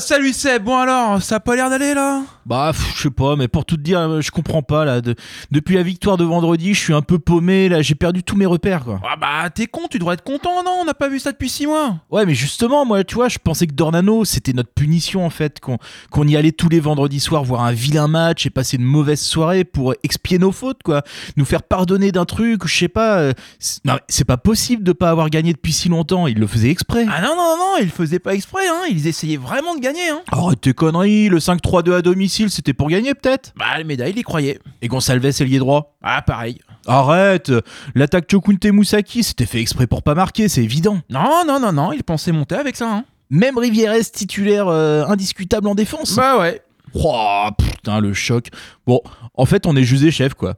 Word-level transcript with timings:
Salut 0.00 0.32
Seb. 0.32 0.62
Bon 0.62 0.76
alors, 0.76 1.20
ça 1.20 1.36
a 1.36 1.40
pas 1.40 1.56
l'air 1.56 1.68
d'aller 1.70 1.92
là? 1.92 2.22
Bah, 2.48 2.72
je 2.96 3.02
sais 3.02 3.10
pas, 3.10 3.36
mais 3.36 3.46
pour 3.46 3.66
tout 3.66 3.76
te 3.76 3.82
dire, 3.82 4.22
je 4.22 4.30
comprends 4.30 4.62
pas 4.62 4.84
là. 4.86 5.00
De- 5.02 5.14
depuis 5.50 5.74
la 5.74 5.82
victoire 5.82 6.16
de 6.16 6.24
vendredi, 6.24 6.72
je 6.72 6.80
suis 6.80 6.94
un 6.94 7.02
peu 7.02 7.18
paumé 7.18 7.68
là. 7.68 7.82
J'ai 7.82 7.94
perdu 7.94 8.22
tous 8.22 8.36
mes 8.36 8.46
repères 8.46 8.84
quoi. 8.84 9.00
Ah 9.04 9.16
bah, 9.16 9.50
t'es 9.50 9.66
con, 9.66 9.82
tu 9.90 9.98
devrais 9.98 10.14
être 10.14 10.24
content, 10.24 10.62
non? 10.64 10.78
On 10.80 10.84
n'a 10.86 10.94
pas 10.94 11.08
vu 11.08 11.18
ça 11.18 11.30
depuis 11.32 11.50
6 11.50 11.66
mois. 11.66 11.96
Ouais, 12.10 12.24
mais 12.24 12.34
justement, 12.34 12.86
moi, 12.86 13.04
tu 13.04 13.16
vois, 13.16 13.28
je 13.28 13.38
pensais 13.38 13.66
que 13.66 13.74
Dornano, 13.74 14.24
c'était 14.24 14.54
notre 14.54 14.72
punition 14.72 15.26
en 15.26 15.30
fait, 15.30 15.60
qu'on 15.60 16.26
y 16.26 16.36
allait 16.36 16.52
tous 16.52 16.70
les 16.70 16.80
vendredis 16.80 17.20
soirs 17.20 17.44
voir 17.44 17.64
un 17.64 17.72
vilain 17.72 18.08
match 18.08 18.46
et 18.46 18.50
passer 18.50 18.78
une 18.78 18.84
mauvaise 18.84 19.20
soirée 19.20 19.64
pour 19.64 19.94
expier 20.02 20.38
nos 20.38 20.52
fautes, 20.52 20.82
quoi. 20.82 21.02
Nous 21.36 21.44
faire 21.44 21.62
pardonner 21.62 22.12
d'un 22.12 22.24
truc, 22.24 22.66
je 22.66 22.74
sais 22.74 22.88
pas. 22.88 23.18
euh, 23.18 23.32
c'est- 23.58 23.84
non, 23.84 23.98
c'est 24.08 24.24
pas 24.24 24.36
possible 24.38 24.82
de 24.84 24.92
pas 24.92 25.10
avoir 25.10 25.28
gagné 25.28 25.52
depuis 25.52 25.72
si 25.74 25.88
longtemps. 25.90 26.26
Il 26.26 26.38
le 26.38 26.46
faisait 26.46 26.70
exprès. 26.70 27.04
Ah 27.12 27.20
non, 27.20 27.36
non, 27.36 27.56
non, 27.58 27.74
ils 27.82 27.90
faisaient 27.90 28.18
pas 28.18 28.34
exprès, 28.34 28.66
hein. 28.68 28.86
Ils 28.90 29.06
essayaient 29.06 29.36
vraiment 29.36 29.74
de 29.74 29.80
gagner, 29.80 30.08
hein. 30.10 30.20
Arrête 30.32 30.60
tes 30.62 30.72
conneries, 30.72 31.28
le 31.28 31.40
5-3-2 31.40 31.94
à 31.94 32.00
domicile, 32.02 32.37
c'était 32.48 32.72
pour 32.72 32.88
gagner 32.88 33.14
peut-être 33.14 33.52
Bah, 33.56 33.76
les 33.76 33.84
médailles, 33.84 34.12
ils 34.14 34.18
y 34.20 34.22
croyaient. 34.22 34.58
Et 34.82 34.88
Gonçalves 34.88 35.24
ailier 35.40 35.58
droit 35.58 35.96
Ah, 36.02 36.22
pareil. 36.22 36.60
Arrête 36.86 37.52
L'attaque 37.94 38.30
Chokunte 38.30 38.64
Moussaki, 38.66 39.22
c'était 39.22 39.46
fait 39.46 39.60
exprès 39.60 39.86
pour 39.86 40.02
pas 40.02 40.14
marquer, 40.14 40.48
c'est 40.48 40.62
évident. 40.62 41.00
Non, 41.10 41.44
non, 41.46 41.58
non, 41.60 41.72
non, 41.72 41.92
ils 41.92 42.04
pensaient 42.04 42.32
monter 42.32 42.54
avec 42.54 42.76
ça, 42.76 42.90
hein. 42.90 43.04
Même 43.30 43.58
Rivieres 43.58 44.10
titulaire 44.10 44.68
euh, 44.68 45.04
indiscutable 45.06 45.68
en 45.68 45.74
défense. 45.74 46.14
Bah 46.16 46.38
ouais. 46.38 46.62
Oh, 46.94 47.48
putain, 47.58 48.00
le 48.00 48.14
choc. 48.14 48.48
Bon, 48.86 49.00
en 49.34 49.44
fait, 49.44 49.66
on 49.66 49.76
est 49.76 49.82
juste 49.84 50.02
des 50.02 50.10
chefs, 50.10 50.34
quoi. 50.34 50.54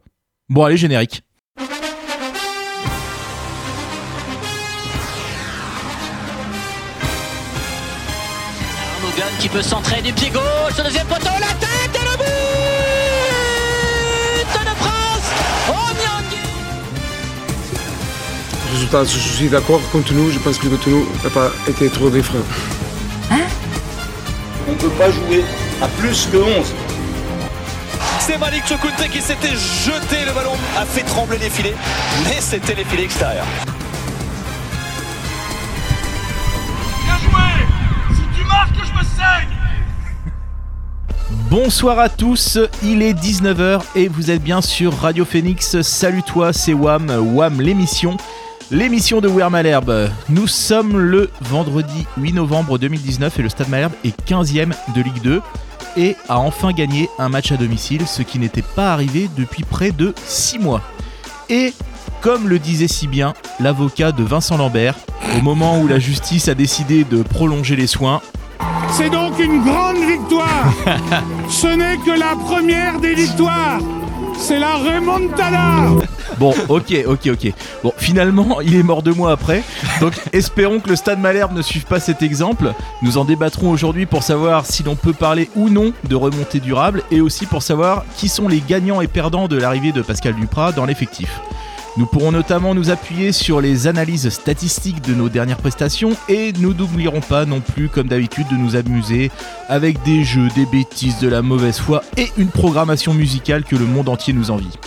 Bon, 0.49 0.65
allez, 0.65 0.77
générique. 0.77 1.23
Qui 9.41 9.49
peut 9.49 9.63
centrer 9.63 10.03
du 10.03 10.13
pied 10.13 10.29
gauche, 10.29 10.77
le 10.77 10.85
deuxième 10.85 11.07
poteau, 11.07 11.31
la 11.41 11.55
tête 11.55 11.95
et 11.95 12.05
le 12.05 12.17
but 12.19 12.25
de 14.53 14.75
France 14.77 15.27
Nyangui 15.97 16.37
Résultat, 18.73 19.05
je 19.05 19.19
suis 19.19 19.49
d'accord. 19.49 19.81
Contre 19.93 20.13
nous, 20.13 20.31
je 20.31 20.39
pense 20.39 20.59
que 20.59 20.67
contre 20.67 20.91
nous 20.91 21.09
n'a 21.25 21.31
pas 21.31 21.51
été 21.67 21.89
trop 21.89 22.11
des 22.11 22.23
freins. 22.23 22.45
On 24.69 24.73
ne 24.73 24.77
peut 24.77 24.91
pas 24.91 25.11
jouer 25.11 25.43
à 25.81 25.89
plus 25.89 26.29
que 26.31 26.37
11. 26.37 26.75
C'est 28.19 28.37
Malik 28.37 28.67
Chokunte 28.69 29.09
qui 29.11 29.23
s'était 29.23 29.57
jeté, 29.57 30.27
le 30.27 30.33
ballon 30.33 30.53
a 30.77 30.85
fait 30.85 31.03
trembler 31.03 31.39
les 31.39 31.49
filets, 31.49 31.77
mais 32.25 32.41
c'était 32.41 32.75
les 32.75 32.85
filets 32.85 33.05
extérieurs. 33.05 33.47
Bonsoir 41.51 41.99
à 41.99 42.09
tous, 42.09 42.59
il 42.83 43.03
est 43.03 43.13
19h 43.13 43.83
et 43.97 44.07
vous 44.07 44.31
êtes 44.31 44.43
bien 44.43 44.61
sur 44.61 44.97
Radio 44.97 45.25
Phoenix. 45.25 45.81
Salut 45.83 46.23
toi, 46.23 46.53
c'est 46.53 46.73
Wam, 46.73 47.11
Wam 47.35 47.61
l'émission. 47.61 48.17
L'émission 48.71 49.21
de 49.21 49.27
Where 49.27 49.51
Malherbe. 49.51 50.11
Nous 50.29 50.47
sommes 50.47 50.97
le 50.97 51.29
vendredi 51.41 52.07
8 52.19 52.35
novembre 52.35 52.79
2019 52.79 53.41
et 53.41 53.43
le 53.43 53.49
Stade 53.49 53.69
Malherbe 53.69 53.95
est 54.05 54.17
15ème 54.29 54.75
de 54.95 55.03
Ligue 55.03 55.23
2 55.23 55.43
et 55.97 56.17
a 56.29 56.39
enfin 56.39 56.73
gagné 56.73 57.09
un 57.19 57.29
match 57.29 57.51
à 57.51 57.57
domicile, 57.57 58.07
ce 58.07 58.23
qui 58.23 58.39
n'était 58.39 58.63
pas 58.63 58.93
arrivé 58.93 59.29
depuis 59.37 59.65
près 59.65 59.91
de 59.91 60.15
6 60.25 60.61
mois. 60.61 60.83
Et 61.49 61.75
comme 62.21 62.49
le 62.49 62.61
disait 62.61 62.87
si 62.87 63.09
bien 63.09 63.35
l'avocat 63.59 64.13
de 64.13 64.23
Vincent 64.23 64.57
Lambert, 64.57 64.95
au 65.37 65.43
moment 65.43 65.81
où 65.81 65.89
la 65.89 65.99
justice 65.99 66.47
a 66.47 66.55
décidé 66.55 67.03
de 67.03 67.23
prolonger 67.23 67.75
les 67.75 67.89
soins, 67.89 68.21
C'est 68.93 69.11
donc 69.11 69.39
une 69.39 69.63
grande 69.63 69.99
victoire. 69.99 70.73
Ce 71.49 71.67
n'est 71.67 71.97
que 71.99 72.19
la 72.19 72.35
première 72.37 72.99
des 73.01 73.15
victoires. 73.15 73.79
C'est 74.37 74.59
la 74.59 74.77
remontada. 74.77 76.07
Bon, 76.39 76.55
ok, 76.69 76.95
ok, 77.07 77.29
ok. 77.33 77.53
Bon, 77.83 77.93
finalement, 77.99 78.61
il 78.63 78.75
est 78.75 78.83
mort 78.83 79.03
deux 79.03 79.13
mois 79.13 79.33
après. 79.33 79.63
Donc, 80.01 80.15
espérons 80.33 80.81
que 80.81 80.89
le 80.89 80.97
Stade 80.97 81.21
Malherbe 81.21 81.53
ne 81.53 81.61
suive 81.61 81.85
pas 81.85 82.01
cet 82.01 82.23
exemple. 82.23 82.73
Nous 83.03 83.19
en 83.19 83.27
débattrons 83.27 83.71
aujourd'hui 83.71 84.07
pour 84.07 84.23
savoir 84.23 84.65
si 84.65 84.83
l'on 84.83 84.97
peut 84.97 85.13
parler 85.13 85.51
ou 85.57 85.69
non 85.69 85.93
de 86.09 86.17
remontée 86.17 86.59
durable 86.59 87.03
et 87.11 87.21
aussi 87.21 87.45
pour 87.45 87.63
savoir 87.63 88.05
qui 88.17 88.29
sont 88.29 88.49
les 88.49 88.61
gagnants 88.61 89.03
et 89.03 89.09
perdants 89.09 89.49
de 89.49 89.57
l'arrivée 89.57 89.93
de 89.93 90.01
Pascal 90.01 90.35
Duprat 90.35 90.73
dans 90.73 90.87
l'effectif. 90.87 91.41
Nous 91.97 92.07
pourrons 92.07 92.31
notamment 92.31 92.75
nous 92.75 92.91
appuyer 92.91 93.33
sur 93.33 93.61
les 93.61 93.89
analyses 93.89 94.29
statistiques 94.29 95.03
de 95.03 95.13
nos 95.13 95.29
dernières 95.29 95.57
prestations 95.57 96.17
et 96.29 96.53
nous 96.61 96.73
n'oublierons 96.73 97.21
pas 97.21 97.47
non 97.47 97.61
plus, 97.61 97.89
comme 97.89 98.07
d'habitude, 98.07 98.47
de 98.49 98.55
nous 98.55 98.77
amuser 98.77 99.31
avec 99.69 100.01
des 100.05 100.23
jeux, 100.23 100.49
des 100.55 100.67
bêtises, 100.67 101.19
de 101.19 101.29
la 101.29 101.43
mauvaise 101.43 101.79
foi 101.79 102.03
et 102.17 102.31
une 102.37 102.49
programmation 102.49 103.13
musicale 103.13 103.65
que 103.65 103.75
le 103.75 103.87
monde 103.87 104.09
entier 104.09 104.33
nous 104.33 104.53
envie. 104.53 104.79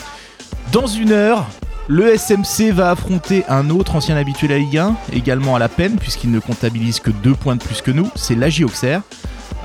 Dans 0.71 0.87
une 0.87 1.11
heure, 1.11 1.45
le 1.89 2.17
SMC 2.17 2.71
va 2.71 2.91
affronter 2.91 3.43
un 3.49 3.69
autre 3.69 3.97
ancien 3.97 4.15
habitué 4.15 4.47
de 4.47 4.53
la 4.53 4.59
Ligue 4.59 4.77
1, 4.77 4.95
également 5.11 5.57
à 5.57 5.59
la 5.59 5.67
peine 5.67 5.97
puisqu'il 5.97 6.31
ne 6.31 6.39
comptabilise 6.39 7.01
que 7.01 7.11
deux 7.11 7.35
points 7.35 7.57
de 7.57 7.63
plus 7.63 7.81
que 7.81 7.91
nous, 7.91 8.09
c'est 8.15 8.35
l'AJ 8.35 8.63
Auxerre. 8.63 9.01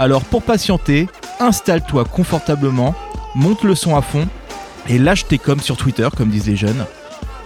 Alors 0.01 0.25
pour 0.25 0.43
patienter, 0.43 1.09
installe-toi 1.39 2.05
confortablement, 2.05 2.97
monte 3.37 3.63
le 3.63 3.77
son 3.77 3.97
à 3.97 4.03
fond 4.03 4.27
et 4.89 4.99
lâche 4.99 5.29
tes 5.29 5.39
coms 5.39 5.61
sur 5.61 5.77
Twitter 5.77 6.09
comme 6.17 6.31
disent 6.31 6.49
les 6.49 6.57
jeunes. 6.57 6.85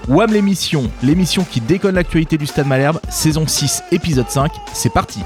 WAM 0.08 0.32
l'émission, 0.32 0.90
l'émission 1.04 1.44
qui 1.44 1.60
déconne 1.60 1.94
l'actualité 1.94 2.36
du 2.36 2.46
Stade 2.46 2.66
Malherbe, 2.66 2.98
saison 3.08 3.46
6, 3.46 3.84
épisode 3.92 4.28
5, 4.28 4.50
c'est 4.72 4.92
parti 4.92 5.20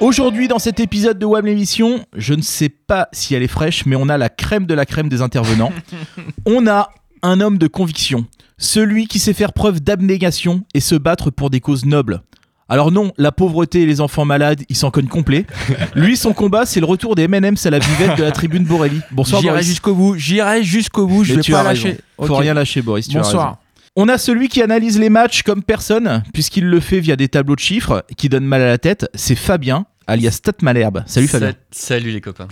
Aujourd'hui 0.00 0.48
dans 0.48 0.58
cet 0.58 0.80
épisode 0.80 1.18
de 1.18 1.26
WAM 1.26 1.44
l'émission, 1.44 2.06
je 2.16 2.32
ne 2.32 2.40
sais 2.40 2.70
pas 2.70 3.08
si 3.12 3.34
elle 3.34 3.42
est 3.42 3.48
fraîche, 3.48 3.84
mais 3.84 3.94
on 3.94 4.08
a 4.08 4.16
la 4.16 4.30
crème 4.30 4.64
de 4.64 4.72
la 4.72 4.86
crème 4.86 5.10
des 5.10 5.20
intervenants. 5.20 5.70
on 6.46 6.66
a 6.66 6.88
un 7.22 7.42
homme 7.42 7.58
de 7.58 7.66
conviction, 7.66 8.24
celui 8.56 9.06
qui 9.06 9.18
sait 9.18 9.34
faire 9.34 9.52
preuve 9.52 9.80
d'abnégation 9.80 10.64
et 10.72 10.80
se 10.80 10.94
battre 10.94 11.30
pour 11.30 11.50
des 11.50 11.60
causes 11.60 11.84
nobles. 11.84 12.22
Alors 12.68 12.90
non, 12.90 13.12
la 13.18 13.30
pauvreté 13.30 13.82
et 13.82 13.86
les 13.86 14.00
enfants 14.00 14.24
malades, 14.24 14.62
il 14.68 14.76
s'en 14.76 14.90
cogne 14.90 15.06
complet. 15.06 15.44
Lui, 15.94 16.16
son 16.16 16.32
combat, 16.32 16.64
c'est 16.64 16.80
le 16.80 16.86
retour 16.86 17.14
des 17.14 17.24
M&M's 17.24 17.66
à 17.66 17.70
la 17.70 17.78
buvette 17.78 18.16
de 18.16 18.22
la 18.22 18.32
tribune 18.32 18.64
Borelli. 18.64 19.00
Bonsoir 19.10 19.42
J'irai 19.42 19.52
Boris. 19.54 19.66
jusqu'au 19.66 19.94
bout, 19.94 20.16
j'irai 20.16 20.62
jusqu'au 20.64 21.06
bout, 21.06 21.24
je 21.24 21.30
Mais 21.32 21.36
vais 21.36 21.42
tu 21.42 21.52
pas 21.52 21.62
lâcher. 21.62 21.98
Faut 22.18 22.34
rien 22.36 22.54
lâcher, 22.54 22.80
Boris. 22.80 23.08
tu 23.08 23.16
Bonsoir. 23.18 23.58
On 23.96 24.08
a 24.08 24.18
celui 24.18 24.48
qui 24.48 24.60
analyse 24.62 24.98
les 24.98 25.10
matchs 25.10 25.42
comme 25.42 25.62
personne, 25.62 26.22
puisqu'il 26.32 26.64
le 26.64 26.80
fait 26.80 27.00
via 27.00 27.16
des 27.16 27.28
tableaux 27.28 27.54
de 27.54 27.60
chiffres 27.60 28.04
qui 28.16 28.28
donnent 28.28 28.46
mal 28.46 28.62
à 28.62 28.66
la 28.66 28.78
tête. 28.78 29.08
C'est 29.14 29.36
Fabien, 29.36 29.86
alias 30.06 30.32
Stat 30.32 30.52
Malherbe. 30.62 31.04
Salut 31.06 31.28
Fabien. 31.28 31.50
Sa- 31.70 31.86
Salut 31.96 32.10
les 32.10 32.20
copains. 32.20 32.48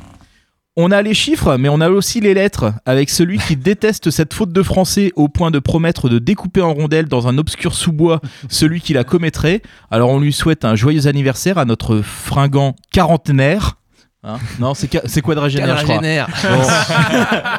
On 0.77 0.91
a 0.91 1.03
les 1.03 1.12
chiffres, 1.12 1.56
mais 1.59 1.69
on 1.69 1.83
a 1.83 1.91
aussi 1.91 2.21
les 2.21 2.33
lettres, 2.33 2.72
avec 2.87 3.10
celui 3.10 3.38
qui 3.38 3.56
déteste 3.59 4.10
cette 4.10 4.33
faute 4.33 4.53
de 4.53 4.62
français 4.62 5.12
au 5.16 5.28
point 5.28 5.50
de 5.50 5.59
promettre 5.59 6.09
de 6.09 6.19
découper 6.19 6.62
en 6.62 6.72
rondelles 6.72 7.09
dans 7.09 7.28
un 7.28 7.37
obscur 7.37 7.75
sous-bois 7.75 8.21
celui 8.49 8.81
qui 8.81 8.94
la 8.94 9.05
commettrait. 9.05 9.60
Alors 9.91 10.09
on 10.10 10.19
lui 10.19 10.33
souhaite 10.33 10.65
un 10.65 10.75
joyeux 10.75 11.06
anniversaire 11.06 11.59
à 11.59 11.66
notre 11.66 12.00
fringant 12.00 12.75
quarantenaire. 12.91 13.77
Hein 14.25 14.38
non, 14.60 14.72
c'est 14.72 14.87
qua- 14.91 15.03
c'est 15.06 15.21
quadragénaire, 15.21 15.77
je 15.78 15.83
crois. 15.84 15.97
Quadragénaire. 15.97 16.28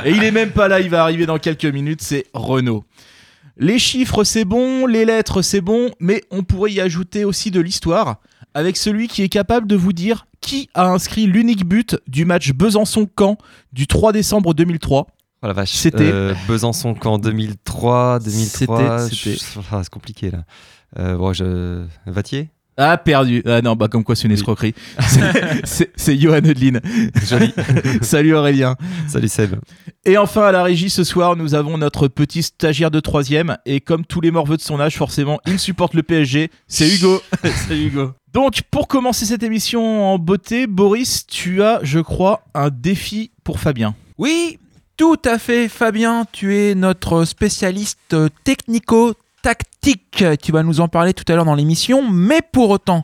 Bon. 0.03 0.05
Et 0.05 0.11
il 0.11 0.23
est 0.23 0.31
même 0.31 0.49
pas 0.51 0.67
là, 0.67 0.79
il 0.79 0.89
va 0.89 1.03
arriver 1.03 1.25
dans 1.27 1.37
quelques 1.37 1.65
minutes, 1.65 2.01
c'est 2.01 2.25
Renault. 2.33 2.83
Les 3.57 3.77
chiffres, 3.77 4.23
c'est 4.23 4.45
bon, 4.45 4.87
les 4.87 5.05
lettres, 5.05 5.43
c'est 5.43 5.61
bon, 5.61 5.91
mais 5.99 6.23
on 6.31 6.41
pourrait 6.41 6.71
y 6.71 6.81
ajouter 6.81 7.25
aussi 7.25 7.51
de 7.51 7.59
l'histoire, 7.61 8.15
avec 8.53 8.77
celui 8.77 9.07
qui 9.07 9.21
est 9.23 9.29
capable 9.29 9.67
de 9.67 9.75
vous 9.75 9.93
dire 9.93 10.25
qui 10.41 10.69
a 10.73 10.87
inscrit 10.89 11.25
l'unique 11.25 11.65
but 11.65 11.97
du 12.07 12.25
match 12.25 12.51
Besançon-Camp 12.51 13.37
du 13.71 13.87
3 13.87 14.11
décembre 14.11 14.53
2003. 14.53 15.07
Oh 15.41 15.47
la 15.47 15.53
vache. 15.53 15.71
C'était- 15.71 16.11
Euh, 16.11 16.33
Besançon 16.47 16.93
qu'en 16.93 17.17
2003, 17.17 18.19
2003. 18.19 18.99
C'était- 19.09 19.37
ah, 19.71 19.79
c'est 19.83 19.89
compliqué 19.89 20.31
là. 20.31 20.43
Euh, 20.99 21.17
bon, 21.17 21.33
je... 21.33 21.85
Vatier 22.05 22.49
Ah, 22.77 22.97
perdu. 22.97 23.43
Ah 23.45 23.61
non, 23.61 23.75
bah 23.75 23.87
comme 23.87 24.03
quoi 24.03 24.15
c'est 24.15 24.23
une 24.23 24.31
Oui. 24.31 24.37
escroquerie. 24.37 24.73
C'est- 24.99 25.61
C'est 25.65 25.91
c'est 25.95 26.17
Johan 26.17 26.37
Edlin. 26.37 26.79
Joli. 27.27 27.53
Salut 28.01 28.33
Aurélien. 28.33 28.75
Salut 29.07 29.27
Seb. 29.27 29.55
Et 30.05 30.17
enfin 30.17 30.43
à 30.47 30.51
la 30.51 30.63
régie 30.63 30.89
ce 30.89 31.03
soir, 31.03 31.35
nous 31.35 31.53
avons 31.55 31.77
notre 31.77 32.07
petit 32.07 32.43
stagiaire 32.43 32.91
de 32.91 32.99
troisième 32.99 33.57
et 33.65 33.79
comme 33.79 34.05
tous 34.05 34.21
les 34.21 34.31
morveux 34.31 34.57
de 34.57 34.61
son 34.61 34.79
âge, 34.79 34.97
forcément, 34.97 35.39
il 35.45 35.59
supporte 35.59 35.93
le 35.93 36.03
PSG. 36.03 36.49
C'est 36.67 36.89
Hugo. 36.95 37.21
Salut 37.67 37.85
Hugo. 37.87 38.11
Donc 38.33 38.61
pour 38.71 38.87
commencer 38.87 39.25
cette 39.25 39.43
émission 39.43 40.11
en 40.13 40.17
beauté, 40.17 40.65
Boris, 40.65 41.27
tu 41.27 41.61
as, 41.61 41.79
je 41.83 41.99
crois, 41.99 42.43
un 42.55 42.69
défi 42.71 43.31
pour 43.43 43.59
Fabien. 43.59 43.93
Oui, 44.17 44.57
tout 44.97 45.19
à 45.25 45.37
fait, 45.37 45.69
Fabien. 45.69 46.25
Tu 46.31 46.55
es 46.57 46.73
notre 46.75 47.25
spécialiste 47.25 48.15
technico 48.43 49.13
tactique. 49.43 50.23
Tu 50.41 50.51
vas 50.51 50.63
nous 50.63 50.79
en 50.79 50.87
parler 50.87 51.13
tout 51.13 51.25
à 51.27 51.35
l'heure 51.35 51.45
dans 51.45 51.53
l'émission, 51.53 52.09
mais 52.09 52.39
pour 52.53 52.69
autant, 52.69 53.03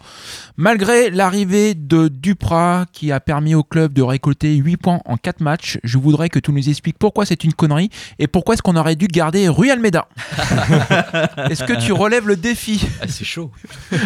malgré 0.58 1.10
l'arrivée 1.10 1.76
de 1.76 2.08
Duprat 2.08 2.86
qui 2.94 3.12
a 3.12 3.20
permis 3.20 3.54
au 3.54 3.64
club 3.64 3.94
de 3.94 4.02
récolter 4.02 4.56
8 4.56 4.78
points 4.78 5.02
en 5.06 5.18
4 5.18 5.42
matchs, 5.42 5.78
je 5.84 5.98
voudrais 5.98 6.30
que 6.30 6.40
tu 6.40 6.52
nous 6.52 6.70
expliques 6.70 6.98
pourquoi 6.98 7.26
c'est 7.26 7.44
une 7.44 7.54
connerie 7.54 7.90
et 8.18 8.28
pourquoi 8.28 8.54
est-ce 8.54 8.62
qu'on 8.62 8.78
aurait 8.78 8.96
dû 8.96 9.08
garder 9.08 9.50
Rui 9.50 9.70
Almeida. 9.70 10.08
est-ce 11.50 11.66
que 11.66 11.74
tu 11.74 11.92
relèves 11.92 12.28
le 12.28 12.38
défi? 12.38 12.88
Ah, 13.02 13.06
c'est 13.08 13.26
chaud. 13.26 13.52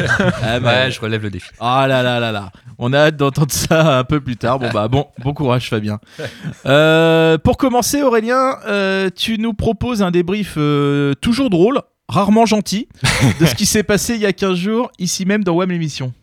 Ah, 0.45 0.59
bah, 0.59 0.73
Ouais, 0.73 0.91
je 0.91 0.99
relève 0.99 1.21
le 1.21 1.29
défi. 1.29 1.49
Ah 1.59 1.85
là 1.87 2.01
là 2.01 2.19
là 2.19 2.31
là. 2.31 2.51
On 2.79 2.91
a 2.91 2.97
hâte 2.97 3.17
d'entendre 3.17 3.51
ça 3.51 3.99
un 3.99 4.03
peu 4.03 4.19
plus 4.19 4.35
tard. 4.35 4.59
Bon 4.59 4.69
bah 4.73 4.87
bon, 4.87 5.05
bon 5.19 5.33
courage 5.33 5.69
Fabien. 5.69 5.99
Euh, 6.65 7.37
pour 7.37 7.57
commencer 7.57 8.01
Aurélien, 8.01 8.57
euh, 8.67 9.09
tu 9.13 9.37
nous 9.37 9.53
proposes 9.53 10.01
un 10.01 10.11
débrief 10.11 10.55
euh, 10.57 11.13
toujours 11.15 11.49
drôle, 11.49 11.81
rarement 12.07 12.45
gentil, 12.45 12.87
de 13.39 13.45
ce 13.45 13.55
qui 13.55 13.65
s'est 13.65 13.83
passé 13.83 14.15
il 14.15 14.21
y 14.21 14.25
a 14.25 14.33
15 14.33 14.57
jours 14.57 14.91
ici 14.99 15.25
même 15.25 15.43
dans 15.43 15.53
WAM 15.53 15.71
l'émission. 15.71 16.13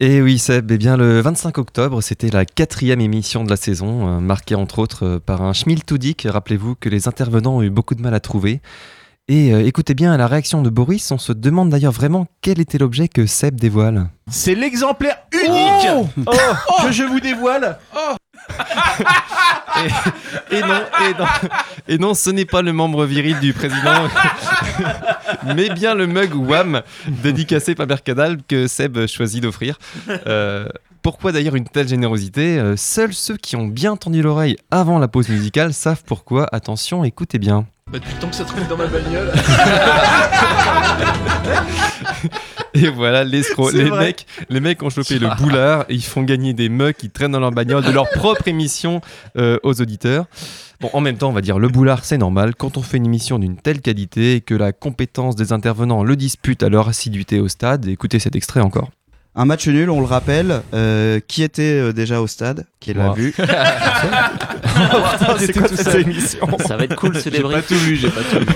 Et 0.00 0.20
oui, 0.20 0.38
Seb, 0.38 0.72
eh 0.72 0.76
bien, 0.76 0.96
le 0.96 1.20
25 1.20 1.56
octobre, 1.56 2.02
c'était 2.02 2.28
la 2.28 2.44
quatrième 2.44 3.00
émission 3.00 3.44
de 3.44 3.50
la 3.50 3.56
saison, 3.56 4.08
euh, 4.08 4.20
marquée 4.20 4.56
entre 4.56 4.80
autres 4.80 5.06
euh, 5.06 5.18
par 5.20 5.40
un 5.42 5.52
schmiltoudic. 5.52 6.26
Rappelez-vous 6.28 6.74
que 6.74 6.88
les 6.88 7.06
intervenants 7.06 7.58
ont 7.58 7.62
eu 7.62 7.70
beaucoup 7.70 7.94
de 7.94 8.02
mal 8.02 8.12
à 8.12 8.18
trouver. 8.18 8.60
Et 9.26 9.54
euh, 9.54 9.64
écoutez 9.64 9.94
bien 9.94 10.14
la 10.18 10.26
réaction 10.26 10.60
de 10.60 10.68
Boris, 10.68 11.10
on 11.10 11.16
se 11.16 11.32
demande 11.32 11.70
d'ailleurs 11.70 11.92
vraiment 11.92 12.26
quel 12.42 12.60
était 12.60 12.76
l'objet 12.76 13.08
que 13.08 13.24
Seb 13.24 13.58
dévoile. 13.58 14.08
C'est 14.30 14.54
l'exemplaire 14.54 15.16
unique 15.32 16.08
oh, 16.26 16.30
que 16.82 16.92
je 16.92 17.04
vous 17.04 17.20
dévoile. 17.20 17.78
Et 20.50 20.60
non, 20.60 20.82
et 21.00 21.14
non, 21.18 21.26
et 21.88 21.98
non 21.98 22.14
ce 22.14 22.28
n'est 22.28 22.44
pas 22.44 22.60
le 22.60 22.74
membre 22.74 23.06
viril 23.06 23.40
du 23.40 23.54
président, 23.54 24.08
mais 25.56 25.70
bien 25.70 25.94
le 25.94 26.06
mug 26.06 26.34
WAM 26.34 26.82
dédicacé 27.08 27.74
par 27.74 27.86
Mercadal 27.86 28.38
que 28.46 28.66
Seb 28.66 29.06
choisit 29.06 29.42
d'offrir. 29.42 29.78
Euh, 30.26 30.68
pourquoi 31.00 31.32
d'ailleurs 31.32 31.54
une 31.54 31.66
telle 31.66 31.88
générosité? 31.88 32.58
Euh, 32.58 32.76
Seuls 32.76 33.14
ceux 33.14 33.38
qui 33.38 33.56
ont 33.56 33.66
bien 33.66 33.96
tendu 33.96 34.20
l'oreille 34.20 34.56
avant 34.70 34.98
la 34.98 35.08
pause 35.08 35.30
musicale 35.30 35.72
savent 35.72 36.02
pourquoi. 36.04 36.46
Attention, 36.52 37.04
écoutez 37.04 37.38
bien. 37.38 37.66
Bah, 37.92 37.98
depuis 37.98 38.14
le 38.14 38.20
temps 38.20 38.28
que 38.28 38.34
ça 38.34 38.44
traîne 38.44 38.66
dans 38.66 38.76
ma 38.76 38.86
bagnole. 38.86 39.30
Et 42.74 42.88
voilà, 42.88 43.24
l'escroc. 43.24 43.70
Les 43.70 43.84
vrai. 43.84 44.06
mecs, 44.06 44.26
les 44.48 44.58
mecs 44.58 44.82
ont 44.82 44.90
chopé 44.90 45.18
le 45.18 45.28
boulard 45.36 45.84
et 45.88 45.94
ils 45.94 46.02
font 46.02 46.22
gagner 46.22 46.54
des 46.54 46.68
mugs 46.68 46.94
qui 46.94 47.10
traînent 47.10 47.32
dans 47.32 47.40
leur 47.40 47.52
bagnole 47.52 47.84
de 47.84 47.92
leur 47.92 48.08
propre 48.10 48.48
émission 48.48 49.00
euh, 49.36 49.58
aux 49.62 49.80
auditeurs. 49.80 50.26
Bon, 50.80 50.90
en 50.92 51.00
même 51.00 51.18
temps, 51.18 51.28
on 51.28 51.32
va 51.32 51.40
dire 51.40 51.60
le 51.60 51.68
boulard, 51.68 52.04
c'est 52.04 52.18
normal. 52.18 52.56
Quand 52.56 52.76
on 52.78 52.82
fait 52.82 52.96
une 52.96 53.06
émission 53.06 53.38
d'une 53.38 53.56
telle 53.56 53.80
qualité 53.80 54.36
et 54.36 54.40
que 54.40 54.54
la 54.54 54.72
compétence 54.72 55.36
des 55.36 55.52
intervenants 55.52 56.02
le 56.02 56.16
dispute 56.16 56.64
à 56.64 56.68
leur 56.68 56.88
assiduité 56.88 57.38
au 57.38 57.46
stade, 57.46 57.86
écoutez 57.86 58.18
cet 58.18 58.34
extrait 58.34 58.60
encore. 58.60 58.90
Un 59.36 59.46
match 59.46 59.66
nul, 59.66 59.90
on 59.90 59.98
le 59.98 60.06
rappelle. 60.06 60.62
Euh, 60.74 61.18
qui 61.26 61.42
était 61.42 61.62
euh, 61.62 61.92
déjà 61.92 62.20
au 62.20 62.28
stade 62.28 62.66
Qui 62.78 62.94
l'a 62.94 63.12
vu 63.12 63.34
c'est 65.38 65.52
quoi 65.52 65.66
cette 65.68 66.06
émission 66.06 66.46
Ça 66.64 66.76
va 66.76 66.84
être 66.84 66.94
cool 66.94 67.16
ce 67.16 67.30
J'ai 67.30 67.42
pas 67.42 67.48
débrief. 67.48 67.66
tout 67.66 67.74
vu, 67.74 67.96
j'ai 67.96 68.10
pas 68.10 68.20
tout 68.22 68.38
vu. 68.38 68.46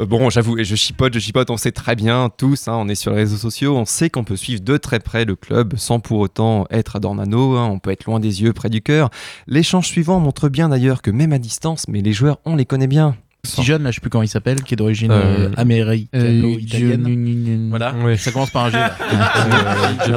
Euh, 0.00 0.06
Bon, 0.06 0.30
j'avoue, 0.30 0.56
et 0.58 0.64
je 0.64 0.76
chipote, 0.76 1.14
je 1.14 1.18
chipote, 1.18 1.50
on 1.50 1.56
sait 1.56 1.72
très 1.72 1.96
bien 1.96 2.30
tous, 2.36 2.68
hein, 2.68 2.74
on 2.76 2.88
est 2.88 2.94
sur 2.94 3.10
les 3.10 3.18
réseaux 3.18 3.36
sociaux, 3.36 3.76
on 3.76 3.84
sait 3.84 4.08
qu'on 4.08 4.22
peut 4.24 4.36
suivre 4.36 4.62
de 4.62 4.76
très 4.76 5.00
près 5.00 5.24
le 5.24 5.34
club 5.34 5.74
sans 5.76 5.98
pour 5.98 6.20
autant 6.20 6.66
être 6.70 6.96
à 6.96 7.00
Dornano, 7.00 7.56
hein, 7.56 7.66
on 7.66 7.80
peut 7.80 7.90
être 7.90 8.04
loin 8.04 8.20
des 8.20 8.42
yeux, 8.42 8.52
près 8.52 8.68
du 8.68 8.82
cœur. 8.82 9.10
L'échange 9.48 9.88
suivant 9.88 10.20
montre 10.20 10.48
bien 10.48 10.68
d'ailleurs 10.68 11.02
que 11.02 11.10
même 11.10 11.32
à 11.32 11.38
distance, 11.38 11.86
mais 11.88 12.02
les 12.02 12.12
joueurs, 12.12 12.38
on 12.44 12.54
les 12.54 12.66
connaît 12.66 12.86
bien. 12.86 13.16
Si 13.46 13.62
jeune, 13.62 13.82
là, 13.82 13.90
je 13.90 13.96
sais 13.96 14.00
plus 14.00 14.10
comment 14.10 14.22
il 14.22 14.28
s'appelle, 14.28 14.62
qui 14.62 14.74
est 14.74 14.76
d'origine 14.76 15.10
Euh, 15.10 15.48
euh, 15.48 15.52
américano-italienne. 15.56 17.68
Voilà. 17.70 17.92
Voilà, 17.98 18.16
ça 18.18 18.30
commence 18.32 18.50
par 18.50 18.66
un 18.66 18.70
G. 18.70 18.76
là. 18.76 18.96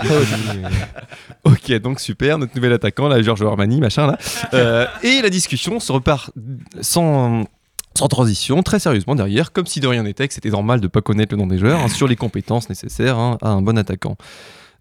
Ok, 1.46 1.72
donc 1.80 2.00
super, 2.00 2.38
notre 2.38 2.56
nouvel 2.56 2.74
attaquant, 2.74 3.08
là, 3.08 3.22
Giorgio 3.22 3.48
Armani, 3.48 3.80
machin, 3.80 4.08
là. 4.08 4.18
Euh, 4.54 4.86
et 5.04 5.22
la 5.22 5.30
discussion 5.30 5.80
se 5.80 5.92
repart 5.92 6.32
sans, 6.82 7.46
sans 7.98 8.08
transition, 8.08 8.62
très 8.62 8.80
sérieusement 8.80 9.16
derrière, 9.16 9.52
comme 9.52 9.66
si 9.66 9.80
de 9.80 9.88
rien 9.88 10.04
n'était, 10.04 10.28
que 10.28 10.34
c'était 10.34 10.50
normal 10.50 10.82
de 10.82 10.88
pas 10.88 11.02
connaître 11.02 11.34
le 11.34 11.40
nom 11.40 11.48
des 11.48 11.58
joueurs, 11.58 11.80
hein, 11.80 11.88
sur 11.88 12.08
les 12.08 12.16
compétences 12.18 12.70
nécessaires 12.70 13.18
hein, 13.18 13.38
à 13.42 13.50
un 13.50 13.62
bon 13.62 13.78
attaquant. 13.78 14.18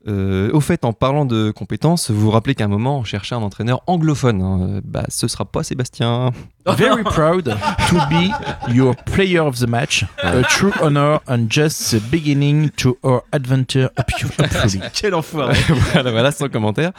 Euh, 0.09 0.51
au 0.53 0.61
fait, 0.61 0.85
en 0.85 0.93
parlant 0.93 1.25
de 1.27 1.51
compétences, 1.51 2.11
vous 2.11 2.21
vous 2.21 2.31
rappelez 2.31 2.55
qu'à 2.55 2.65
un 2.65 2.69
moment, 2.69 2.99
on 2.99 3.05
cherchait 3.05 3.35
un 3.35 3.43
entraîneur 3.43 3.83
anglophone. 3.87 4.43
hein. 4.43 4.81
Bah, 4.85 5.05
ce 5.09 5.29
sera 5.29 5.45
pas 5.45 5.63
Sébastien. 5.63 6.33
Very 6.67 7.03
proud 7.05 7.57
to 7.89 7.97
be 8.11 8.31
your 8.75 8.95
player 8.97 9.39
of 9.41 9.59
the 9.59 9.69
match. 9.69 10.05
A 10.23 10.43
true 10.43 10.73
honor 10.83 11.21
and 11.29 11.47
just 11.51 11.91
the 11.91 12.03
beginning 12.11 12.71
to 12.77 12.97
our 13.03 13.23
adventure. 13.33 13.91
Quel 14.95 15.15
enfoiré. 15.15 15.55
voilà, 15.93 16.11
voilà, 16.11 16.33
sans 16.33 16.49
commentaire. 16.49 16.93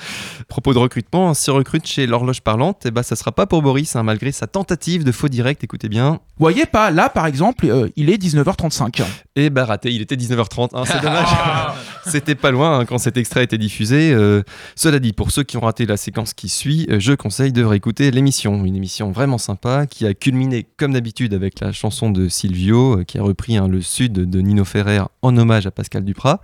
Propos 0.48 0.74
de 0.74 0.80
recrutement, 0.80 1.34
si 1.34 1.50
on 1.50 1.56
recrute 1.56 1.86
chez 1.88 2.08
l'horloge 2.08 2.42
parlante, 2.42 2.84
eh 2.86 2.92
bah, 2.92 3.04
ça 3.04 3.16
sera 3.16 3.32
pas 3.32 3.46
pour 3.46 3.62
Boris, 3.62 3.96
hein, 3.96 4.04
malgré 4.04 4.32
sa 4.32 4.48
tentative 4.48 5.04
de 5.04 5.12
faux 5.12 5.30
direct, 5.30 5.64
écoutez 5.64 5.90
bien. 5.90 6.20
Voyez 6.38 6.66
pas, 6.66 6.90
là 6.92 7.10
par 7.10 7.26
exemple, 7.26 7.66
euh, 7.68 7.90
il 7.96 8.10
est 8.10 8.18
19h35. 8.18 9.04
Et 9.40 9.50
bah 9.50 9.64
raté, 9.64 9.90
il 9.90 10.02
était 10.02 10.18
19h30, 10.18 10.72
hein, 10.74 10.84
c'est 10.86 11.02
dommage. 11.02 11.30
C'était 12.06 12.36
pas 12.36 12.52
loin 12.52 12.80
hein, 12.80 12.86
quand 12.86 12.98
cet 12.98 13.16
extrait 13.16 13.40
a 13.40 13.44
été 13.44 13.58
diffusé. 13.58 14.12
Euh, 14.12 14.44
cela 14.76 15.00
dit, 15.00 15.14
pour 15.14 15.32
ceux 15.32 15.44
qui 15.44 15.56
ont 15.56 15.62
raté 15.62 15.86
la 15.86 15.96
séquence 15.96 16.34
qui 16.34 16.50
suit, 16.50 16.86
euh, 16.90 17.00
je 17.00 17.14
conseille 17.14 17.54
de 17.54 17.64
réécouter 17.64 18.12
l'émission. 18.12 18.66
Une 18.66 18.76
émission 18.76 19.12
vraiment 19.12 19.38
sympa 19.38 19.86
qui 19.86 20.06
a 20.06 20.14
culminé 20.14 20.68
comme 20.76 20.92
d'habitude 20.92 21.34
avec 21.34 21.62
la 21.62 21.72
chanson 21.72 22.10
de 22.10 22.28
Silvio, 22.28 23.00
euh, 23.00 23.04
qui 23.06 23.18
a 23.18 23.24
repris 23.24 23.56
hein, 23.56 23.70
le 23.70 23.82
sud 23.82 24.12
de 24.12 24.42
Nino 24.42 24.66
Ferrer 24.66 25.04
en 25.22 25.38
hommage 25.38 25.66
à 25.68 25.72
Pascal 25.72 26.04
Duprat. 26.04 26.42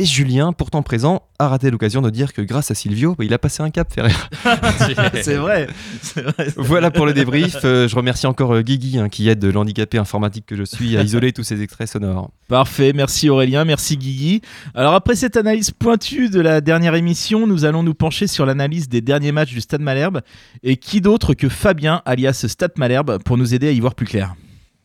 Et 0.00 0.06
Julien, 0.06 0.54
pourtant 0.54 0.82
présent, 0.82 1.24
a 1.38 1.48
raté 1.48 1.70
l'occasion 1.70 2.00
de 2.00 2.08
dire 2.08 2.32
que 2.32 2.40
grâce 2.40 2.70
à 2.70 2.74
Silvio, 2.74 3.14
bah, 3.18 3.24
il 3.26 3.34
a 3.34 3.38
passé 3.38 3.62
un 3.62 3.68
cap, 3.68 3.92
Ferrer. 3.92 4.10
C'est 5.22 5.34
vrai. 5.34 5.66
C'est 6.00 6.22
vrai. 6.22 6.48
Voilà 6.56 6.90
pour 6.90 7.04
le 7.04 7.12
débrief. 7.12 7.58
Euh, 7.64 7.86
je 7.86 7.94
remercie 7.94 8.26
encore 8.26 8.54
euh, 8.54 8.62
Guigui 8.62 8.98
hein, 8.98 9.10
qui 9.10 9.28
aide 9.28 9.44
l'handicapé 9.44 9.98
informatique 9.98 10.46
que 10.46 10.56
je 10.56 10.62
suis 10.62 10.96
à 10.96 11.02
isoler 11.02 11.34
tous 11.34 11.42
ces 11.42 11.60
extraits 11.60 11.86
sonores. 11.86 12.30
Parfait, 12.48 12.94
merci 12.94 13.28
Aurélien, 13.28 13.66
merci 13.66 13.98
Guigui. 13.98 14.40
Alors 14.74 14.94
après 14.94 15.16
cette 15.16 15.36
analyse 15.36 15.70
pointue 15.70 16.30
de 16.30 16.40
la 16.40 16.62
dernière 16.62 16.94
émission, 16.94 17.46
nous 17.46 17.66
allons 17.66 17.82
nous 17.82 17.92
pencher 17.92 18.26
sur 18.26 18.46
l'analyse 18.46 18.88
des 18.88 19.02
derniers 19.02 19.32
matchs 19.32 19.52
du 19.52 19.60
Stade 19.60 19.82
Malherbe. 19.82 20.22
Et 20.62 20.78
qui 20.78 21.02
d'autre 21.02 21.34
que 21.34 21.50
Fabien, 21.50 22.00
alias 22.06 22.46
Stade 22.48 22.72
Malherbe, 22.78 23.22
pour 23.22 23.36
nous 23.36 23.52
aider 23.52 23.68
à 23.68 23.72
y 23.72 23.80
voir 23.80 23.94
plus 23.94 24.06
clair? 24.06 24.34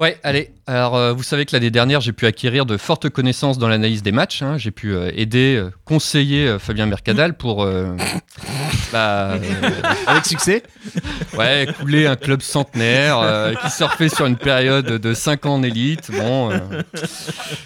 Ouais, 0.02 0.18
allez. 0.24 0.52
Alors, 0.68 0.96
euh, 0.98 1.14
vous 1.14 1.24
savez 1.24 1.46
que 1.46 1.56
l'année 1.56 1.70
dernière, 1.72 2.02
j'ai 2.02 2.12
pu 2.12 2.26
acquérir 2.26 2.66
de 2.66 2.76
fortes 2.76 3.08
connaissances 3.10 3.58
dans 3.58 3.70
l'analyse 3.70 4.04
des 4.04 4.12
matchs. 4.12 4.42
hein. 4.42 4.58
J'ai 4.58 4.72
pu 4.72 4.94
euh, 4.94 5.10
aider, 5.16 5.56
euh, 5.58 5.70
conseiller 5.86 6.48
euh, 6.48 6.60
Fabien 6.60 6.86
Mercadal 6.86 7.38
pour 7.38 7.64
euh, 7.64 7.96
bah, 8.92 9.34
euh, 9.36 9.40
Avec 10.08 10.26
succès 10.26 10.64
ouais, 11.38 11.68
couler 11.80 12.08
un 12.08 12.16
club 12.18 12.42
centenaire 12.42 13.20
euh, 13.20 13.54
qui 13.54 13.70
surfait 13.72 14.10
sur 14.10 14.26
une 14.26 14.36
période 14.36 14.86
de 14.86 15.14
5 15.14 15.46
ans 15.46 15.54
en 15.56 15.64
élite. 15.64 16.12
Bon, 16.12 16.52
euh, 16.52 16.60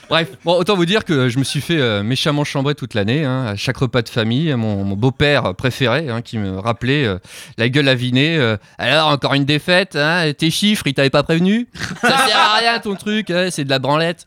Bref, 0.10 0.28
bon, 0.44 0.54
autant 0.54 0.76
vous 0.76 0.86
dire 0.86 1.06
que 1.06 1.30
je 1.30 1.40
me 1.40 1.44
suis 1.44 1.62
fait 1.62 1.80
euh, 1.80 2.04
méchamment 2.04 2.44
chambrer 2.44 2.76
toute 2.76 2.94
l'année. 2.94 3.26
hein, 3.26 3.46
à 3.48 3.56
chaque 3.56 3.78
repas 3.78 4.02
de 4.04 4.10
famille, 4.10 4.54
mon, 4.56 4.84
mon 4.84 4.96
beau-père 4.96 5.56
préféré 5.56 6.10
hein, 6.10 6.22
qui 6.22 6.38
me 6.38 6.60
rappelait 6.60 7.06
euh, 7.06 7.18
la 7.58 7.70
gueule 7.70 7.88
avinée. 7.88 8.38
euh, 8.38 8.58
Alors, 8.78 9.08
encore 9.08 9.34
une 9.34 9.46
défaite 9.46 9.96
hein, 9.96 10.30
Tes 10.38 10.52
chiffres, 10.52 10.86
il 10.86 10.94
t'avait 10.94 11.10
pas 11.10 11.24
prévenu? 11.24 11.68
Ça 12.02 12.18
sert 12.28 12.38
à 12.38 12.58
rien 12.58 12.80
ton 12.80 12.96
truc, 12.96 13.30
hein, 13.30 13.48
c'est 13.52 13.64
de 13.64 13.70
la 13.70 13.80
branlette. 13.80 14.26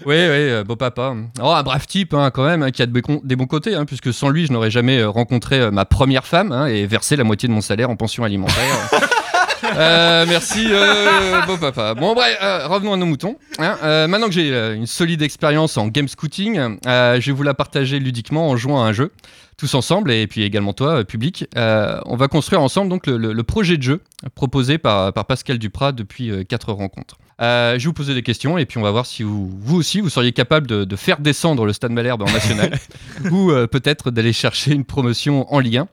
Oui, 0.00 0.16
oui, 0.16 0.16
euh, 0.16 0.64
beau 0.64 0.76
papa. 0.76 1.14
Oh, 1.40 1.50
un 1.50 1.62
brave 1.62 1.86
type 1.86 2.14
hein, 2.14 2.30
quand 2.32 2.44
même, 2.44 2.62
hein, 2.62 2.70
qui 2.70 2.82
a 2.82 2.86
de 2.86 3.02
des 3.22 3.36
bons 3.36 3.46
côtés, 3.46 3.74
hein, 3.74 3.84
puisque 3.84 4.12
sans 4.12 4.28
lui, 4.28 4.46
je 4.46 4.52
n'aurais 4.52 4.70
jamais 4.70 4.98
euh, 4.98 5.08
rencontré 5.08 5.60
euh, 5.60 5.70
ma 5.70 5.84
première 5.84 6.26
femme 6.26 6.66
et 6.68 6.86
versé 6.86 7.16
la 7.16 7.24
moitié 7.24 7.48
de 7.48 7.54
mon 7.54 7.60
salaire 7.60 7.90
en 7.90 7.96
pension 7.96 8.24
alimentaire. 8.24 8.90
Euh, 9.76 10.26
merci, 10.28 10.68
beau 11.46 11.56
papa. 11.56 11.94
Bon, 11.94 12.14
bref, 12.14 12.36
revenons 12.66 12.92
à 12.92 12.96
nos 12.98 13.06
moutons. 13.06 13.38
maintenant 13.58 14.26
que 14.26 14.32
j'ai 14.32 14.50
une 14.74 14.86
solide 14.86 15.22
expérience 15.22 15.78
en 15.78 15.88
game 15.88 16.06
scouting, 16.06 16.76
je 16.84 17.24
vais 17.24 17.32
vous 17.32 17.42
la 17.42 17.54
partager 17.54 17.98
ludiquement 17.98 18.50
en 18.50 18.58
jouant 18.58 18.84
à 18.84 18.88
un 18.88 18.92
jeu, 18.92 19.10
tous 19.56 19.74
ensemble, 19.74 20.10
et 20.12 20.26
puis 20.26 20.42
également 20.42 20.72
toi, 20.72 21.00
euh, 21.00 21.04
public. 21.04 21.46
Euh, 21.56 22.00
on 22.06 22.16
va 22.16 22.28
construire 22.28 22.60
ensemble 22.60 22.90
donc 22.90 23.06
le, 23.06 23.42
projet 23.42 23.76
de 23.76 23.82
jeu 23.82 24.02
proposé 24.34 24.78
par, 24.78 25.12
par 25.12 25.26
Pascal 25.26 25.58
Duprat 25.58 25.92
depuis 25.92 26.30
euh, 26.30 26.44
quatre 26.44 26.72
rencontres. 26.72 27.16
Euh, 27.40 27.72
je 27.72 27.78
vais 27.78 27.86
vous 27.86 27.92
poser 27.92 28.14
des 28.14 28.22
questions 28.22 28.58
et 28.58 28.66
puis 28.66 28.78
on 28.78 28.82
va 28.82 28.90
voir 28.90 29.06
si 29.06 29.22
vous, 29.22 29.48
vous 29.48 29.76
aussi 29.76 30.00
vous 30.00 30.08
seriez 30.08 30.32
capable 30.32 30.66
de, 30.66 30.84
de 30.84 30.96
faire 30.96 31.18
descendre 31.18 31.66
le 31.66 31.72
Stade 31.72 31.90
Malherbe 31.90 32.22
en 32.22 32.30
national 32.30 32.78
ou 33.30 33.50
euh, 33.50 33.66
peut-être 33.66 34.10
d'aller 34.10 34.32
chercher 34.32 34.72
une 34.72 34.84
promotion 34.84 35.52
en 35.52 35.58
Ligue 35.58 35.78
1 35.78 35.88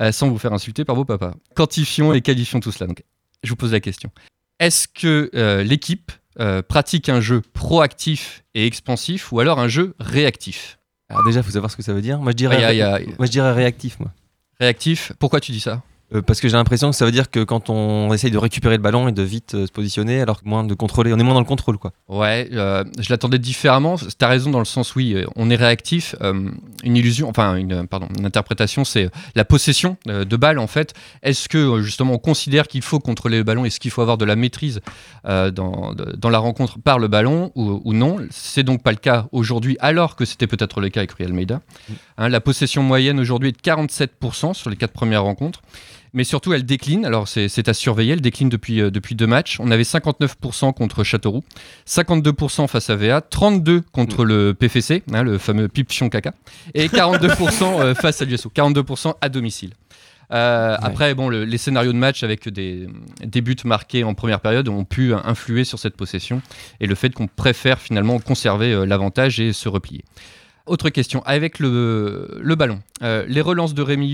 euh, 0.00 0.12
sans 0.12 0.28
vous 0.28 0.38
faire 0.38 0.52
insulter 0.52 0.84
par 0.84 0.96
vos 0.96 1.04
papas. 1.04 1.34
Quantifions 1.54 2.14
et 2.14 2.22
qualifions 2.22 2.60
tout 2.60 2.72
cela. 2.72 2.86
Donc, 2.88 3.02
je 3.42 3.50
vous 3.50 3.56
pose 3.56 3.72
la 3.72 3.80
question. 3.80 4.10
Est-ce 4.58 4.88
que 4.88 5.30
l'équipe 5.62 6.10
pratique 6.68 7.08
un 7.08 7.20
jeu 7.20 7.42
proactif 7.52 8.42
et 8.54 8.66
expansif 8.66 9.30
ou 9.30 9.38
alors 9.38 9.60
un 9.60 9.68
jeu 9.68 9.94
réactif? 10.00 10.77
Alors 11.08 11.24
déjà, 11.24 11.42
faut 11.42 11.50
savoir 11.50 11.70
ce 11.70 11.76
que 11.76 11.82
ça 11.82 11.92
veut 11.92 12.02
dire. 12.02 12.18
Moi, 12.18 12.32
je 12.32 12.36
dirais, 12.36 12.56
Il 12.56 12.60
y 12.60 12.64
a- 12.64 12.72
il 12.72 12.78
y 12.78 12.82
a- 12.82 12.98
moi, 13.18 13.26
je 13.26 13.30
dirais 13.30 13.52
réactif, 13.52 13.98
moi. 13.98 14.10
Réactif, 14.60 15.12
pourquoi 15.18 15.40
tu 15.40 15.52
dis 15.52 15.60
ça? 15.60 15.82
Euh, 16.14 16.22
parce 16.22 16.40
que 16.40 16.48
j'ai 16.48 16.56
l'impression 16.56 16.90
que 16.90 16.96
ça 16.96 17.04
veut 17.04 17.10
dire 17.10 17.30
que 17.30 17.44
quand 17.44 17.68
on 17.68 18.12
essaye 18.14 18.30
de 18.30 18.38
récupérer 18.38 18.76
le 18.76 18.82
ballon 18.82 19.08
et 19.08 19.12
de 19.12 19.22
vite 19.22 19.54
euh, 19.54 19.66
se 19.66 19.72
positionner, 19.72 20.22
alors 20.22 20.42
que 20.42 20.48
moins 20.48 20.64
de 20.64 20.72
contrôler, 20.74 21.12
on 21.12 21.18
est 21.18 21.22
moins 21.22 21.34
dans 21.34 21.40
le 21.40 21.46
contrôle, 21.46 21.76
quoi. 21.76 21.92
Ouais, 22.08 22.48
euh, 22.52 22.84
je 22.98 23.10
l'attendais 23.10 23.38
différemment. 23.38 23.96
T'as 24.16 24.28
raison 24.28 24.50
dans 24.50 24.58
le 24.58 24.64
sens, 24.64 24.94
oui, 24.96 25.16
on 25.36 25.50
est 25.50 25.56
réactif. 25.56 26.14
Une 26.22 26.96
illusion, 26.96 27.28
enfin, 27.28 27.56
une, 27.56 27.86
pardon, 27.86 28.08
une 28.18 28.24
interprétation, 28.24 28.84
c'est 28.84 29.10
la 29.34 29.44
possession 29.44 29.96
de 30.06 30.36
balle, 30.36 30.58
en 30.58 30.66
fait. 30.66 30.94
Est-ce 31.22 31.48
que, 31.48 31.82
justement, 31.82 32.14
on 32.14 32.18
considère 32.18 32.68
qu'il 32.68 32.82
faut 32.82 33.00
contrôler 33.00 33.38
le 33.38 33.44
ballon? 33.44 33.64
Est-ce 33.64 33.80
qu'il 33.80 33.90
faut 33.90 34.02
avoir 34.02 34.18
de 34.18 34.24
la 34.24 34.36
maîtrise 34.36 34.80
dans, 35.24 35.94
dans 35.94 36.30
la 36.30 36.38
rencontre 36.38 36.78
par 36.78 36.98
le 36.98 37.08
ballon 37.08 37.52
ou, 37.54 37.80
ou 37.84 37.92
non? 37.92 38.18
C'est 38.30 38.62
donc 38.62 38.82
pas 38.82 38.92
le 38.92 38.98
cas 38.98 39.26
aujourd'hui, 39.32 39.76
alors 39.80 40.16
que 40.16 40.24
c'était 40.24 40.46
peut-être 40.46 40.80
le 40.80 40.88
cas 40.88 41.00
avec 41.00 41.12
Real 41.12 41.30
Almeida. 41.30 41.60
Hein, 42.16 42.28
la 42.28 42.40
possession 42.40 42.82
moyenne 42.82 43.20
aujourd'hui 43.20 43.50
est 43.50 43.52
de 43.52 43.70
47% 43.70 44.54
sur 44.54 44.70
les 44.70 44.76
quatre 44.76 44.92
premières 44.92 45.24
rencontres. 45.24 45.60
Mais 46.14 46.24
surtout, 46.24 46.52
elle 46.52 46.64
décline. 46.64 47.04
Alors, 47.04 47.28
c'est 47.28 47.68
à 47.68 47.74
surveiller. 47.74 48.14
Elle 48.14 48.20
décline 48.20 48.48
depuis, 48.48 48.80
euh, 48.80 48.90
depuis 48.90 49.14
deux 49.14 49.26
matchs. 49.26 49.58
On 49.60 49.70
avait 49.70 49.82
59% 49.84 50.72
contre 50.72 51.04
Châteauroux, 51.04 51.44
52% 51.86 52.66
face 52.68 52.90
à 52.90 52.96
VA, 52.96 53.20
32% 53.20 53.82
contre 53.92 54.24
le 54.24 54.54
PFC, 54.54 55.02
hein, 55.12 55.22
le 55.22 55.38
fameux 55.38 55.68
Pip 55.68 55.90
Fion 55.92 56.08
Caca, 56.08 56.32
et 56.74 56.86
42% 56.88 57.80
euh, 57.80 57.94
face 57.94 58.22
à 58.22 58.24
l'USO, 58.24 58.50
42% 58.54 59.14
à 59.20 59.28
domicile. 59.28 59.72
Euh, 60.30 60.76
Après, 60.82 61.14
bon, 61.14 61.30
le- 61.30 61.44
les 61.46 61.56
scénarios 61.56 61.92
de 61.94 61.96
match 61.96 62.22
avec 62.22 62.48
des, 62.50 62.86
des 63.24 63.40
buts 63.40 63.56
marqués 63.64 64.04
en 64.04 64.12
première 64.12 64.40
période 64.40 64.68
ont 64.68 64.84
pu 64.84 65.14
influer 65.14 65.64
sur 65.64 65.78
cette 65.78 65.96
possession 65.96 66.42
et 66.80 66.86
le 66.86 66.94
fait 66.94 67.14
qu'on 67.14 67.28
préfère 67.28 67.78
finalement 67.80 68.18
conserver 68.18 68.72
euh, 68.74 68.84
l'avantage 68.84 69.40
et 69.40 69.54
se 69.54 69.70
replier. 69.70 70.04
Autre 70.68 70.90
question, 70.90 71.22
avec 71.24 71.58
le, 71.58 72.38
le 72.40 72.54
ballon, 72.54 72.80
euh, 73.02 73.24
les 73.26 73.40
relances 73.40 73.74
de 73.74 73.82
Rémi 73.82 74.06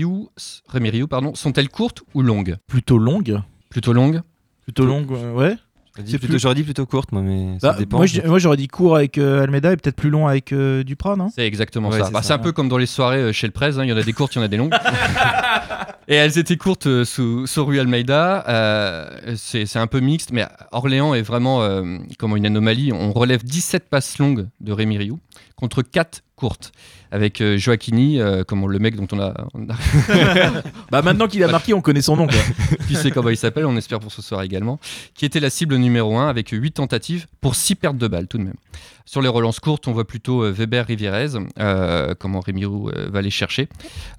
pardon, 1.07 1.35
sont-elles 1.35 1.69
courtes 1.69 2.03
ou 2.13 2.21
longues? 2.21 2.55
Plutôt 2.67 2.97
longue. 2.97 3.41
Plutôt 3.69 3.93
longues 3.93 4.21
Plutôt 4.63 4.85
longue, 4.85 5.11
euh, 5.11 5.33
ouais. 5.33 5.57
J'aurais 5.97 6.05
dit 6.05 6.17
plutôt- 6.17 6.27
plus- 6.33 6.39
J'aurais 6.39 6.55
dit 6.55 6.63
plutôt 6.63 6.85
courte, 6.85 7.11
moi, 7.13 7.21
mais 7.21 7.57
ça 7.59 7.71
Bah, 7.71 7.77
dépend. 7.79 7.97
moi, 8.25 8.37
j'aurais 8.39 8.57
dit 8.57 8.67
court 8.67 8.95
avec 8.97 9.17
euh, 9.17 9.43
Almeida 9.43 9.71
et 9.71 9.77
peut-être 9.77 9.95
plus 9.95 10.09
long 10.09 10.27
avec 10.27 10.51
euh, 10.51 10.83
Duprat, 10.83 11.15
non? 11.15 11.29
C'est 11.33 11.45
exactement 11.47 11.89
Ouais, 11.89 11.99
ça. 11.99 12.05
c'est 12.05 12.11
Bah, 12.11 12.21
ça, 12.21 12.27
c'est 12.27 12.33
un 12.33 12.39
peu 12.39 12.51
comme 12.51 12.67
dans 12.69 12.77
les 12.77 12.85
soirées 12.85 13.17
euh, 13.19 13.31
chez 13.31 13.47
le 13.47 13.53
Prez, 13.53 13.77
hein, 13.77 13.83
il 13.83 13.89
y 13.89 13.93
en 13.93 13.97
a 13.97 14.03
des 14.03 14.13
courtes, 14.13 14.35
il 14.35 14.39
y 14.39 14.41
en 14.41 14.45
a 14.45 14.47
des 14.49 14.57
longues. 14.57 14.73
Et 16.07 16.15
elles 16.15 16.37
étaient 16.37 16.57
courtes 16.57 16.85
euh, 16.87 17.03
sous, 17.03 17.47
sous 17.47 17.65
Rui 17.65 17.79
Almeida. 17.79 18.43
euh, 18.47 19.35
c'est 19.37 19.77
un 19.77 19.87
peu 19.87 19.99
mixte, 20.01 20.31
mais 20.31 20.45
Orléans 20.71 21.13
est 21.15 21.23
vraiment 21.23 21.63
euh, 21.63 21.97
comme 22.19 22.35
une 22.37 22.45
anomalie. 22.45 22.91
On 22.93 23.11
relève 23.11 23.43
17 23.43 23.89
passes 23.89 24.19
longues 24.19 24.47
de 24.61 24.71
Rémi 24.71 24.97
Rioux 24.97 25.19
contre 25.55 25.81
4 25.81 26.21
courtes. 26.35 26.71
Avec 27.15 27.39
euh, 27.39 27.57
Joaquini, 27.57 28.19
euh, 28.19 28.43
comme 28.43 28.69
le 28.69 28.77
mec 28.77 28.97
dont 28.97 29.07
on 29.13 29.19
a. 29.21 29.33
on 29.53 29.69
a- 29.69 30.61
Bah 30.91 31.01
maintenant 31.01 31.27
qu'il 31.27 31.41
a 31.43 31.47
marqué, 31.47 31.73
on 31.73 31.79
connaît 31.79 32.01
son 32.01 32.17
nom. 32.17 32.27
Quoi. 32.27 32.37
tu 32.89 32.93
sais 32.95 33.09
comment 33.09 33.29
il 33.29 33.37
s'appelle, 33.37 33.65
on 33.65 33.77
espère 33.77 34.01
pour 34.01 34.11
ce 34.11 34.21
soir 34.21 34.41
également, 34.41 34.81
qui 35.13 35.23
était 35.25 35.39
la 35.39 35.49
cible 35.49 35.77
numéro 35.77 36.17
1 36.17 36.27
avec 36.27 36.49
8 36.49 36.71
tentatives 36.73 37.27
pour 37.39 37.55
6 37.55 37.75
pertes 37.75 37.97
de 37.97 38.07
balles 38.09 38.27
tout 38.27 38.37
de 38.37 38.43
même. 38.43 38.55
Sur 39.05 39.21
les 39.21 39.29
relances 39.29 39.61
courtes, 39.61 39.87
on 39.87 39.93
voit 39.93 40.05
plutôt 40.05 40.43
euh, 40.43 40.51
Weber 40.51 40.85
Rivierez, 40.87 41.27
euh, 41.59 42.15
comment 42.19 42.41
Rémi 42.41 42.65
Roux 42.65 42.89
euh, 42.89 43.07
va 43.09 43.21
les 43.21 43.29
chercher. 43.29 43.69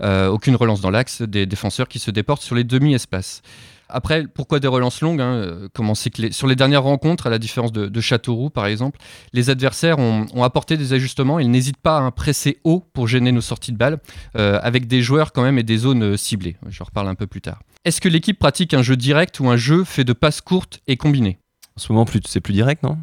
Euh, 0.03 0.29
aucune 0.29 0.57
relance 0.57 0.81
dans 0.81 0.91
l'axe, 0.91 1.21
des 1.21 1.45
défenseurs 1.45 1.89
qui 1.89 1.99
se 1.99 2.11
déportent 2.11 2.43
sur 2.43 2.55
les 2.55 2.65
demi-espaces. 2.65 3.43
Après, 3.89 4.27
pourquoi 4.27 4.59
des 4.61 4.67
relances 4.69 5.01
longues 5.01 5.21
hein, 5.21 5.33
euh, 5.35 5.69
comment 5.73 5.95
c'est 5.95 6.11
que 6.11 6.23
les- 6.23 6.33
Sur 6.33 6.47
les 6.49 6.57
dernières 6.57 6.83
rencontres, 6.83 7.27
à 7.27 7.31
la 7.31 7.39
différence 7.39 7.71
de, 7.73 7.87
de 7.87 8.01
Châteauroux 8.01 8.51
par 8.51 8.67
exemple, 8.67 8.99
les 9.33 9.49
adversaires 9.51 9.99
ont, 9.99 10.27
ont 10.35 10.43
apporté 10.43 10.77
des 10.77 10.93
ajustements. 10.93 11.39
Ils 11.39 11.51
n'hésitent 11.51 11.77
pas 11.77 12.05
à 12.05 12.11
presser 12.11 12.59
haut 12.65 12.85
pour 12.93 13.07
gêner 13.07 13.31
nos 13.33 13.41
sorties 13.41 13.73
de 13.73 13.77
balles, 13.79 13.99
euh, 14.37 14.59
avec 14.63 14.87
des 14.89 15.03
joueurs 15.03 15.33
quand 15.33 15.43
même 15.43 15.59
et 15.59 15.63
des 15.63 15.79
zones 15.79 16.03
euh, 16.03 16.17
ciblées. 16.17 16.57
Je 16.69 16.83
reparle 16.83 17.09
un 17.09 17.15
peu 17.15 17.27
plus 17.27 17.41
tard. 17.41 17.61
Est-ce 17.85 18.01
que 18.01 18.09
l'équipe 18.09 18.39
pratique 18.39 18.75
un 18.75 18.83
jeu 18.83 18.97
direct 18.97 19.39
ou 19.41 19.49
un 19.49 19.57
jeu 19.57 19.85
fait 19.85 20.05
de 20.05 20.13
passes 20.13 20.41
courtes 20.41 20.81
et 20.89 20.97
combinées? 20.97 21.39
En 21.77 21.81
ce 21.81 21.93
moment, 21.93 22.05
plus- 22.05 22.21
c'est 22.27 22.41
plus 22.41 22.55
direct, 22.55 22.83
non? 22.83 22.99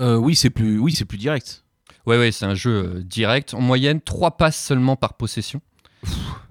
Euh, 0.00 0.16
oui, 0.16 0.34
c'est 0.36 0.50
plus, 0.50 0.78
oui, 0.78 0.92
c'est 0.94 1.04
plus 1.06 1.18
direct. 1.18 1.64
Ouais, 2.06 2.18
ouais, 2.18 2.32
c'est 2.32 2.44
un 2.46 2.54
jeu 2.54 3.02
direct. 3.04 3.54
En 3.54 3.60
moyenne, 3.60 4.00
3 4.00 4.36
passes 4.36 4.62
seulement 4.62 4.96
par 4.96 5.14
possession. 5.14 5.60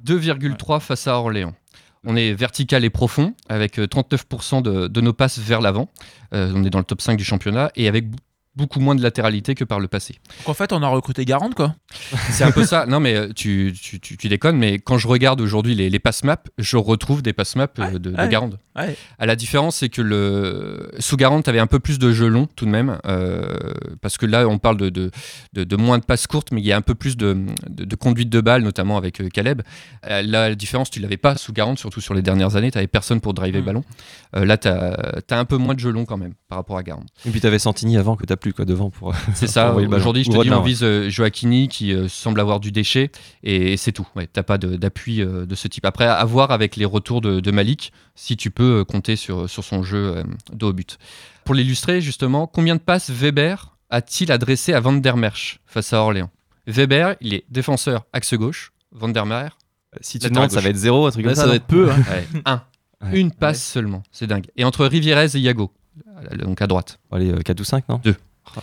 2,3 0.03 0.79
face 0.79 1.07
à 1.07 1.15
Orléans. 1.17 1.53
On 2.05 2.15
est 2.15 2.33
vertical 2.33 2.83
et 2.85 2.89
profond, 2.89 3.33
avec 3.49 3.79
euh, 3.79 3.85
39% 3.87 4.61
de, 4.61 4.87
de 4.87 5.01
nos 5.01 5.13
passes 5.13 5.39
vers 5.39 5.61
l'avant. 5.61 5.89
Euh, 6.33 6.51
on 6.55 6.63
est 6.63 6.69
dans 6.69 6.79
le 6.79 6.85
top 6.85 7.01
5 7.01 7.17
du 7.17 7.23
championnat, 7.23 7.71
et 7.75 7.87
avec 7.87 8.05
beaucoup 8.55 8.79
moins 8.79 8.95
de 8.95 9.03
latéralité 9.03 9.53
que 9.53 9.63
par 9.63 9.79
le 9.79 9.87
passé. 9.87 10.15
Donc 10.39 10.49
en 10.49 10.53
fait, 10.55 10.73
on 10.73 10.81
a 10.81 10.87
recruté 10.87 11.25
Garande, 11.25 11.53
quoi. 11.53 11.75
C'est 12.31 12.43
un 12.43 12.51
peu 12.51 12.65
ça. 12.65 12.85
Non, 12.87 12.99
mais 12.99 13.15
euh, 13.15 13.31
tu, 13.35 13.71
tu, 13.79 13.99
tu- 13.99 14.17
tu 14.17 14.29
déconnes, 14.29 14.57
mais 14.57 14.79
quand 14.79 14.97
je 14.97 15.07
regarde 15.07 15.39
aujourd'hui 15.41 15.75
les, 15.75 15.89
les 15.91 15.99
pass 15.99 16.23
maps, 16.23 16.37
je 16.57 16.75
retrouve 16.77 17.21
des 17.21 17.33
pass 17.33 17.55
maps 17.55 17.67
euh, 17.79 17.91
de, 17.91 17.97
de 17.99 18.15
ouais. 18.15 18.29
Garande. 18.29 18.57
Ouais. 18.77 18.95
À 19.19 19.25
la 19.25 19.35
différence, 19.35 19.77
c'est 19.77 19.89
que 19.89 20.01
le 20.01 20.89
sous 20.99 21.17
Garande, 21.17 21.43
tu 21.43 21.49
avais 21.49 21.59
un 21.59 21.67
peu 21.67 21.79
plus 21.79 21.99
de 21.99 22.11
jeux 22.11 22.27
longs 22.27 22.47
tout 22.55 22.65
de 22.65 22.69
même, 22.69 22.97
euh, 23.05 23.41
parce 24.01 24.17
que 24.17 24.25
là, 24.25 24.47
on 24.47 24.57
parle 24.59 24.77
de, 24.77 24.89
de, 24.89 25.11
de- 25.53 25.63
de 25.63 25.75
moins 25.75 25.97
de 25.97 26.03
passes 26.05 26.27
courtes, 26.27 26.51
mais 26.51 26.61
il 26.61 26.65
y 26.67 26.71
a 26.71 26.77
un 26.77 26.81
peu 26.81 26.95
plus 26.95 27.17
de, 27.17 27.37
de, 27.69 27.85
de 27.85 27.95
conduite 27.95 28.29
de 28.29 28.41
balle, 28.41 28.61
notamment 28.63 28.97
avec 28.97 29.19
euh, 29.21 29.29
Caleb. 29.29 29.61
Euh, 30.09 30.21
là, 30.21 30.49
la 30.49 30.55
différence, 30.55 30.89
tu 30.89 30.99
l'avais 30.99 31.17
pas 31.17 31.35
sous 31.37 31.53
Garande, 31.53 31.79
surtout 31.79 32.01
sur 32.01 32.13
les 32.13 32.21
dernières 32.21 32.55
années, 32.55 32.71
tu 32.71 32.87
personne 32.87 33.19
pour 33.21 33.33
driver 33.33 33.59
le 33.59 33.65
ballon. 33.65 33.83
Euh, 34.35 34.45
là, 34.45 34.57
tu 34.57 34.67
as, 34.67 35.15
un 35.31 35.45
peu 35.45 35.57
moins 35.57 35.73
de 35.73 35.79
jeux 35.79 35.91
longs 35.91 36.05
quand 36.05 36.17
même 36.17 36.33
par 36.47 36.57
rapport 36.57 36.77
à 36.77 36.83
Garande. 36.83 37.05
Et 37.25 37.31
puis 37.31 37.41
t'avais 37.41 37.59
Santini 37.59 37.97
avant 37.97 38.15
que 38.15 38.25
t'as 38.25 38.35
plus 38.37 38.53
quoi 38.53 38.65
devant 38.65 38.89
pour. 38.89 39.13
C'est 39.33 39.47
ça. 39.47 39.71
ballon. 39.71 39.91
Aujourd'hui, 39.95 40.23
je 40.23 40.29
Ou 40.29 40.37
te 40.37 40.43
dis, 40.43 40.51
on 40.51 40.61
vise 40.61 40.83
euh, 40.83 41.09
Joaquini 41.09 41.67
qui 41.67 41.93
euh, 41.93 42.07
semble 42.07 42.39
avoir 42.39 42.59
du 42.59 42.71
déchet 42.71 43.11
et, 43.43 43.75
c'est 43.77 43.91
tout. 43.91 44.07
Ouais, 44.15 44.27
T'as 44.31 44.43
pas 44.43 44.57
de- 44.57 44.75
d'appui 44.75 45.21
euh, 45.21 45.45
de 45.45 45.55
ce 45.55 45.67
type. 45.67 45.85
Après, 45.85 46.05
à 46.05 46.23
voir 46.25 46.51
avec 46.51 46.75
les 46.75 46.85
retours 46.85 47.21
de, 47.21 47.39
de 47.39 47.51
Malik 47.51 47.91
si 48.17 48.35
tu 48.35 48.51
peux 48.51 48.79
euh, 48.79 48.83
compter 48.83 49.15
sur, 49.15 49.49
sur 49.49 49.63
son 49.63 49.83
jeu 49.83 50.17
euh, 50.17 50.23
de 50.51 50.65
haut 50.65 50.73
but. 50.73 50.97
Pour 51.45 51.55
l'illustrer, 51.55 52.01
justement, 52.01 52.47
combien 52.47 52.75
de 52.75 52.81
passes 52.81 53.09
Weber 53.09 53.77
a-t-il 53.89 54.31
adressé 54.33 54.73
à 54.73 54.81
Van 54.81 54.91
der 54.91 55.15
Merch 55.15 55.59
face 55.65 55.93
à 55.93 56.01
Orléans? 56.01 56.29
Weber, 56.65 57.15
il 57.21 57.33
est 57.33 57.45
défenseur 57.49 58.05
axe 58.11 58.33
gauche. 58.33 58.73
Van 58.91 59.07
der 59.07 59.25
Merch. 59.25 59.53
Si 60.01 60.19
tu 60.19 60.29
demandes, 60.29 60.51
ça 60.51 60.59
va 60.59 60.69
être 60.69 60.75
zéro, 60.75 61.07
un 61.07 61.11
truc 61.11 61.23
Là, 61.25 61.29
comme 61.31 61.35
ça. 61.35 61.41
ça 61.43 61.47
va 61.47 61.55
être 61.55 61.65
peu. 61.65 61.89
hein. 61.89 62.03
Ouais, 62.11 62.27
un. 62.45 62.61
Ouais. 63.01 63.19
Une 63.19 63.31
passe 63.31 63.63
seulement. 63.63 64.03
C'est 64.11 64.27
dingue. 64.27 64.47
Et 64.57 64.63
entre 64.65 64.85
Rivierez 64.85 65.27
et 65.35 65.39
Yago, 65.39 65.71
donc 66.39 66.61
à 66.61 66.67
droite. 66.67 66.99
Allez, 67.11 67.31
euh, 67.31 67.41
4 67.41 67.59
ou 67.59 67.63
5, 67.63 67.87
non? 67.87 68.01
Deux. 68.03 68.15
Oh, 68.55 68.59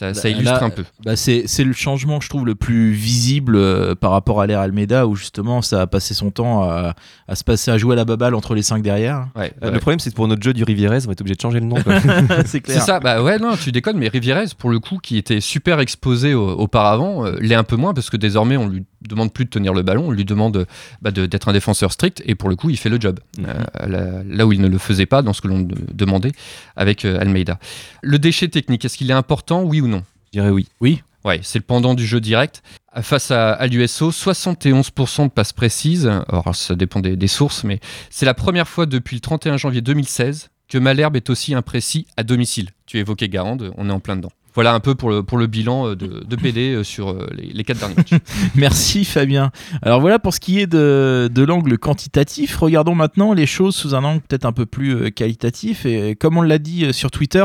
Ouais, 0.00 0.14
ça, 0.14 0.22
Bah, 0.22 0.28
illustre 0.30 0.52
là, 0.60 0.64
un 0.64 0.70
peu. 0.70 0.84
Bah, 1.04 1.16
c'est 1.16 1.42
c'est 1.46 1.64
le 1.64 1.72
changement, 1.72 2.20
je 2.20 2.28
trouve, 2.28 2.46
le 2.46 2.54
plus 2.54 2.92
visible 2.92 3.56
euh, 3.56 3.94
par 3.94 4.12
rapport 4.12 4.40
à 4.40 4.46
l'ère 4.46 4.60
Almeida, 4.60 5.06
où 5.06 5.16
justement 5.16 5.62
ça 5.62 5.82
a 5.82 5.86
passé 5.86 6.14
son 6.14 6.30
temps 6.30 6.62
à, 6.62 6.94
à 7.28 7.34
se 7.34 7.44
passer 7.44 7.70
à 7.70 7.76
jouer 7.78 7.92
à 7.94 7.96
la 7.96 8.04
baballe 8.04 8.34
entre 8.34 8.54
les 8.54 8.62
cinq 8.62 8.82
derrière. 8.82 9.28
Ouais, 9.36 9.52
Euh, 9.62 9.66
ouais. 9.68 9.72
Le 9.74 9.80
problème, 9.80 9.98
c'est 9.98 10.10
que 10.10 10.14
pour 10.14 10.28
notre 10.28 10.42
jeu 10.42 10.52
du 10.52 10.64
Rivierez, 10.64 10.98
on 11.04 11.06
va 11.06 11.12
être 11.12 11.20
obligé 11.20 11.34
de 11.34 11.40
changer 11.40 11.60
le 11.60 11.66
nom. 11.66 11.76
c'est 11.84 12.46
C'est 12.46 12.60
clair. 12.60 12.82
ça, 12.82 13.00
bah 13.00 13.22
ouais, 13.22 13.38
non, 13.38 13.56
tu 13.56 13.72
déconnes, 13.72 13.98
mais 13.98 14.08
Rivierez, 14.08 14.46
pour 14.58 14.70
le 14.70 14.78
coup, 14.78 14.98
qui 15.02 15.16
était 15.18 15.40
super 15.40 15.80
exposé 15.80 16.34
au- 16.34 16.50
auparavant, 16.52 17.26
euh, 17.26 17.36
l'est 17.40 17.54
un 17.54 17.64
peu 17.64 17.76
moins 17.76 17.92
parce 17.92 18.10
que 18.10 18.16
désormais, 18.16 18.56
on 18.56 18.68
lui 18.68 18.84
demande 19.02 19.32
plus 19.32 19.44
de 19.44 19.50
tenir 19.50 19.72
le 19.74 19.82
ballon, 19.82 20.08
on 20.08 20.10
lui 20.10 20.24
demande 20.24 20.66
bah, 21.02 21.10
de- 21.10 21.26
d'être 21.26 21.48
un 21.48 21.52
défenseur 21.52 21.92
strict 21.92 22.22
et 22.26 22.34
pour 22.34 22.48
le 22.48 22.56
coup, 22.56 22.70
il 22.70 22.76
fait 22.76 22.88
le 22.88 23.00
job. 23.00 23.20
Euh, 23.38 23.64
là, 23.86 24.22
là 24.26 24.46
où 24.46 24.52
il 24.52 24.60
ne 24.60 24.68
le 24.68 24.78
faisait 24.78 25.06
pas 25.06 25.22
dans 25.22 25.32
ce 25.32 25.40
que 25.40 25.48
l'on 25.48 25.60
de- 25.60 25.74
demandait 25.92 26.32
avec 26.76 27.04
euh, 27.04 27.18
Almeida. 27.20 27.58
Le 28.02 28.18
déchet 28.18 28.48
technique, 28.48 28.84
est-ce 28.84 28.96
qu'il 28.98 29.10
est 29.10 29.14
important, 29.14 29.62
oui 29.62 29.80
ou 29.80 29.86
non? 29.88 30.02
Je 30.32 30.38
dirais 30.38 30.50
oui. 30.50 30.68
Oui. 30.80 31.02
Ouais, 31.24 31.40
c'est 31.42 31.58
le 31.58 31.64
pendant 31.64 31.94
du 31.94 32.06
jeu 32.06 32.18
direct. 32.20 32.62
Face 33.02 33.30
à, 33.30 33.52
à 33.52 33.66
l'USO, 33.66 34.10
71% 34.10 35.24
de 35.24 35.28
passes 35.28 35.52
précises. 35.52 36.06
Alors, 36.06 36.54
ça 36.56 36.74
dépend 36.74 37.00
des, 37.00 37.14
des 37.16 37.26
sources, 37.28 37.62
mais 37.62 37.78
c'est 38.08 38.24
la 38.26 38.32
première 38.34 38.66
fois 38.68 38.86
depuis 38.86 39.16
le 39.16 39.20
31 39.20 39.56
janvier 39.58 39.80
2016 39.82 40.48
que 40.68 40.78
Malherbe 40.78 41.16
est 41.16 41.28
aussi 41.30 41.54
imprécis 41.54 42.06
à 42.16 42.22
domicile. 42.22 42.70
Tu 42.86 42.98
évoquais 42.98 43.28
Garande, 43.28 43.72
on 43.76 43.88
est 43.90 43.92
en 43.92 44.00
plein 44.00 44.16
dedans. 44.16 44.32
Voilà 44.54 44.74
un 44.74 44.80
peu 44.80 44.94
pour 44.94 45.10
le, 45.10 45.22
pour 45.22 45.38
le 45.38 45.46
bilan 45.46 45.88
euh, 45.88 45.96
de, 45.96 46.24
de 46.24 46.36
PD 46.36 46.74
euh, 46.74 46.84
sur 46.84 47.10
euh, 47.10 47.26
les, 47.36 47.64
quatre 47.64 47.78
derniers 47.78 47.94
matchs. 47.96 48.14
Merci 48.54 49.04
Fabien. 49.04 49.50
Alors 49.82 50.00
voilà 50.00 50.18
pour 50.18 50.34
ce 50.34 50.40
qui 50.40 50.60
est 50.60 50.66
de, 50.66 51.30
de 51.32 51.42
l'angle 51.42 51.78
quantitatif. 51.78 52.56
Regardons 52.56 52.94
maintenant 52.94 53.32
les 53.32 53.46
choses 53.46 53.76
sous 53.76 53.94
un 53.94 54.02
angle 54.02 54.20
peut-être 54.22 54.44
un 54.44 54.52
peu 54.52 54.66
plus 54.66 55.12
qualitatif. 55.12 55.86
Et 55.86 56.16
comme 56.16 56.36
on 56.36 56.42
l'a 56.42 56.58
dit 56.58 56.92
sur 56.92 57.10
Twitter, 57.10 57.44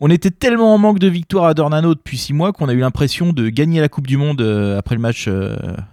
on 0.00 0.10
était 0.10 0.30
tellement 0.30 0.74
en 0.74 0.78
manque 0.78 0.98
de 0.98 1.08
victoire 1.08 1.46
à 1.46 1.54
Dornano 1.54 1.94
depuis 1.94 2.18
six 2.18 2.32
mois 2.32 2.52
qu'on 2.52 2.68
a 2.68 2.72
eu 2.72 2.80
l'impression 2.80 3.32
de 3.32 3.48
gagner 3.48 3.80
la 3.80 3.88
Coupe 3.88 4.06
du 4.06 4.16
Monde 4.16 4.40
après 4.78 4.94
le 4.94 5.00
match 5.00 5.28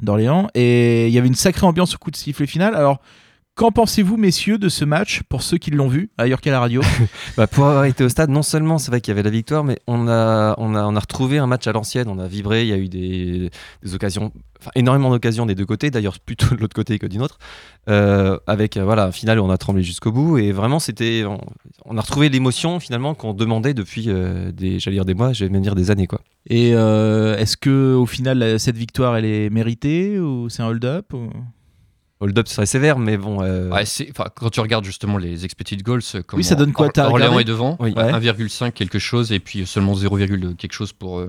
d'Orléans. 0.01 0.47
Et 0.53 1.07
il 1.07 1.13
y 1.13 1.17
avait 1.17 1.27
une 1.27 1.35
sacrée 1.35 1.65
ambiance 1.65 1.95
au 1.95 1.97
coup 1.97 2.11
de 2.11 2.15
sifflet 2.15 2.45
final. 2.45 2.75
Alors 2.75 2.99
qu'en 3.55 3.71
pensez-vous 3.71 4.17
messieurs 4.17 4.57
de 4.57 4.67
ce 4.69 4.83
match 4.85 5.21
pour 5.29 5.41
ceux 5.41 5.57
qui 5.57 5.71
l'ont 5.71 5.87
vu 5.87 6.09
ailleurs 6.17 6.41
qu'à 6.41 6.51
la 6.51 6.59
radio 6.59 6.81
Bah, 7.37 7.47
pour 7.47 7.65
avoir 7.65 7.85
été 7.85 8.03
au 8.03 8.09
stade, 8.09 8.29
non 8.29 8.43
seulement 8.43 8.77
c'est 8.77 8.91
vrai 8.91 9.01
qu'il 9.01 9.11
y 9.11 9.13
avait 9.13 9.23
la 9.23 9.29
victoire, 9.29 9.63
mais 9.63 9.79
on 9.87 10.07
a, 10.07 10.55
on 10.57 10.75
a, 10.75 10.83
on 10.85 10.95
a 10.95 10.99
retrouvé 10.99 11.37
un 11.37 11.47
match 11.47 11.65
à 11.67 11.71
l'ancienne. 11.71 12.07
On 12.09 12.19
a 12.19 12.27
vibré, 12.27 12.63
il 12.63 12.67
y 12.67 12.73
a 12.73 12.77
eu 12.77 12.89
des, 12.89 13.49
des 13.83 13.95
occasions, 13.95 14.31
enfin 14.59 14.71
énormément 14.75 15.09
d'occasions 15.09 15.45
des 15.45 15.55
deux 15.55 15.65
côtés, 15.65 15.89
d'ailleurs 15.89 16.19
plutôt 16.19 16.53
de 16.55 16.59
l'autre 16.59 16.75
côté 16.75 16.99
que 16.99 17.07
du 17.07 17.17
nôtre. 17.17 17.37
Euh, 17.87 18.37
avec 18.47 18.77
euh, 18.77 18.83
voilà, 18.83 19.05
un 19.05 19.11
final 19.11 19.39
où 19.39 19.43
on 19.43 19.49
a 19.49 19.57
tremblé 19.57 19.83
jusqu'au 19.83 20.11
bout. 20.11 20.37
Et 20.37 20.51
vraiment, 20.51 20.79
c'était, 20.79 21.23
on, 21.25 21.39
on 21.85 21.97
a 21.97 22.01
retrouvé 22.01 22.29
l'émotion 22.29 22.79
finalement 22.79 23.13
qu'on 23.15 23.33
demandait 23.33 23.73
depuis 23.73 24.05
euh, 24.07 24.51
des, 24.51 24.79
j'allais 24.79 24.97
dire 24.97 25.05
des 25.05 25.13
mois, 25.13 25.31
je 25.33 25.45
vais 25.45 25.49
même 25.49 25.61
dire 25.61 25.75
des 25.75 25.91
années 25.91 26.07
quoi. 26.07 26.19
Et 26.49 26.71
euh, 26.75 27.37
est-ce 27.37 27.55
que 27.57 27.95
au 27.95 28.05
final 28.05 28.59
cette 28.59 28.77
victoire 28.77 29.15
elle 29.17 29.25
est 29.25 29.49
méritée 29.49 30.19
ou 30.19 30.49
c'est 30.49 30.61
un 30.61 30.67
hold-up 30.67 31.13
ou- 31.13 31.29
hold-up 32.25 32.47
serait 32.47 32.65
sévère, 32.65 32.99
mais 32.99 33.17
bon. 33.17 33.41
euh, 33.41 33.69
Ouais, 33.69 33.85
c'est- 33.85 34.09
enfin, 34.11 34.29
quand 34.35 34.49
tu 34.49 34.59
regardes 34.59 34.83
justement 34.85 35.17
les 35.17 35.45
expected 35.45 35.81
goals, 35.81 36.01
euh, 36.15 36.21
comment 36.25 36.43
ça 36.43 36.55
donne 36.55 36.73
quoi, 36.73 36.89
Or- 36.97 37.11
Orléans 37.11 37.39
est 37.39 37.43
devant, 37.45 37.77
Oui. 37.79 37.93
ouais, 37.95 38.03
Ouais. 38.03 38.11
1,5 38.11 38.73
quelque 38.73 38.99
chose, 38.99 39.31
et 39.31 39.39
puis 39.39 39.65
seulement 39.65 39.95
0, 39.95 40.17
quelque 40.57 40.73
chose 40.73 40.91
pour, 40.93 41.19
euh, 41.19 41.27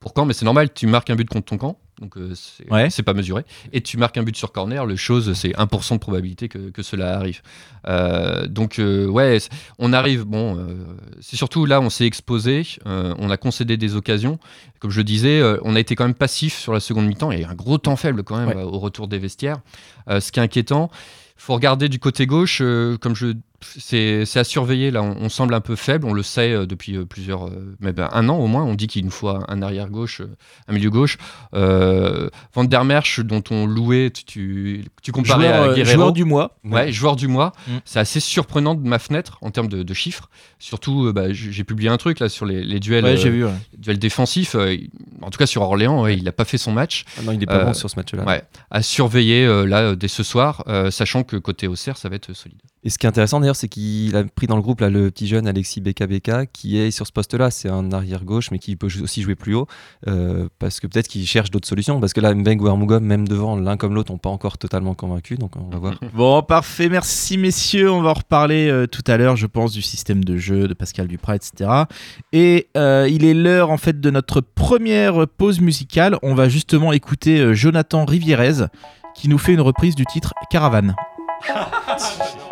pour 0.00 0.12
Caen. 0.16 0.26
Mais 0.26 0.34
c'est 0.34 0.44
normal, 0.44 0.72
tu 0.74 0.86
marques 0.86 1.10
un 1.10 1.14
but 1.16 1.28
contre 1.28 1.46
ton 1.46 1.58
camp, 1.58 1.78
donc 2.00 2.16
euh, 2.16 2.32
c'est 2.34 2.70
Ouais. 2.70 2.88
pas 3.04 3.12
mesuré. 3.14 3.44
Et 3.72 3.80
tu 3.80 3.96
marques 3.98 4.16
un 4.16 4.22
but 4.22 4.36
sur 4.36 4.50
corner, 4.52 4.86
le 4.86 4.96
chose, 4.96 5.32
c'est 5.34 5.50
1% 5.56 5.94
de 5.94 5.98
probabilité 5.98 6.48
que, 6.48 6.70
que 6.70 6.82
cela 6.82 7.16
arrive. 7.16 7.42
Euh, 7.86 8.46
donc, 8.46 8.78
euh, 8.78 9.06
ouais, 9.06 9.38
on 9.78 9.92
arrive, 9.92 10.24
bon, 10.24 10.56
euh, 10.56 10.74
c'est 11.20 11.36
surtout 11.36 11.66
là, 11.66 11.80
on 11.80 11.90
s'est 11.90 12.06
exposé, 12.06 12.66
on 12.84 13.30
a 13.30 13.36
concédé 13.36 13.76
des 13.76 13.94
occasions. 13.94 14.38
Comme 14.80 14.90
je 14.90 14.98
le 14.98 15.04
disais, 15.04 15.42
on 15.62 15.76
a 15.76 15.80
été 15.80 15.94
quand 15.94 16.04
même 16.04 16.14
passif 16.14 16.58
sur 16.58 16.72
la 16.72 16.80
seconde 16.80 17.06
mi-temps, 17.06 17.30
il 17.30 17.40
y 17.40 17.44
a 17.44 17.46
eu 17.46 17.50
un 17.50 17.54
gros 17.54 17.78
temps 17.78 17.96
faible 17.96 18.22
quand 18.24 18.36
même 18.38 18.56
Ouais. 18.56 18.62
au 18.62 18.78
retour 18.78 19.06
des 19.08 19.18
vestiaires, 19.18 19.58
ce 20.08 20.32
qui 20.32 20.40
est 20.40 20.42
inquiétant 20.42 20.90
faut 21.36 21.54
regarder 21.54 21.88
du 21.88 21.98
côté 21.98 22.24
gauche, 22.26 22.58
comme 23.00 23.16
je, 23.16 23.32
c'est 23.64 24.36
à 24.36 24.44
surveiller. 24.44 24.90
Là, 24.90 25.02
on, 25.02 25.16
on 25.20 25.28
semble 25.28 25.54
un 25.54 25.60
peu 25.60 25.76
faible, 25.76 26.06
on 26.06 26.12
le 26.12 26.22
sait 26.22 26.52
euh, 26.52 26.66
depuis 26.66 26.96
euh, 26.96 27.04
plusieurs, 27.04 27.46
euh, 27.46 27.76
mais 27.80 27.92
ben, 27.92 28.08
un 28.12 28.28
an 28.28 28.36
au 28.38 28.46
moins. 28.46 28.62
On 28.64 28.74
dit 28.74 28.86
qu'il 28.86 29.04
nous 29.04 29.10
faut 29.10 29.28
un, 29.28 29.62
arrière 29.62 29.88
gauche, 29.88 30.22
un 30.68 30.72
milieu 30.72 30.90
gauche. 30.90 31.18
Euh, 31.54 32.28
Van 32.54 32.64
der 32.64 32.84
Merch, 32.84 33.20
dont 33.20 33.42
on 33.50 33.66
louait, 33.66 34.10
tu, 34.10 34.24
tu, 34.24 34.84
tu 35.02 35.12
comparais 35.12 35.48
Joueur, 35.48 35.70
à 35.70 35.74
Guerrero. 35.74 35.94
joueur 35.94 36.12
du 36.12 36.24
mois. 36.24 36.56
Ouais, 36.64 36.92
joueur 36.92 37.16
du 37.16 37.28
mois. 37.28 37.52
Mm. 37.66 37.72
C'est 37.84 37.98
assez 38.00 38.20
surprenant 38.20 38.74
de 38.74 38.86
ma 38.86 38.98
fenêtre 38.98 39.38
en 39.42 39.50
termes 39.50 39.68
de, 39.68 39.82
de 39.82 39.94
chiffres. 39.94 40.28
Surtout, 40.58 41.12
bah, 41.12 41.32
j'ai 41.32 41.64
publié 41.64 41.88
un 41.88 41.96
truc 41.96 42.20
là 42.20 42.28
sur 42.28 42.46
les, 42.46 42.62
les 42.62 42.80
duels, 42.80 43.04
Ouais, 43.04 43.16
j'ai 43.16 43.30
vu, 43.30 43.44
ouais. 43.44 43.52
duels 43.76 43.98
défensifs. 43.98 44.54
en 44.54 45.30
tout 45.30 45.38
cas 45.38 45.46
sur 45.46 45.62
Orléans, 45.62 46.02
ouais, 46.02 46.16
il 46.16 46.24
n'a 46.24 46.32
pas 46.32 46.44
fait 46.44 46.58
son 46.58 46.72
match. 46.72 47.04
Ah 47.18 47.22
non, 47.22 47.32
il 47.32 47.42
est 47.42 47.46
pas 47.46 47.64
bon 47.64 47.74
sur 47.74 47.90
ce 47.90 47.96
match-là. 47.96 48.24
Ouais, 48.24 48.42
à 48.70 48.82
surveiller 48.82 49.46
là 49.66 49.94
dès 49.96 50.08
ce 50.08 50.22
soir, 50.22 50.64
sachant 50.90 51.22
que 51.24 51.36
côté 51.36 51.66
Auxerre, 51.66 51.96
ça 51.96 52.08
va 52.08 52.16
être 52.16 52.32
solide. 52.32 52.58
Et 52.84 52.90
ce 52.90 52.98
qui 52.98 53.06
est 53.06 53.08
intéressant 53.08 53.38
d'ailleurs, 53.38 53.56
c'est 53.56 53.68
qu'il 53.68 54.16
a 54.16 54.24
pris 54.24 54.48
dans 54.48 54.56
le 54.56 54.62
groupe 54.62 54.80
là, 54.80 54.90
le 54.90 55.10
petit 55.10 55.28
jeune 55.28 55.46
Alexis 55.46 55.80
BKBK 55.80 56.50
qui 56.52 56.78
est 56.78 56.90
sur 56.90 57.06
ce 57.06 57.12
poste-là. 57.12 57.52
C'est 57.52 57.68
un 57.68 57.92
arrière 57.92 58.24
gauche, 58.24 58.50
mais 58.50 58.58
qui 58.58 58.74
peut 58.74 58.88
aussi 59.02 59.22
jouer 59.22 59.36
plus 59.36 59.54
haut 59.54 59.68
euh, 60.08 60.48
parce 60.58 60.80
que 60.80 60.88
peut-être 60.88 61.06
qu'il 61.06 61.24
cherche 61.26 61.50
d'autres 61.50 61.68
solutions. 61.68 62.00
Parce 62.00 62.12
que 62.12 62.20
là, 62.20 62.34
Mbeng 62.34 62.60
ou 62.60 62.66
Armugom, 62.66 63.00
même 63.04 63.28
devant, 63.28 63.56
l'un 63.56 63.76
comme 63.76 63.94
l'autre, 63.94 64.10
n'ont 64.10 64.18
pas 64.18 64.30
encore 64.30 64.58
totalement 64.58 64.94
convaincu. 64.94 65.36
Donc 65.36 65.52
on 65.56 65.68
va 65.70 65.78
voir. 65.78 65.94
Bon, 66.14 66.42
parfait, 66.42 66.88
merci 66.88 67.38
messieurs. 67.38 67.90
On 67.90 68.02
va 68.02 68.10
en 68.10 68.14
reparler 68.14 68.68
euh, 68.68 68.86
tout 68.86 69.02
à 69.06 69.16
l'heure, 69.16 69.36
je 69.36 69.46
pense, 69.46 69.72
du 69.72 69.82
système 69.82 70.24
de 70.24 70.36
jeu 70.36 70.66
de 70.66 70.74
Pascal 70.74 71.06
Duprat, 71.06 71.36
etc. 71.36 71.70
Et 72.32 72.68
euh, 72.76 73.08
il 73.08 73.24
est 73.24 73.34
l'heure 73.34 73.70
en 73.70 73.78
fait 73.78 74.00
de 74.00 74.10
notre 74.10 74.40
première 74.40 75.26
pause 75.28 75.60
musicale. 75.60 76.16
On 76.22 76.34
va 76.34 76.48
justement 76.48 76.92
écouter 76.92 77.38
euh, 77.38 77.54
Jonathan 77.54 78.04
Rivierez 78.04 78.66
qui 79.14 79.28
nous 79.28 79.38
fait 79.38 79.52
une 79.52 79.60
reprise 79.60 79.94
du 79.94 80.04
titre 80.04 80.32
Caravane. 80.50 80.94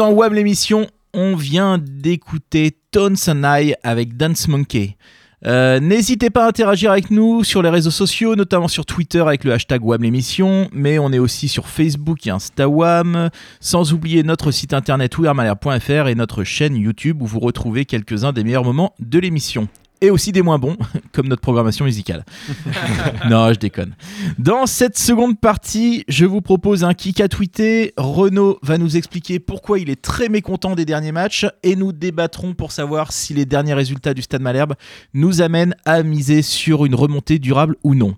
Dans 0.00 0.12
WAM 0.12 0.32
l'émission, 0.32 0.86
on 1.12 1.36
vient 1.36 1.76
d'écouter 1.76 2.74
Tones 2.90 3.18
and 3.28 3.42
I 3.44 3.74
avec 3.82 4.16
Dance 4.16 4.48
Monkey. 4.48 4.96
Euh, 5.44 5.78
N'hésitez 5.78 6.30
pas 6.30 6.46
à 6.46 6.48
interagir 6.48 6.90
avec 6.90 7.10
nous 7.10 7.44
sur 7.44 7.60
les 7.60 7.68
réseaux 7.68 7.90
sociaux, 7.90 8.34
notamment 8.34 8.66
sur 8.66 8.86
Twitter 8.86 9.20
avec 9.20 9.44
le 9.44 9.52
hashtag 9.52 9.84
WAM 9.84 10.02
l'émission, 10.02 10.70
mais 10.72 10.98
on 10.98 11.12
est 11.12 11.18
aussi 11.18 11.48
sur 11.48 11.68
Facebook 11.68 12.26
et 12.26 12.30
Instagram, 12.30 13.28
sans 13.60 13.92
oublier 13.92 14.22
notre 14.22 14.52
site 14.52 14.72
internet 14.72 15.18
ouermalher.fr 15.18 16.08
et 16.08 16.14
notre 16.14 16.44
chaîne 16.44 16.76
YouTube 16.76 17.20
où 17.20 17.26
vous 17.26 17.40
retrouvez 17.40 17.84
quelques-uns 17.84 18.32
des 18.32 18.42
meilleurs 18.42 18.64
moments 18.64 18.94
de 19.00 19.18
l'émission. 19.18 19.68
Et 20.02 20.10
aussi 20.10 20.32
des 20.32 20.42
moins 20.42 20.58
bons, 20.58 20.76
comme 21.12 21.28
notre 21.28 21.42
programmation 21.42 21.84
musicale. 21.84 22.24
non, 23.30 23.52
je 23.52 23.58
déconne. 23.58 23.94
Dans 24.38 24.66
cette 24.66 24.98
seconde 24.98 25.38
partie, 25.38 26.04
je 26.08 26.24
vous 26.24 26.40
propose 26.40 26.84
un 26.84 26.94
kick 26.94 27.20
à 27.20 27.28
tweeter. 27.28 27.92
Renaud 27.96 28.58
va 28.62 28.78
nous 28.78 28.96
expliquer 28.96 29.38
pourquoi 29.38 29.78
il 29.78 29.90
est 29.90 30.00
très 30.00 30.28
mécontent 30.28 30.74
des 30.74 30.84
derniers 30.84 31.12
matchs 31.12 31.46
et 31.62 31.76
nous 31.76 31.92
débattrons 31.92 32.54
pour 32.54 32.72
savoir 32.72 33.12
si 33.12 33.34
les 33.34 33.44
derniers 33.44 33.74
résultats 33.74 34.14
du 34.14 34.22
Stade 34.22 34.42
Malherbe 34.42 34.74
nous 35.12 35.42
amènent 35.42 35.74
à 35.84 36.02
miser 36.02 36.42
sur 36.42 36.86
une 36.86 36.94
remontée 36.94 37.38
durable 37.38 37.76
ou 37.82 37.94
non. 37.94 38.16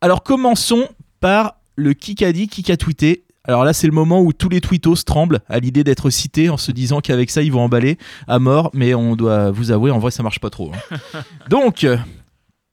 Alors 0.00 0.22
commençons 0.22 0.88
par 1.20 1.56
le 1.76 1.94
Kikadi 1.94 2.48
qui 2.48 2.70
a 2.72 2.76
tweeté. 2.76 3.24
Alors 3.44 3.64
là, 3.64 3.72
c'est 3.72 3.86
le 3.86 3.92
moment 3.92 4.20
où 4.20 4.32
tous 4.32 4.48
les 4.50 4.60
tweetos 4.60 4.96
tremblent 5.06 5.40
à 5.48 5.58
l'idée 5.60 5.82
d'être 5.82 6.10
cités 6.10 6.50
en 6.50 6.56
se 6.56 6.72
disant 6.72 7.00
qu'avec 7.00 7.30
ça, 7.30 7.42
ils 7.42 7.50
vont 7.52 7.62
emballer 7.62 7.96
à 8.28 8.38
mort. 8.38 8.70
Mais 8.74 8.94
on 8.94 9.16
doit 9.16 9.50
vous 9.50 9.70
avouer, 9.70 9.90
en 9.90 9.98
vrai, 9.98 10.10
ça 10.10 10.22
marche 10.22 10.40
pas 10.40 10.50
trop. 10.50 10.72
hein. 10.92 10.98
Donc, 11.48 11.84
euh, 11.84 11.96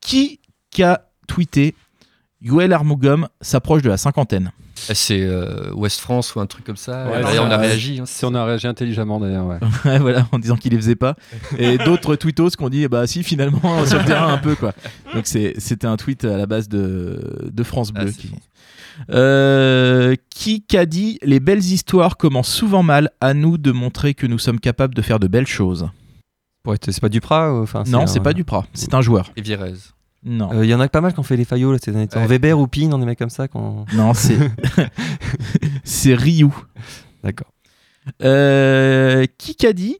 qui 0.01 0.39
a 0.83 1.01
tweeté 1.27 1.73
Yoel 2.41 2.71
Armougom 2.73 3.27
s'approche 3.41 3.81
de 3.81 3.89
la 3.89 3.97
cinquantaine 3.97 4.51
C'est 4.75 5.21
euh, 5.21 5.71
Ouest 5.73 5.99
France 5.99 6.35
ou 6.35 6.39
un 6.39 6.45
truc 6.45 6.65
comme 6.65 6.75
ça. 6.77 7.07
Ouais, 7.09 7.21
D'ailleurs, 7.23 7.45
on 7.45 7.51
a 7.51 7.57
réagi. 7.57 7.99
hein. 7.99 8.05
Si 8.05 8.23
on 8.25 8.35
a 8.35 8.45
réagi 8.45 8.67
intelligemment 8.67 9.19
d'ailleurs, 9.19 9.47
ouais. 9.47 9.57
Ouais, 9.85 9.99
voilà, 9.99 10.27
en 10.31 10.37
disant 10.39 10.55
qu'il 10.55 10.71
les 10.73 10.77
faisait 10.77 10.95
pas. 10.95 11.15
Et 11.57 11.77
d'autres 11.79 12.15
tweetos 12.15 12.51
qui 12.51 12.63
ont 12.63 12.69
dit, 12.69 12.87
bah 12.87 13.07
si, 13.07 13.23
finalement, 13.23 13.59
sur 13.85 13.97
le 13.99 14.05
terrain 14.05 14.33
un 14.33 14.37
peu, 14.37 14.55
quoi. 14.55 14.73
Donc 15.15 15.25
c'est- 15.27 15.55
c'était 15.59 15.87
un 15.87 15.97
tweet 15.97 16.25
à 16.25 16.37
la 16.37 16.45
base 16.45 16.69
de, 16.69 17.49
de 17.51 17.63
France 17.63 17.91
Bleu. 17.91 18.11
qui... 18.11 18.31
Euh, 19.09 20.15
qui 20.29 20.63
qu'a 20.63 20.85
dit 20.85 21.19
Les 21.21 21.39
belles 21.39 21.63
histoires 21.63 22.17
commencent 22.17 22.53
souvent 22.53 22.83
mal, 22.83 23.11
à 23.21 23.33
nous 23.33 23.57
de 23.57 23.71
montrer 23.71 24.13
que 24.13 24.25
nous 24.27 24.39
sommes 24.39 24.59
capables 24.59 24.93
de 24.95 25.01
faire 25.01 25.19
de 25.19 25.27
belles 25.27 25.47
choses. 25.47 25.89
C'est 26.81 26.99
pas 26.99 27.07
Duprat 27.09 27.53
ou- 27.53 27.63
enfin, 27.63 27.83
Non, 27.87 28.01
un- 28.01 28.07
c'est 28.07 28.19
pas 28.19 28.33
Duprat, 28.33 28.65
c'est 28.73 28.93
un 28.93 29.01
joueur. 29.01 29.31
Et 29.37 29.41
Virez. 29.41 29.73
Non. 30.25 30.61
Il 30.63 30.69
y 30.69 30.73
en 30.73 30.79
a 30.81 30.89
pas 30.89 30.99
mal 30.99 31.13
qui 31.13 31.19
ont 31.19 31.23
fait 31.23 31.37
les 31.37 31.45
faillots 31.45 31.71
là, 31.71 31.77
ces 31.81 31.91
derniers 31.91 32.07
temps. 32.07 32.19
Ouais. 32.19 32.27
Weber 32.27 32.59
ou 32.59 32.67
Pin, 32.67 32.89
on 32.91 32.97
des 32.97 33.05
mecs 33.05 33.19
comme 33.19 33.29
ça. 33.29 33.47
Quand... 33.47 33.85
Non, 33.93 34.13
c'est 34.13 34.37
c'est 35.83 36.13
Ryu. 36.15 36.49
D'accord. 37.23 37.51
Euh, 38.23 39.25
qui 39.37 39.55
qu'a 39.55 39.73
dit 39.73 39.97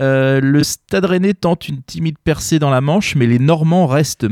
Euh, 0.00 0.40
le 0.40 0.62
Stade 0.64 1.04
Rennais 1.04 1.34
tente 1.34 1.68
une 1.68 1.80
timide 1.82 2.16
percée 2.22 2.58
dans 2.58 2.70
la 2.70 2.80
Manche, 2.80 3.14
mais 3.14 3.26
les 3.26 3.38
Normands 3.38 3.86
restent 3.86 4.24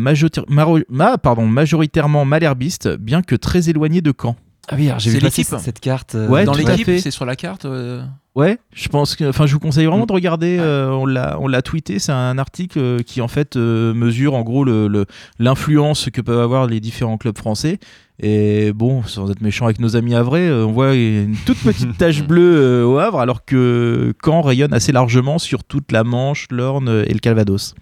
ma- 0.88 1.18
pardon, 1.18 1.46
majoritairement 1.46 2.24
malherbistes, 2.24 2.88
bien 2.96 3.22
que 3.22 3.36
très 3.36 3.68
éloignés 3.70 4.00
de 4.00 4.12
Caen. 4.20 4.34
Ah 4.68 4.74
oui, 4.76 4.86
alors 4.88 5.00
j'ai 5.00 5.10
C'est 5.10 5.16
vu 5.18 5.22
passer 5.24 5.42
cette 5.58 5.80
carte. 5.80 6.14
euh, 6.14 6.28
Ouais, 6.28 6.44
Dans 6.44 6.54
l'équipe, 6.54 6.86
c'est 7.00 7.10
sur 7.10 7.24
la 7.24 7.34
carte. 7.36 7.64
euh, 7.64 8.04
Ouais, 8.36 8.58
je 8.72 8.88
pense 8.88 9.14
que, 9.16 9.24
enfin, 9.28 9.44
je 9.46 9.52
vous 9.52 9.58
conseille 9.60 9.86
Mm. 9.86 9.90
vraiment 9.90 10.06
de 10.06 10.12
regarder. 10.12 10.56
euh, 10.58 10.88
on 10.90 11.04
l'a, 11.04 11.36
on 11.40 11.48
l'a 11.48 11.62
tweeté. 11.62 11.98
C'est 11.98 12.12
un 12.12 12.38
article 12.38 13.02
qui 13.04 13.20
en 13.20 13.28
fait 13.28 13.56
euh, 13.56 13.92
mesure 13.92 14.34
en 14.34 14.42
gros 14.42 14.64
le, 14.64 14.86
le- 14.88 15.06
l'influence 15.38 16.08
que 16.12 16.20
peuvent 16.20 16.40
avoir 16.40 16.66
les 16.66 16.80
différents 16.80 17.18
clubs 17.18 17.36
français. 17.36 17.78
Et 18.24 18.72
bon, 18.72 19.02
sans 19.02 19.30
être 19.32 19.40
méchant 19.40 19.64
avec 19.64 19.80
nos 19.80 19.96
amis 19.96 20.14
havrais, 20.14 20.46
euh, 20.48 20.64
on 20.64 20.70
voit 20.72 20.94
une 20.94 21.34
toute 21.44 21.58
petite 21.58 21.98
tache 21.98 22.22
bleue 22.26 22.56
euh, 22.56 22.84
au 22.86 22.98
Havre, 22.98 23.18
alors 23.18 23.44
que 23.44 24.14
Caen 24.24 24.42
rayonne 24.42 24.72
assez 24.72 24.92
largement 24.92 25.38
sur 25.40 25.64
toute 25.64 25.90
la 25.90 26.04
Manche, 26.04 26.46
l'Orne 26.50 27.04
et 27.06 27.12
le 27.12 27.18
Calvados. 27.18 27.74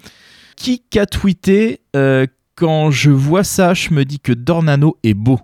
Qui 0.56 0.82
a 0.98 1.04
tweeté 1.06 1.80
euh, 1.94 2.26
quand 2.54 2.90
je 2.90 3.10
vois 3.10 3.44
ça, 3.44 3.74
je 3.74 3.90
me 3.92 4.04
dis 4.04 4.18
que 4.18 4.32
Dornano 4.32 4.96
est 5.02 5.14
beau. 5.14 5.38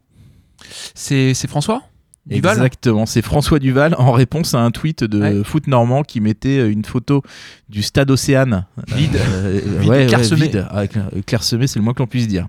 C'est 0.94 1.34
François 1.46 1.82
Duval 2.26 2.56
Exactement, 2.56 3.06
c'est 3.06 3.22
François 3.22 3.60
Duval 3.60 3.94
en 3.98 4.10
réponse 4.10 4.52
à 4.54 4.58
un 4.60 4.72
tweet 4.72 5.04
de 5.04 5.20
Ouais. 5.20 5.44
Foot 5.44 5.68
Normand 5.68 6.02
qui 6.02 6.20
mettait 6.20 6.68
une 6.72 6.84
photo 6.84 7.22
du 7.68 7.82
stade 7.82 8.10
Océane. 8.10 8.66
Vide. 8.88 9.14
Euh, 9.16 9.60
Vide, 9.80 9.88
ouais, 9.88 9.96
ouais, 9.98 10.06
clairsemé. 10.06 10.46
vide. 10.48 10.66
Ah, 10.70 10.86
cla- 10.86 11.22
clairsemé, 11.24 11.68
c'est 11.68 11.78
le 11.78 11.84
moins 11.84 11.94
que 11.94 12.00
l'on 12.00 12.08
puisse 12.08 12.26
dire. 12.26 12.48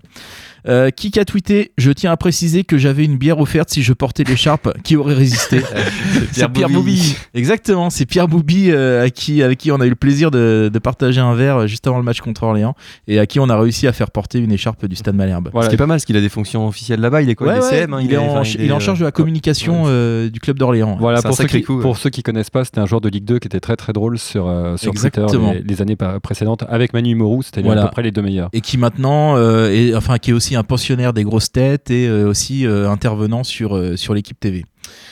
Euh, 0.67 0.89
qui 0.89 1.17
a 1.19 1.25
tweeté 1.25 1.71
Je 1.77 1.91
tiens 1.91 2.11
à 2.11 2.17
préciser 2.17 2.63
que 2.63 2.77
j'avais 2.77 3.05
une 3.05 3.17
bière 3.17 3.39
offerte 3.39 3.69
si 3.69 3.83
je 3.83 3.93
portais 3.93 4.23
l'écharpe 4.23 4.73
qui 4.83 4.95
aurait 4.95 5.13
résisté. 5.13 5.61
c'est 6.31 6.47
Pierre 6.51 6.69
Boubi. 6.69 7.15
Exactement, 7.33 7.89
c'est 7.89 8.05
Pierre 8.05 8.27
Boubi 8.27 8.69
euh, 8.71 9.03
à 9.05 9.09
qui, 9.09 9.41
avec 9.43 9.57
qui 9.59 9.71
on 9.71 9.79
a 9.79 9.85
eu 9.85 9.89
le 9.89 9.95
plaisir 9.95 10.31
de, 10.31 10.69
de 10.71 10.79
partager 10.79 11.21
un 11.21 11.33
verre 11.35 11.57
euh, 11.57 11.67
juste 11.67 11.87
avant 11.87 11.97
le 11.97 12.03
match 12.03 12.21
contre 12.21 12.43
Orléans 12.43 12.75
et 13.07 13.19
à 13.19 13.25
qui 13.25 13.39
on 13.39 13.49
a 13.49 13.57
réussi 13.59 13.87
à 13.87 13.93
faire 13.93 14.11
porter 14.11 14.39
une 14.39 14.51
écharpe 14.51 14.85
du 14.85 14.95
stade 14.95 15.15
Malherbe. 15.15 15.49
Ce 15.61 15.67
qui 15.69 15.75
est 15.75 15.77
pas 15.77 15.85
mal, 15.85 15.95
parce 15.95 16.05
qu'il 16.05 16.17
a 16.17 16.21
des 16.21 16.29
fonctions 16.29 16.67
officielles 16.67 16.99
là-bas. 16.99 17.21
Il 17.21 17.29
est 17.29 17.35
quoi 17.35 17.47
Ouais, 17.47 17.53
Il 17.55 17.57
est 17.57 17.61
ouais, 17.63 17.69
CM 17.69 17.93
hein, 17.93 17.99
il, 18.03 18.13
est 18.13 18.17
en, 18.17 18.25
enfin, 18.25 18.41
il 18.59 18.67
est 18.67 18.71
en 18.71 18.79
charge 18.79 18.99
de 18.99 19.05
la 19.05 19.11
communication 19.11 19.83
euh, 19.87 20.29
du 20.29 20.39
club 20.39 20.57
d'Orléans. 20.59 20.97
Voilà, 20.99 21.21
C'est 21.21 21.27
un 21.27 21.29
pour 21.29 21.37
ceux, 21.37 21.45
qui, 21.45 21.61
coup, 21.61 21.75
ouais. 21.77 21.81
pour 21.81 21.97
ceux 21.97 22.09
qui 22.09 22.23
connaissent 22.23 22.49
pas, 22.49 22.65
c'était 22.65 22.79
un 22.79 22.85
joueur 22.85 23.01
de 23.01 23.09
Ligue 23.09 23.25
2 23.25 23.39
qui 23.39 23.47
était 23.47 23.59
très 23.59 23.75
très 23.75 23.93
drôle 23.93 24.17
sur, 24.19 24.47
euh, 24.47 24.75
sur 24.77 24.93
Twitter 24.93 25.25
les, 25.53 25.61
les 25.61 25.81
années 25.81 25.95
précédentes. 26.21 26.65
Avec 26.67 26.93
Manu 26.93 27.15
Mourou, 27.15 27.41
c'était 27.41 27.61
Voilà. 27.61 27.83
à 27.83 27.85
peu 27.85 27.91
près 27.91 28.03
les 28.03 28.11
deux 28.11 28.21
meilleurs. 28.21 28.49
et 28.53 28.61
qui 28.61 28.77
maintenant 28.77 29.35
euh, 29.37 29.69
est, 29.71 29.95
enfin 29.95 30.17
qui 30.17 30.31
est 30.31 30.33
aussi 30.33 30.55
un 30.57 30.63
pensionnaire 30.63 31.13
des 31.13 31.23
grosses 31.23 31.51
têtes 31.51 31.89
et 31.91 32.07
euh, 32.07 32.27
aussi 32.27 32.65
euh, 32.65 32.89
intervenant 32.89 33.43
sur, 33.43 33.75
euh, 33.75 33.95
l'équipe 34.09 34.39
TV. 34.39 34.65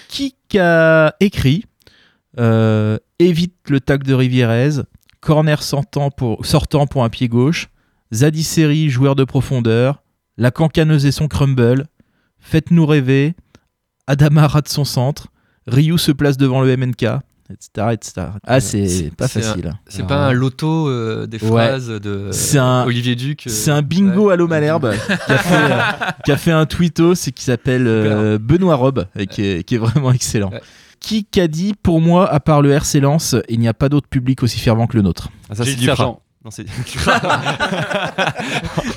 Qui 0.10 0.36
a 0.58 1.16
écrit 1.20 1.66
évite 3.18 3.56
le 3.70 3.80
tac 3.80 4.04
de 4.04 4.14
Rivierez, 4.14 4.82
corner 5.22 5.64
sortant 5.64 6.10
pour, 6.12 7.04
un 7.04 7.10
pied 7.10 7.30
gauche, 7.30 7.70
Zadi 8.14 8.44
Seri, 8.44 8.90
joueur 8.90 9.16
de 9.16 9.24
profondeur, 9.24 10.04
la 10.38 10.52
cancaneuse 10.52 11.06
et 11.06 11.14
son 11.14 11.30
crumble, 11.30 11.86
faites-nous 12.40 12.86
rêver, 12.86 13.36
Adama 14.08 14.48
rate 14.48 14.68
son 14.68 14.84
centre, 14.84 15.28
Ryu 15.66 15.98
se 15.98 16.12
place 16.12 16.36
devant 16.36 16.62
le 16.62 16.76
MNK, 16.76 17.06
etc. 17.52 17.88
etc. 17.94 18.28
Ah, 18.46 18.60
c'est 18.60 19.12
pas 19.16 19.28
facile. 19.28 19.74
C'est 19.88 20.06
pas 20.08 20.28
un 20.28 20.32
loto 20.34 20.88
euh, 20.90 21.28
des 21.28 21.38
Ouais. 21.44 21.50
phrases 21.68 21.88
de 21.90 22.30
C'est 22.32 22.58
un- 22.58 22.86
Olivier 22.86 23.16
Duc. 23.16 23.46
euh, 23.48 23.50
C'est 23.50 23.72
un 23.72 23.82
bingo 23.82 24.28
ouais. 24.28 24.34
à 24.34 24.36
l'eau 24.36 24.48
Malherbe 24.48 24.94
qui, 25.26 25.32
a 25.32 25.38
fait, 25.38 25.56
euh, 25.72 26.12
qui 26.26 26.32
a 26.32 26.38
fait 26.38 26.52
un 26.52 26.66
tweetos 26.66 27.14
et 27.28 27.32
qui 27.32 27.44
s'appelle 27.44 27.86
euh, 27.88 28.38
Benoît 28.40 28.76
Robe 28.76 29.06
et 29.18 29.28
qui 29.28 29.44
est, 29.46 29.64
qui 29.64 29.76
est 29.76 29.80
vraiment 29.80 30.12
excellent. 30.12 30.50
Ouais. 30.52 30.62
Qui 31.00 31.28
a 31.40 31.48
dit 31.48 31.76
pour 31.84 32.02
moi, 32.02 32.28
à 32.32 32.40
part 32.40 32.64
le 32.64 32.72
RC 32.72 33.00
Lens, 33.00 33.36
il 33.48 33.60
n'y 33.60 33.68
a 33.68 33.76
pas 33.76 33.90
d'autre 33.90 34.08
public 34.08 34.42
aussi 34.42 34.60
fervent 34.60 34.88
que 34.88 34.98
le 34.98 35.04
nôtre? 35.04 35.30
Ah, 35.52 35.54
ça, 35.56 35.64
c'est. 35.64 35.78
Sergent. 35.78 36.20
Non, 36.46 36.52
c'est 36.52 36.66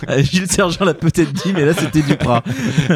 Euh, 0.09 0.23
Gilles 0.23 0.51
Sergent 0.51 0.85
l'a 0.85 0.93
peut-être 0.95 1.33
dit, 1.33 1.53
mais 1.55 1.65
là 1.65 1.73
c'était 1.73 2.03
Duprat. 2.03 2.43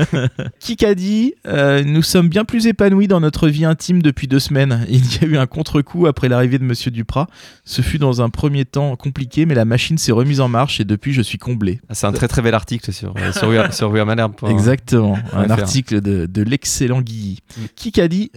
Qui 0.61 0.85
a 0.85 0.95
dit 0.95 1.35
euh, 1.47 1.83
Nous 1.85 2.03
sommes 2.03 2.29
bien 2.29 2.45
plus 2.45 2.67
épanouis 2.67 3.09
dans 3.09 3.21
notre 3.21 3.49
vie 3.49 3.65
intime 3.65 4.03
depuis 4.03 4.29
deux 4.29 4.39
semaines. 4.39 4.85
Il 4.91 5.01
y 5.15 5.25
a 5.25 5.27
eu 5.27 5.37
un 5.39 5.47
contre-coup 5.47 6.07
après 6.07 6.29
l'arrivée 6.29 6.59
de 6.59 6.65
Monsieur 6.65 6.91
Duprat. 6.91 7.29
Ce 7.65 7.81
fut 7.83 7.99
dans 7.99 8.21
un 8.21 8.29
premier 8.29 8.65
temps 8.67 8.95
compliqué, 8.97 9.47
mais 9.47 9.55
la 9.55 9.65
machine 9.65 9.97
s'est 9.99 10.13
remise 10.13 10.41
en 10.41 10.49
marche 10.49 10.81
et 10.81 10.85
depuis 10.85 11.13
je 11.15 11.23
suis 11.23 11.39
comblé. 11.39 11.81
Ah, 11.89 11.95
c'est 11.95 12.07
un 12.07 12.13
très 12.13 12.29
très 12.29 12.43
bel 12.43 12.55
article 12.55 12.93
sur, 12.93 13.15
euh, 13.17 13.33
sur, 13.33 13.49
Weir- 13.51 13.73
sur 13.73 13.91
Weirmalherbe. 13.91 14.35
point- 14.35 14.51
Exactement, 14.51 15.19
un 15.33 15.49
article 15.51 16.01
de, 16.03 16.27
de 16.27 16.43
l'excellent 16.43 17.01
Guilly. 17.01 17.39
Mm. 17.57 17.61
Qui 17.75 18.01
a 18.01 18.09
dit 18.09 18.31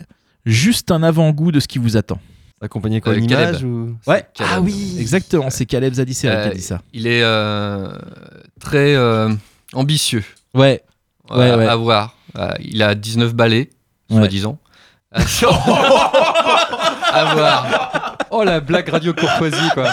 juste 0.45 0.91
un 0.91 1.04
avant-goût 1.04 1.51
de 1.51 1.60
ce 1.60 1.67
qui 1.67 1.78
vous 1.80 1.97
attend 1.97 2.19
Accompagné 2.65 2.99
quoi 3.01 3.13
Euh, 3.13 3.17
Une 3.17 3.25
image 3.30 3.63
ou... 3.63 3.95
Ouais, 4.08 4.25
Caleb. 4.34 4.54
Ah 4.56 4.62
oui 4.62 4.95
exactement, 4.99 5.49
c'est 5.49 5.65
Caleb 5.65 5.93
Zadisseri 5.93 6.32
qui 6.32 6.38
a 6.38 6.39
Euh, 6.47 6.54
dit 6.54 6.62
ça. 6.62 6.82
Il 6.93 7.08
est 7.08 7.21
euh, 7.23 7.89
très 8.60 8.95
euh, 8.95 9.34
ambitieux 9.73 10.23
Ouais, 10.54 10.82
euh, 11.32 11.38
Ouais, 11.38 11.56
ouais. 11.56 11.67
à 11.67 11.75
voir. 11.75 12.15
Euh, 12.38 12.51
il 12.60 12.82
a 12.84 12.95
19 12.95 13.34
balais, 13.34 13.69
Ouais. 14.10 14.17
soi-disant. 14.17 14.58
à 15.15 15.21
voir. 17.34 18.05
Oh 18.38 18.43
la 18.43 18.60
blague 18.60 18.89
radio 18.89 19.13
courtoisie 19.13 19.69
quoi. 19.74 19.86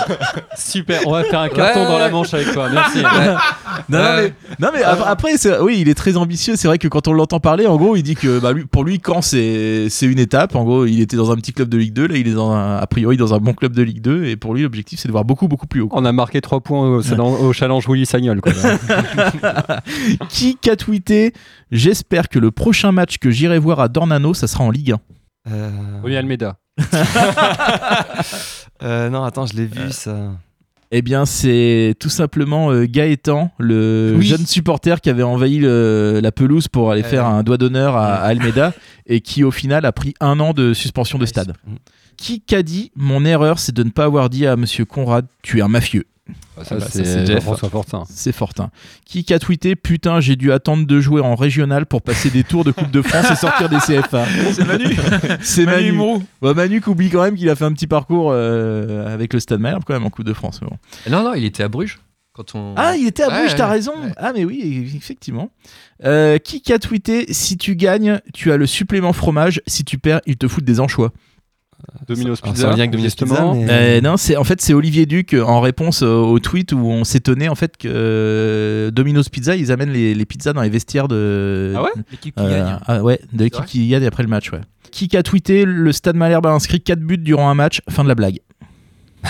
Super, 0.56 1.00
on 1.06 1.12
va 1.12 1.22
faire 1.22 1.40
un 1.40 1.48
carton 1.48 1.80
Ouais, 1.82 1.86
dans 1.86 1.98
la 1.98 2.10
manche 2.10 2.34
avec 2.34 2.52
toi. 2.52 2.68
Merci. 2.72 2.98
non, 3.88 3.98
non, 3.98 3.98
Ouais. 3.98 4.34
mais, 4.50 4.56
non, 4.58 4.72
mais 4.74 4.82
ap- 4.82 5.04
après, 5.06 5.34
oui, 5.60 5.78
il 5.80 5.88
est 5.88 5.94
très 5.94 6.16
ambitieux. 6.16 6.56
C'est 6.56 6.66
vrai 6.66 6.78
que 6.78 6.88
quand 6.88 7.06
on 7.06 7.12
l'entend 7.12 7.38
parler, 7.38 7.66
en 7.68 7.76
gros, 7.76 7.94
il 7.94 8.02
dit 8.02 8.16
que 8.16 8.40
bah, 8.40 8.52
lui, 8.52 8.64
pour 8.64 8.82
lui, 8.84 8.98
quand 8.98 9.22
c'est 9.22 9.88
une 10.02 10.18
étape, 10.18 10.56
en 10.56 10.64
gros, 10.64 10.86
il 10.86 11.00
était 11.00 11.16
dans 11.16 11.30
un 11.30 11.36
petit 11.36 11.52
club 11.52 11.68
de 11.68 11.78
Ligue 11.78 11.92
2, 11.92 12.08
là, 12.08 12.16
il 12.16 12.26
est 12.26 12.32
dans 12.34 12.50
un, 12.50 12.78
a 12.78 12.86
priori 12.88 13.16
dans 13.16 13.32
un 13.32 13.38
bon 13.38 13.54
club 13.54 13.74
de 13.74 13.82
Ligue 13.82 14.00
2, 14.00 14.24
et 14.24 14.36
pour 14.36 14.54
lui, 14.54 14.62
l'objectif, 14.62 14.98
c'est 14.98 15.06
de 15.08 15.12
voir 15.12 15.24
beaucoup, 15.24 15.46
beaucoup 15.46 15.66
plus 15.68 15.80
haut. 15.82 15.88
On 15.92 16.04
a 16.04 16.10
marqué 16.12 16.40
3 16.40 16.60
points 16.62 16.98
au, 16.98 17.52
challenge 17.52 17.88
Willy 17.88 18.06
Sagnol. 18.06 18.40
Quoi. 18.40 18.52
Qui 20.28 20.58
a 20.68 20.76
tweeté 20.76 21.32
J'espère 21.70 22.28
que 22.28 22.38
le 22.38 22.50
prochain 22.50 22.92
match 22.92 23.18
que 23.18 23.30
j'irai 23.30 23.58
voir 23.58 23.80
à 23.80 23.88
Dornano, 23.88 24.34
ça 24.34 24.46
sera 24.46 24.64
en 24.64 24.70
Ligue 24.70 24.92
1. 24.92 24.98
Euh, 25.50 25.70
Oli 26.04 26.16
Almeida. 26.16 26.56
euh, 28.82 29.10
non, 29.10 29.22
attends, 29.24 29.46
je 29.46 29.54
l'ai 29.54 29.66
vu 29.66 29.90
ça. 29.90 30.32
Eh 30.94 31.00
bien, 31.00 31.24
c'est 31.24 31.94
tout 31.98 32.10
simplement 32.10 32.70
euh, 32.70 32.84
Gaëtan, 32.86 33.50
le 33.58 34.14
Oui. 34.18 34.26
jeune 34.26 34.46
supporter 34.46 35.00
qui 35.00 35.08
avait 35.08 35.22
envahi 35.22 35.58
le- 35.58 36.20
la 36.22 36.32
pelouse 36.32 36.68
pour 36.68 36.90
aller 36.90 37.02
Ouais. 37.02 37.08
faire 37.08 37.24
un 37.26 37.42
doigt 37.42 37.56
d'honneur 37.56 37.96
à, 37.96 38.16
à 38.16 38.26
Almeida 38.26 38.74
et 39.06 39.22
qui, 39.22 39.42
au 39.42 39.50
final, 39.50 39.86
a 39.86 39.92
pris 39.92 40.12
un 40.20 40.38
an 40.38 40.52
de 40.52 40.74
suspension 40.74 41.18
de 41.18 41.24
stade. 41.24 41.54
Qui 42.18 42.42
qu'a 42.42 42.62
dit 42.62 42.92
Mon 42.94 43.24
erreur, 43.24 43.58
c'est 43.58 43.74
de 43.74 43.82
ne 43.82 43.90
pas 43.90 44.04
avoir 44.04 44.28
dit 44.28 44.46
à 44.46 44.56
monsieur 44.56 44.84
Conrad 44.84 45.26
Tu 45.42 45.58
es 45.58 45.62
un 45.62 45.68
mafieux. 45.68 46.04
Ça, 46.62 46.62
Ah 46.70 46.74
bah, 46.76 46.86
c'est. 46.88 47.40
François 47.40 47.68
Fortin. 47.68 48.04
C'est 48.08 48.32
Fortin. 48.32 48.70
Qui 49.04 49.24
a 49.32 49.38
tweeté 49.38 49.74
Putain, 49.74 50.20
j'ai 50.20 50.36
dû 50.36 50.52
attendre 50.52 50.86
de 50.86 51.00
jouer 51.00 51.20
en 51.20 51.34
régional 51.34 51.84
pour 51.86 52.00
passer 52.02 52.30
des 52.30 52.44
tours 52.44 52.64
de 52.64 52.70
Coupe 52.70 52.90
de 52.92 53.02
France 53.02 53.30
et 53.30 53.34
sortir 53.34 53.68
des 53.68 53.78
CFA. 53.78 54.24
C'est 54.52 54.64
Manu. 54.64 54.84
C'est 55.42 55.64
Manu 55.66 55.92
Manu. 55.92 56.24
Bah, 56.40 56.54
Manu 56.54 56.80
qui 56.80 56.88
oublie 56.88 57.10
quand 57.10 57.22
même 57.22 57.34
qu'il 57.34 57.48
a 57.50 57.56
fait 57.56 57.64
un 57.64 57.72
petit 57.72 57.88
parcours 57.88 58.30
euh, 58.32 59.12
avec 59.12 59.32
le 59.32 59.40
Stade 59.40 59.60
Malherbe 59.60 59.82
quand 59.84 59.94
même 59.94 60.04
en 60.06 60.10
Coupe 60.10 60.24
de 60.24 60.32
France. 60.32 60.60
bon. 60.60 60.76
Non, 61.10 61.24
non, 61.24 61.34
il 61.34 61.44
était 61.44 61.64
à 61.64 61.68
Bruges. 61.68 61.98
Quand 62.34 62.54
on... 62.54 62.74
Ah, 62.76 62.96
il 62.96 63.06
était 63.06 63.24
à 63.24 63.28
Ouais, 63.28 63.40
Bruges, 63.40 63.56
t'as 63.56 63.66
ouais, 63.66 63.72
raison. 63.72 63.92
ouais. 63.92 64.12
Ah, 64.16 64.32
mais 64.34 64.44
oui, 64.44 64.90
effectivement. 64.96 65.50
Euh, 66.04 66.38
qui 66.38 66.72
a 66.72 66.78
tweeté 66.78 67.32
Si 67.32 67.58
tu 67.58 67.74
gagnes, 67.76 68.20
tu 68.32 68.52
as 68.52 68.56
le 68.56 68.66
supplément 68.66 69.12
fromage. 69.12 69.60
Si 69.66 69.84
tu 69.84 69.98
perds, 69.98 70.20
ils 70.26 70.36
te 70.38 70.46
foutent 70.48 70.64
des 70.64 70.80
anchois. 70.80 71.12
Domino's 72.06 72.40
Alors, 72.42 72.54
Pizza. 72.54 72.66
c'est 72.66 72.72
un 72.72 72.76
lien 72.76 72.78
avec 72.80 72.90
Domino's. 72.92 73.14
Pizza, 73.14 73.52
mais- 73.54 73.66
Euh, 73.70 74.00
non, 74.00 74.16
c'est 74.16 74.36
en 74.36 74.44
fait 74.44 74.60
c'est 74.60 74.74
Olivier 74.74 75.06
Duc 75.06 75.34
euh, 75.34 75.42
en 75.42 75.60
réponse 75.60 76.02
euh, 76.02 76.14
au 76.14 76.38
tweet 76.38 76.72
où 76.72 76.78
on 76.86 77.04
s'étonnait 77.04 77.48
en 77.48 77.54
fait 77.54 77.76
que 77.76 77.88
euh, 77.90 78.90
Domino's 78.90 79.28
Pizza 79.28 79.56
ils 79.56 79.70
amènent 79.72 79.90
les, 79.92 80.14
les 80.14 80.24
pizzas 80.26 80.52
dans 80.52 80.62
les 80.62 80.68
vestiaires 80.70 81.08
de 81.08 81.72
Ah 81.76 81.82
ouais 81.82 81.90
L'équipe 82.10 82.34
qui 82.36 82.42
euh, 82.42 82.48
gagne. 82.64 82.78
ah 82.86 83.02
ouais 83.02 83.20
de 83.32 83.44
l'équipe 83.44 83.64
qui 83.66 83.88
gagne 83.88 84.04
après 84.06 84.22
le 84.22 84.28
match 84.28 84.50
ouais. 84.52 84.60
Qui 84.90 85.14
a 85.16 85.22
tweeté 85.22 85.64
le 85.64 85.90
Stade 85.92 86.16
Malherbe 86.16 86.46
a 86.46 86.50
inscrit 86.50 86.80
4 86.80 87.00
buts 87.00 87.16
durant 87.18 87.48
un 87.48 87.54
match 87.54 87.80
fin 87.88 88.02
de 88.02 88.08
la 88.08 88.14
blague. 88.14 88.40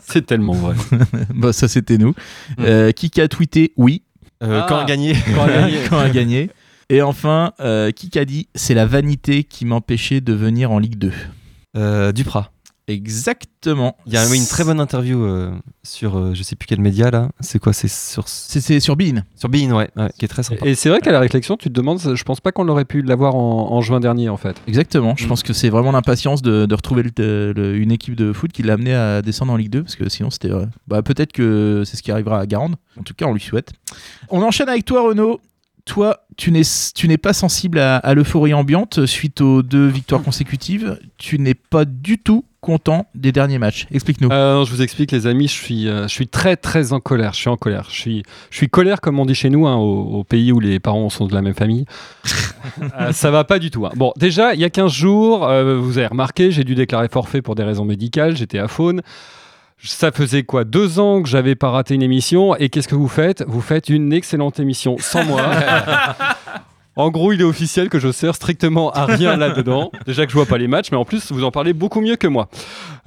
C'est 0.00 0.26
tellement 0.26 0.54
vrai. 0.54 0.74
bah 1.34 1.52
ça 1.52 1.68
c'était 1.68 1.98
nous. 1.98 2.14
Euh, 2.60 2.92
qui 2.92 3.20
a 3.20 3.28
tweeté 3.28 3.72
oui 3.76 4.02
Euh, 4.42 4.60
Ah. 4.62 4.66
Quand 4.68 4.78
a 4.78 4.84
gagné 4.84 5.14
Quand 5.34 5.42
on 5.42 5.44
a 5.44 5.48
gagné. 5.48 5.78
quand 5.88 5.98
a 5.98 6.10
gagné. 6.10 6.50
Et 6.90 7.02
enfin 7.02 7.52
euh, 7.60 7.90
qui 7.92 8.16
a 8.18 8.24
dit 8.24 8.48
c'est 8.54 8.74
la 8.74 8.86
vanité 8.86 9.44
qui 9.44 9.64
m'empêchait 9.64 10.20
de 10.20 10.32
venir 10.32 10.70
en 10.70 10.78
Ligue 10.78 10.96
2. 10.98 11.12
Euh, 11.76 12.12
Duprat. 12.12 12.50
Exactement. 12.86 13.96
Il 14.06 14.12
y 14.12 14.16
a 14.16 14.24
une 14.34 14.46
très 14.46 14.62
bonne 14.64 14.78
interview 14.80 15.22
euh, 15.24 15.50
sur 15.82 16.16
euh, 16.18 16.34
je 16.34 16.42
sais 16.42 16.54
plus 16.54 16.66
quel 16.66 16.80
média 16.80 17.10
là. 17.10 17.28
C'est 17.40 17.58
quoi 17.58 17.72
C'est 17.72 17.88
sur 17.88 18.28
C'est 18.28 18.60
c'est 18.60 18.78
sur 18.80 18.94
Bein. 18.96 19.22
sur 19.36 19.48
Bein 19.48 19.70
ouais, 19.72 19.88
ouais, 19.96 20.10
qui 20.18 20.24
est 20.24 20.28
très 20.28 20.42
sympa. 20.42 20.66
Et 20.66 20.74
c'est 20.74 20.88
vrai 20.90 21.00
qu'à 21.00 21.10
la 21.12 21.20
réflexion, 21.20 21.56
tu 21.56 21.68
te 21.68 21.72
demandes, 21.74 21.98
je 22.14 22.22
pense 22.24 22.40
pas 22.40 22.52
qu'on 22.52 22.68
aurait 22.68 22.84
pu 22.84 23.02
l'avoir 23.02 23.34
en, 23.36 23.72
en 23.72 23.80
juin 23.80 24.00
dernier 24.00 24.28
en 24.28 24.36
fait. 24.36 24.56
Exactement. 24.66 25.14
Je 25.16 25.24
Mm. 25.24 25.28
pense 25.28 25.42
que 25.42 25.52
c'est 25.52 25.70
vraiment 25.70 25.92
l'impatience 25.92 26.42
de, 26.42 26.66
de 26.66 26.74
retrouver 26.74 27.02
le- 27.04 27.52
le- 27.52 27.76
une 27.76 27.90
équipe 27.92 28.16
de 28.16 28.32
foot 28.32 28.52
qui 28.52 28.62
l'a 28.62 28.74
amené 28.74 28.94
à 28.94 29.22
descendre 29.22 29.52
en 29.52 29.56
Ligue 29.56 29.70
2 29.70 29.82
parce 29.82 29.96
que 29.96 30.08
sinon 30.08 30.30
c'était. 30.30 30.50
euh, 30.50 30.66
bah, 30.86 31.02
peut-être 31.02 31.32
que 31.32 31.82
c'est 31.86 31.96
ce 31.96 32.02
qui 32.02 32.10
arrivera 32.12 32.38
à 32.40 32.46
Garande. 32.46 32.76
En 32.98 33.02
tout 33.02 33.14
cas, 33.14 33.24
on 33.26 33.32
lui 33.32 33.40
souhaite. 33.40 33.72
On 34.28 34.42
enchaîne 34.42 34.68
avec 34.68 34.84
toi, 34.84 35.08
Renaud. 35.08 35.40
Toi, 35.84 36.20
tu 36.36 36.50
n'es 36.50 37.18
pas 37.18 37.32
sensible 37.34 37.78
à, 37.78 37.96
à 37.98 38.14
l'euphorie 38.14 38.54
ambiante 38.54 39.04
suite 39.06 39.40
aux 39.40 39.62
deux 39.62 39.86
victoires 39.86 40.22
consécutives. 40.22 40.98
Tu 41.18 41.38
n'es 41.38 41.54
pas 41.54 41.84
du 41.84 42.18
tout 42.18 42.44
content 42.62 43.06
des 43.14 43.30
derniers 43.32 43.58
matchs. 43.58 43.86
Explique-nous. 43.92 44.30
Euh, 44.32 44.64
je 44.64 44.70
vous 44.70 44.80
explique, 44.80 45.12
les 45.12 45.26
amis, 45.26 45.46
je 45.48 45.52
suis, 45.52 45.86
euh, 45.86 46.04
je 46.08 46.12
suis 46.14 46.26
très 46.26 46.56
très 46.56 46.94
en 46.94 47.00
colère. 47.00 47.34
Je 47.34 47.40
suis 47.40 47.50
en 47.50 47.58
colère. 47.58 47.88
Je 47.90 48.00
suis, 48.00 48.22
je 48.50 48.56
suis 48.56 48.70
colère 48.70 49.02
comme 49.02 49.18
on 49.20 49.26
dit 49.26 49.34
chez 49.34 49.50
nous, 49.50 49.66
hein, 49.66 49.76
au, 49.76 50.20
au 50.20 50.24
pays 50.24 50.50
où 50.52 50.60
les 50.60 50.80
parents 50.80 51.10
sont 51.10 51.26
de 51.26 51.34
la 51.34 51.42
même 51.42 51.54
famille. 51.54 51.84
Euh, 52.98 53.12
ça 53.12 53.30
va 53.30 53.44
pas 53.44 53.58
du 53.58 53.70
tout. 53.70 53.84
hein. 53.84 53.90
Bon, 53.94 54.14
déjà, 54.16 54.54
il 54.54 54.60
y 54.60 54.64
a 54.64 54.70
15 54.70 54.90
jours, 54.90 55.46
euh, 55.46 55.76
vous 55.78 55.98
avez 55.98 56.06
remarqué, 56.06 56.50
j'ai 56.50 56.64
dû 56.64 56.74
déclarer 56.74 57.08
forfait 57.08 57.42
pour 57.42 57.54
des 57.54 57.62
raisons 57.62 57.84
médicales. 57.84 58.36
J'étais 58.38 58.58
à 58.58 58.68
Faune. 58.68 59.02
Ça 59.86 60.10
faisait 60.12 60.42
quoi 60.44 60.64
Deux 60.64 60.98
ans 60.98 61.22
que 61.22 61.28
j'avais 61.28 61.54
pas 61.54 61.70
raté 61.70 61.94
une 61.94 62.02
émission. 62.02 62.56
Et 62.56 62.68
qu'est-ce 62.70 62.88
que 62.88 62.94
vous 62.94 63.08
faites? 63.08 63.44
Vous 63.46 63.60
faites 63.60 63.88
une 63.88 64.12
excellente 64.12 64.58
émission 64.60 64.96
sans 64.98 65.24
moi. 65.24 65.42
En 66.96 67.10
gros, 67.10 67.32
il 67.32 67.40
est 67.40 67.44
officiel 67.44 67.88
que 67.88 67.98
je 67.98 68.12
sers 68.12 68.36
strictement 68.36 68.92
à 68.92 69.04
rien 69.04 69.36
là-dedans. 69.36 69.90
Déjà 70.06 70.26
que 70.26 70.30
je 70.30 70.36
vois 70.36 70.46
pas 70.46 70.58
les 70.58 70.68
matchs, 70.68 70.92
mais 70.92 70.96
en 70.96 71.04
plus, 71.04 71.32
vous 71.32 71.42
en 71.42 71.50
parlez 71.50 71.72
beaucoup 71.72 72.00
mieux 72.00 72.14
que 72.14 72.28
moi. 72.28 72.48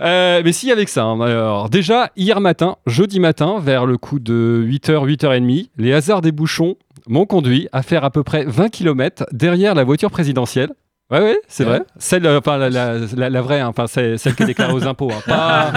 Euh, 0.01 0.41
mais 0.43 0.51
si, 0.51 0.73
avec 0.73 0.89
ça. 0.89 1.05
hein. 1.05 1.21
Alors, 1.21 1.69
déjà, 1.69 2.11
hier 2.17 2.41
matin, 2.41 2.75
jeudi 2.85 3.21
matin, 3.21 3.61
vers 3.61 3.85
le 3.85 3.97
coup 3.97 4.19
de 4.19 4.61
8h, 4.67 5.07
8h30, 5.07 5.69
les 5.77 5.93
hasards 5.93 6.19
des 6.19 6.33
bouchons 6.33 6.75
m'ont 7.07 7.25
conduit 7.25 7.69
à 7.71 7.81
faire 7.81 8.03
à 8.03 8.09
peu 8.09 8.23
près 8.23 8.43
20 8.43 8.67
km 8.67 9.25
derrière 9.31 9.73
la 9.73 9.85
voiture 9.85 10.11
présidentielle. 10.11 10.71
Ouais, 11.09 11.19
ouais, 11.21 11.39
c'est 11.47 11.63
Ouais. 11.63 11.69
vrai. 11.69 11.81
Celle, 11.97 12.25
euh, 12.25 12.39
enfin, 12.39 12.57
la, 12.57 12.69
la- 12.69 12.95
la- 13.15 13.29
la 13.29 13.41
vraie, 13.41 13.61
hein, 13.61 13.67
enfin, 13.69 13.85
c'est 13.87 14.17
celle 14.17 14.35
qui 14.35 14.43
est 14.43 14.47
déclarée 14.47 14.73
aux 14.73 14.83
impôts. 14.87 15.09
hein. 15.09 15.21
Pas, 15.25 15.71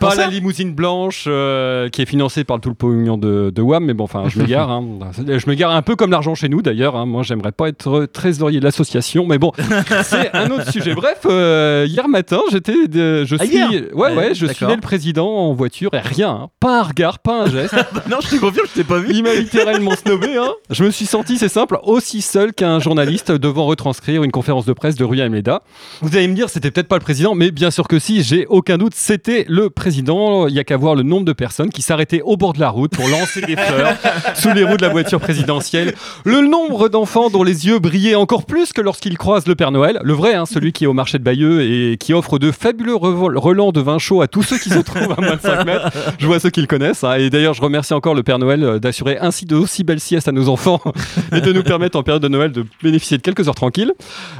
pas 0.00 0.14
la 0.14 0.26
limousine 0.28 0.72
blanche 0.74 1.24
euh, 1.26 1.90
qui 1.90 2.00
est 2.00 2.06
financée 2.06 2.44
par 2.44 2.56
le 2.56 2.62
tout 2.62 2.70
le 2.70 2.74
pognon 2.74 3.18
de, 3.18 3.50
de 3.54 3.60
WAM, 3.62 3.84
mais 3.84 3.92
bon, 3.92 4.04
enfin, 4.04 4.24
je 4.28 4.38
me 4.38 4.46
gare. 4.46 4.70
hein. 4.70 4.84
Je 5.18 5.50
me 5.50 5.54
gare 5.54 5.70
un 5.70 5.82
peu 5.82 5.96
comme 5.96 6.10
l'argent 6.10 6.34
chez 6.34 6.48
nous, 6.48 6.62
d'ailleurs. 6.62 6.96
hein. 6.96 7.04
Moi, 7.04 7.22
j'aimerais 7.22 7.52
pas 7.52 7.68
être 7.68 8.06
trésorier 8.06 8.58
de 8.58 8.64
l'association, 8.64 9.26
mais 9.26 9.36
bon, 9.36 9.52
c'est 10.02 10.34
un 10.34 10.50
autre 10.50 10.70
sujet. 10.72 10.94
Bref, 10.94 11.18
euh, 11.26 11.84
hier 11.86 12.08
matin, 12.08 12.40
j'étais, 12.50 12.72
je 12.90 13.36
Ah, 13.38 13.44
suis, 13.44 13.54
hier 13.56 13.70
ouais, 13.92 14.14
ouais, 14.14 14.34
je 14.34 14.46
D'accord. 14.46 14.56
suivais 14.56 14.74
le 14.76 14.80
président 14.80 15.28
en 15.28 15.52
voiture 15.52 15.90
et 15.92 15.98
rien, 15.98 16.48
pas 16.58 16.78
un 16.80 16.82
regard, 16.84 17.18
pas 17.18 17.42
un 17.42 17.50
geste. 17.50 17.74
non, 18.10 18.16
je 18.22 18.30
te 18.34 18.40
confirme, 18.40 18.66
je 18.68 18.80
t'ai 18.80 18.84
pas 18.84 18.98
vu. 18.98 19.08
Il 19.10 19.24
m'a 19.24 19.34
littéralement 19.34 19.94
snobé. 19.94 20.38
Hein. 20.38 20.52
Je 20.70 20.84
me 20.84 20.90
suis 20.90 21.04
senti, 21.06 21.36
c'est 21.36 21.48
simple, 21.50 21.78
aussi 21.82 22.22
seul 22.22 22.54
qu'un 22.54 22.78
journaliste 22.78 23.30
devant 23.30 23.66
retranscrire 23.66 24.22
une 24.22 24.32
conférence 24.32 24.53
de 24.62 24.72
presse 24.72 24.94
de 24.94 25.04
Rui 25.04 25.20
Mleda. 25.28 25.62
Vous 26.00 26.16
allez 26.16 26.28
me 26.28 26.34
dire, 26.34 26.48
c'était 26.48 26.70
peut-être 26.70 26.86
pas 26.88 26.96
le 26.96 27.00
président, 27.02 27.34
mais 27.34 27.50
bien 27.50 27.70
sûr 27.70 27.88
que 27.88 27.98
si, 27.98 28.22
j'ai 28.22 28.46
aucun 28.46 28.78
doute, 28.78 28.92
c'était 28.94 29.44
le 29.48 29.70
président. 29.70 30.46
Il 30.46 30.54
y 30.54 30.60
a 30.60 30.64
qu'à 30.64 30.76
voir 30.76 30.94
le 30.94 31.02
nombre 31.02 31.24
de 31.24 31.32
personnes 31.32 31.70
qui 31.70 31.82
s'arrêtaient 31.82 32.22
au 32.22 32.36
bord 32.36 32.52
de 32.52 32.60
la 32.60 32.70
route 32.70 32.92
pour 32.92 33.08
lancer 33.08 33.40
des 33.40 33.56
fleurs 33.56 33.96
sous 34.34 34.52
les 34.52 34.62
roues 34.64 34.76
de 34.76 34.82
la 34.82 34.88
voiture 34.88 35.18
présidentielle. 35.20 35.94
Le 36.24 36.40
nombre 36.40 36.88
d'enfants 36.88 37.30
dont 37.30 37.42
les 37.42 37.66
yeux 37.66 37.78
brillaient 37.80 38.14
encore 38.14 38.44
plus 38.46 38.72
que 38.72 38.80
lorsqu'ils 38.80 39.18
croisent 39.18 39.48
le 39.48 39.54
Père 39.56 39.72
Noël. 39.72 39.98
Le 40.04 40.12
vrai, 40.12 40.34
hein, 40.34 40.46
celui 40.46 40.72
qui 40.72 40.84
est 40.84 40.86
au 40.86 40.92
marché 40.92 41.18
de 41.18 41.24
Bayeux 41.24 41.62
et 41.62 41.96
qui 41.98 42.14
offre 42.14 42.38
de 42.38 42.52
fabuleux 42.52 42.94
relents 42.94 43.72
de 43.72 43.80
vin 43.80 43.98
chaud 43.98 44.22
à 44.22 44.28
tous 44.28 44.42
ceux 44.42 44.58
qui 44.58 44.68
se 44.70 44.78
trouvent 44.78 45.14
à 45.16 45.20
moins 45.20 45.36
de 45.36 45.40
5 45.40 45.64
mètres. 45.64 45.90
Je 46.18 46.26
vois 46.26 46.38
ceux 46.38 46.50
qui 46.50 46.60
le 46.60 46.66
connaissent. 46.66 47.02
hein. 47.04 47.14
Et 47.14 47.30
d'ailleurs, 47.30 47.54
je 47.54 47.62
remercie 47.62 47.94
encore 47.94 48.14
le 48.14 48.22
Père 48.22 48.38
Noël 48.38 48.62
euh, 48.62 48.78
d'assurer 48.78 49.18
ainsi 49.20 49.46
de 49.46 49.56
aussi 49.56 49.84
belles 49.84 50.00
siestes 50.00 50.28
à 50.28 50.32
nos 50.32 50.48
enfants 50.48 50.80
et 51.32 51.40
de 51.40 51.52
nous 51.52 51.62
permettre 51.62 51.98
en 51.98 52.02
période 52.02 52.22
de 52.22 52.28
Noël 52.28 52.52
de 52.52 52.64
bénéficier 52.82 53.16
de 53.16 53.22
quelques 53.22 53.48
heures 53.48 53.54
tranquilles. 53.54 53.92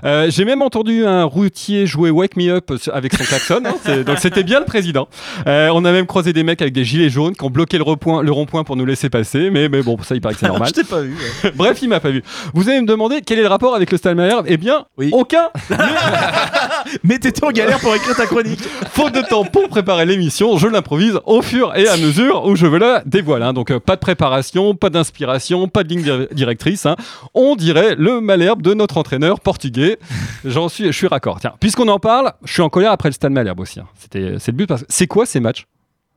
Euh, 0.05 0.27
J'ai 0.31 0.45
même 0.45 0.63
entendu 0.63 1.05
un 1.07 1.25
routier 1.25 1.87
jouer 1.87 2.11
Wake 2.11 2.37
Me 2.37 2.51
Up 2.51 2.71
avec 2.93 3.15
son 3.15 3.25
klaxon. 3.25 3.63
hein. 3.65 4.03
Donc 4.07 4.19
c'était 4.19 4.43
bien 4.43 4.61
le 4.61 4.67
président. 4.67 5.09
Euh, 5.47 5.71
on 5.73 5.85
a 5.85 5.93
même 5.93 6.07
croisé 6.07 6.33
des 6.33 6.43
mecs 6.43 6.61
avec 6.63 6.75
des 6.75 6.85
gilets 6.85 7.09
jaunes 7.11 7.35
qui 7.35 7.45
ont 7.45 7.51
bloqué 7.51 7.77
le 7.79 7.83
rond-point 7.85 8.23
le 8.23 8.65
pour 8.65 8.77
nous 8.77 8.85
laisser 8.87 9.09
passer. 9.11 9.51
Mais, 9.51 9.69
mais 9.69 9.83
bon, 9.83 9.97
ça 10.03 10.15
il 10.15 10.21
paraît 10.21 10.35
que 10.35 10.41
c'est 10.41 10.47
normal. 10.49 10.69
je 10.69 10.75
t'ai 10.81 10.85
pas 10.85 11.01
vu. 11.01 11.15
ouais. 11.45 11.53
Bref, 11.57 11.79
il 11.83 11.89
m'a 11.89 12.01
pas 12.01 12.11
vu. 12.11 12.23
Vous 12.53 12.69
allez 12.69 12.81
me 12.81 12.87
demander 12.87 13.21
quel 13.23 13.39
est 13.39 13.43
le 13.43 13.49
rapport 13.49 13.75
avec 13.75 13.91
le 13.91 14.15
Malherbe 14.15 14.47
Eh 14.49 14.57
bien, 14.57 14.85
Oui. 14.99 15.09
aucun. 15.13 15.49
Mais 17.03 17.19
t'étais 17.19 17.45
en 17.45 17.51
galère 17.51 17.79
pour 17.81 17.95
écrire 17.95 18.15
ta 18.17 18.27
chronique. 18.27 18.61
Faute 18.91 19.15
de 19.15 19.23
temps 19.23 19.45
pour 19.45 19.69
préparer 19.69 20.05
l'émission, 20.07 20.57
je 20.59 20.69
l'improvise 20.69 21.19
au 21.27 21.43
fur 21.43 21.75
et 21.77 21.89
à 21.89 21.97
mesure 21.97 22.45
où 22.47 22.57
je 22.57 22.67
veux 22.67 22.79
la 22.79 23.03
dévoiler. 23.07 23.45
hein. 23.47 23.53
Donc 23.53 23.71
euh, 23.71 23.81
pas 23.81 23.97
de 23.97 24.01
préparation, 24.01 24.75
pas 24.75 24.91
d'inspiration, 24.91 25.69
pas 25.69 25.83
de 25.85 25.89
ligne 25.89 26.03
dir- 26.03 26.29
directrice. 26.33 26.87
hein. 26.87 26.97
On 27.35 27.57
dirait 27.57 27.95
le 27.99 28.21
Malherbe 28.21 28.63
de 28.63 28.75
notre 28.75 28.99
entraîneur 28.99 29.41
portugais. 29.41 29.94
J'en 30.45 30.69
suis, 30.69 30.85
je 30.87 30.91
suis 30.93 31.07
raccord. 31.07 31.41
Puisqu'on 31.61 31.89
en 31.89 31.99
parle, 31.99 32.33
je 32.45 32.53
suis 32.53 32.63
en 32.63 32.69
colère 32.69 32.93
après 32.93 33.09
le 33.09 33.15
Stade 33.15 33.33
Malherbe 33.33 33.61
aussi. 33.61 33.81
hein. 33.81 33.87
C'était, 33.95 34.39
c'est 34.39 34.53
le 34.53 34.57
but 34.57 34.73
c'est 34.89 35.07
quoi 35.07 35.27
ces 35.27 35.41
matchs 35.41 35.67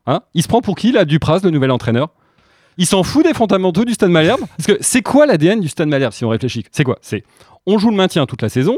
Hein? 0.06 0.22
Il 0.34 0.42
se 0.42 0.48
prend 0.48 0.62
pour 0.62 0.76
qui 0.76 0.92
là, 0.94 1.04
Dupraz, 1.04 1.42
le 1.44 1.50
nouvel 1.50 1.70
entraîneur? 1.72 2.10
Il 2.78 2.86
s'en 2.86 3.04
fout 3.04 3.26
des 3.26 3.34
fondamentaux 3.34 3.84
du 3.84 3.94
Stade 3.94 4.10
Malherbe? 4.12 4.40
Parce 4.56 4.68
que 4.68 4.78
c'est 4.82 5.02
quoi 5.02 5.26
l'ADN 5.26 5.60
du 5.60 5.68
Stade 5.68 5.90
Malherbe 5.90 6.14
si 6.14 6.24
on 6.24 6.30
réfléchit? 6.30 6.64
C'est 6.72 6.84
quoi? 6.84 6.98
C'est 7.02 7.24
on 7.66 7.78
joue 7.78 7.90
le 7.90 7.98
maintien 7.98 8.26
toute 8.26 8.42
la 8.42 8.50
saison, 8.50 8.78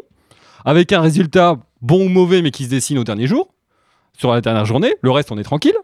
avec 0.65 0.91
un 0.91 1.01
résultat 1.01 1.57
bon 1.81 2.05
ou 2.05 2.09
mauvais 2.09 2.41
mais 2.41 2.49
qui 2.51 2.63
se 2.65 2.69
dessine 2.69 2.97
au 2.97 3.03
dernier 3.03 3.27
jour, 3.27 3.53
sur 4.17 4.33
la 4.33 4.41
dernière 4.41 4.65
journée, 4.65 4.95
le 5.01 5.11
reste 5.11 5.31
on 5.31 5.37
est 5.37 5.43
tranquille. 5.43 5.75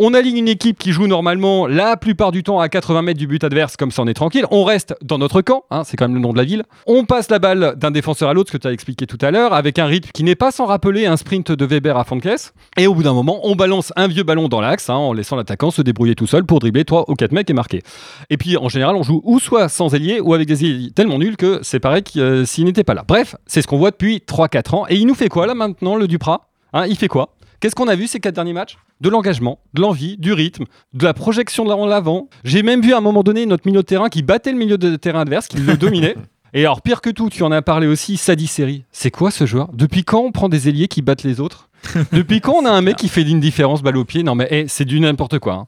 On 0.00 0.14
aligne 0.14 0.36
une 0.36 0.46
équipe 0.46 0.78
qui 0.78 0.92
joue 0.92 1.08
normalement 1.08 1.66
la 1.66 1.96
plupart 1.96 2.30
du 2.30 2.44
temps 2.44 2.60
à 2.60 2.68
80 2.68 3.02
mètres 3.02 3.18
du 3.18 3.26
but 3.26 3.42
adverse, 3.42 3.76
comme 3.76 3.90
ça 3.90 4.02
on 4.02 4.06
est 4.06 4.14
tranquille. 4.14 4.46
On 4.52 4.62
reste 4.62 4.94
dans 5.02 5.18
notre 5.18 5.42
camp, 5.42 5.64
hein, 5.72 5.82
c'est 5.82 5.96
quand 5.96 6.06
même 6.06 6.14
le 6.14 6.20
nom 6.20 6.32
de 6.32 6.38
la 6.38 6.44
ville. 6.44 6.62
On 6.86 7.04
passe 7.04 7.28
la 7.30 7.40
balle 7.40 7.74
d'un 7.76 7.90
défenseur 7.90 8.28
à 8.28 8.32
l'autre, 8.32 8.52
ce 8.52 8.56
que 8.56 8.62
tu 8.62 8.68
as 8.68 8.72
expliqué 8.72 9.08
tout 9.08 9.18
à 9.20 9.32
l'heure, 9.32 9.52
avec 9.52 9.80
un 9.80 9.86
rythme 9.86 10.10
qui 10.14 10.22
n'est 10.22 10.36
pas 10.36 10.52
sans 10.52 10.66
rappeler 10.66 11.06
un 11.06 11.16
sprint 11.16 11.50
de 11.50 11.66
Weber 11.66 11.96
à 11.96 12.04
caisse. 12.22 12.54
Et 12.76 12.86
au 12.86 12.94
bout 12.94 13.02
d'un 13.02 13.12
moment, 13.12 13.40
on 13.42 13.56
balance 13.56 13.92
un 13.96 14.06
vieux 14.06 14.22
ballon 14.22 14.46
dans 14.46 14.60
l'axe, 14.60 14.88
hein, 14.88 14.94
en 14.94 15.12
laissant 15.12 15.34
l'attaquant 15.34 15.72
se 15.72 15.82
débrouiller 15.82 16.14
tout 16.14 16.28
seul 16.28 16.44
pour 16.44 16.60
dribbler 16.60 16.84
3 16.84 17.06
ou 17.10 17.14
4 17.14 17.32
mecs 17.32 17.50
et 17.50 17.54
marquer. 17.54 17.82
Et 18.30 18.36
puis 18.36 18.56
en 18.56 18.68
général, 18.68 18.94
on 18.94 19.02
joue 19.02 19.20
ou 19.24 19.40
soit 19.40 19.68
sans 19.68 19.92
ailier 19.96 20.20
ou 20.20 20.32
avec 20.32 20.46
des 20.46 20.64
ailiers 20.64 20.92
tellement 20.92 21.18
nuls 21.18 21.36
que 21.36 21.58
c'est 21.62 21.80
pareil 21.80 22.04
que 22.04 22.20
euh, 22.20 22.44
s'il 22.44 22.66
n'était 22.66 22.84
pas 22.84 22.94
là. 22.94 23.02
Bref, 23.08 23.34
c'est 23.46 23.62
ce 23.62 23.66
qu'on 23.66 23.78
voit 23.78 23.90
depuis 23.90 24.22
3-4 24.24 24.76
ans. 24.76 24.86
Et 24.88 24.94
il 24.94 25.08
nous 25.08 25.16
fait 25.16 25.28
quoi 25.28 25.48
là 25.48 25.54
maintenant, 25.54 25.96
le 25.96 26.06
Duprat? 26.06 26.42
Hein, 26.72 26.86
Il 26.86 26.96
fait 26.96 27.08
quoi? 27.08 27.30
Qu'est-ce 27.60 27.74
qu'on 27.74 27.88
a 27.88 27.96
vu 27.96 28.06
ces 28.06 28.20
quatre 28.20 28.36
derniers 28.36 28.52
matchs? 28.52 28.78
De 29.00 29.08
l'engagement, 29.08 29.58
de 29.74 29.80
l'envie, 29.82 30.16
du 30.16 30.32
rythme, 30.32 30.64
de 30.94 31.04
la 31.04 31.12
projection 31.12 31.64
de 31.64 31.88
l'avant. 31.88 32.28
J'ai 32.44 32.62
même 32.62 32.82
vu 32.82 32.94
à 32.94 32.98
un 32.98 33.00
moment 33.00 33.24
donné 33.24 33.46
notre 33.46 33.66
milieu 33.66 33.80
de 33.80 33.86
terrain 33.86 34.08
qui 34.08 34.22
battait 34.22 34.52
le 34.52 34.58
milieu 34.58 34.78
de 34.78 34.94
terrain 34.94 35.20
adverse, 35.20 35.48
qui 35.48 35.56
le 35.58 35.76
dominait. 35.76 36.14
Et 36.54 36.60
alors, 36.64 36.82
pire 36.82 37.00
que 37.00 37.10
tout, 37.10 37.28
tu 37.30 37.42
en 37.42 37.50
as 37.50 37.60
parlé 37.60 37.88
aussi, 37.88 38.16
Sadi 38.16 38.46
Seri. 38.46 38.84
C'est 38.92 39.10
quoi 39.10 39.30
ce 39.32 39.44
joueur? 39.44 39.70
Depuis 39.72 40.04
quand 40.04 40.20
on 40.20 40.30
prend 40.30 40.48
des 40.48 40.68
ailiers 40.68 40.86
qui 40.88 41.02
battent 41.02 41.24
les 41.24 41.40
autres? 41.40 41.68
Depuis 42.12 42.40
quand 42.40 42.54
on 42.54 42.64
a 42.64 42.70
un 42.70 42.80
mec 42.80 42.96
qui 42.96 43.08
fait 43.08 43.24
l'indifférence 43.24 43.82
balle 43.82 43.96
au 43.96 44.04
pied? 44.04 44.22
Non 44.22 44.34
mais 44.34 44.46
eh, 44.50 44.68
c'est 44.68 44.84
du 44.84 45.00
n'importe 45.00 45.38
quoi. 45.40 45.54
hein. 45.54 45.66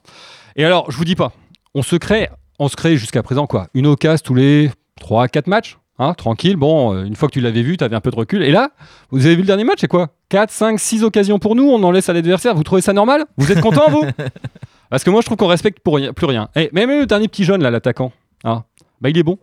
Et 0.55 0.63
alors, 0.65 0.89
je 0.91 0.97
vous 0.97 1.05
dis 1.05 1.15
pas, 1.15 1.33
on 1.75 1.83
se 1.83 1.95
crée, 1.97 2.29
on 2.57 2.67
se 2.69 2.75
crée 2.75 2.97
jusqu'à 2.97 3.21
présent 3.23 3.47
quoi 3.47 3.67
Une 3.73 3.87
occasion 3.87 4.23
tous 4.25 4.35
les 4.35 4.71
3 4.99 5.27
4 5.27 5.47
matchs 5.47 5.77
Hein, 6.03 6.15
tranquille, 6.15 6.55
bon, 6.55 6.95
euh, 6.95 7.03
une 7.03 7.15
fois 7.15 7.27
que 7.27 7.33
tu 7.33 7.41
l'avais 7.41 7.61
vu, 7.61 7.77
tu 7.77 7.83
avais 7.83 7.95
un 7.95 8.01
peu 8.01 8.09
de 8.09 8.15
recul. 8.15 8.41
Et 8.41 8.49
là, 8.51 8.71
vous 9.11 9.25
avez 9.27 9.35
vu 9.35 9.41
le 9.41 9.47
dernier 9.47 9.63
match, 9.65 9.77
c'est 9.81 9.87
quoi? 9.87 10.09
4, 10.29 10.49
5, 10.49 10.79
6 10.79 11.03
occasions 11.03 11.37
pour 11.37 11.55
nous, 11.55 11.63
on 11.69 11.83
en 11.83 11.91
laisse 11.91 12.09
à 12.09 12.13
l'adversaire. 12.13 12.55
Vous 12.55 12.63
trouvez 12.63 12.81
ça 12.81 12.91
normal? 12.91 13.25
Vous 13.37 13.51
êtes 13.51 13.61
content, 13.61 13.87
vous? 13.89 14.03
Parce 14.89 15.03
que 15.03 15.09
moi, 15.11 15.21
je 15.21 15.27
trouve 15.27 15.37
qu'on 15.37 15.47
respecte 15.47 15.79
pour 15.79 15.95
rien, 15.97 16.11
plus 16.11 16.25
rien. 16.25 16.49
Et 16.55 16.69
même 16.73 16.89
le 16.89 17.05
dernier 17.05 17.27
petit 17.27 17.43
jeune, 17.43 17.61
là, 17.61 17.69
l'attaquant, 17.69 18.11
hein, 18.43 18.63
bah, 18.99 19.09
il 19.09 19.17
est 19.17 19.21
bon. 19.23 19.37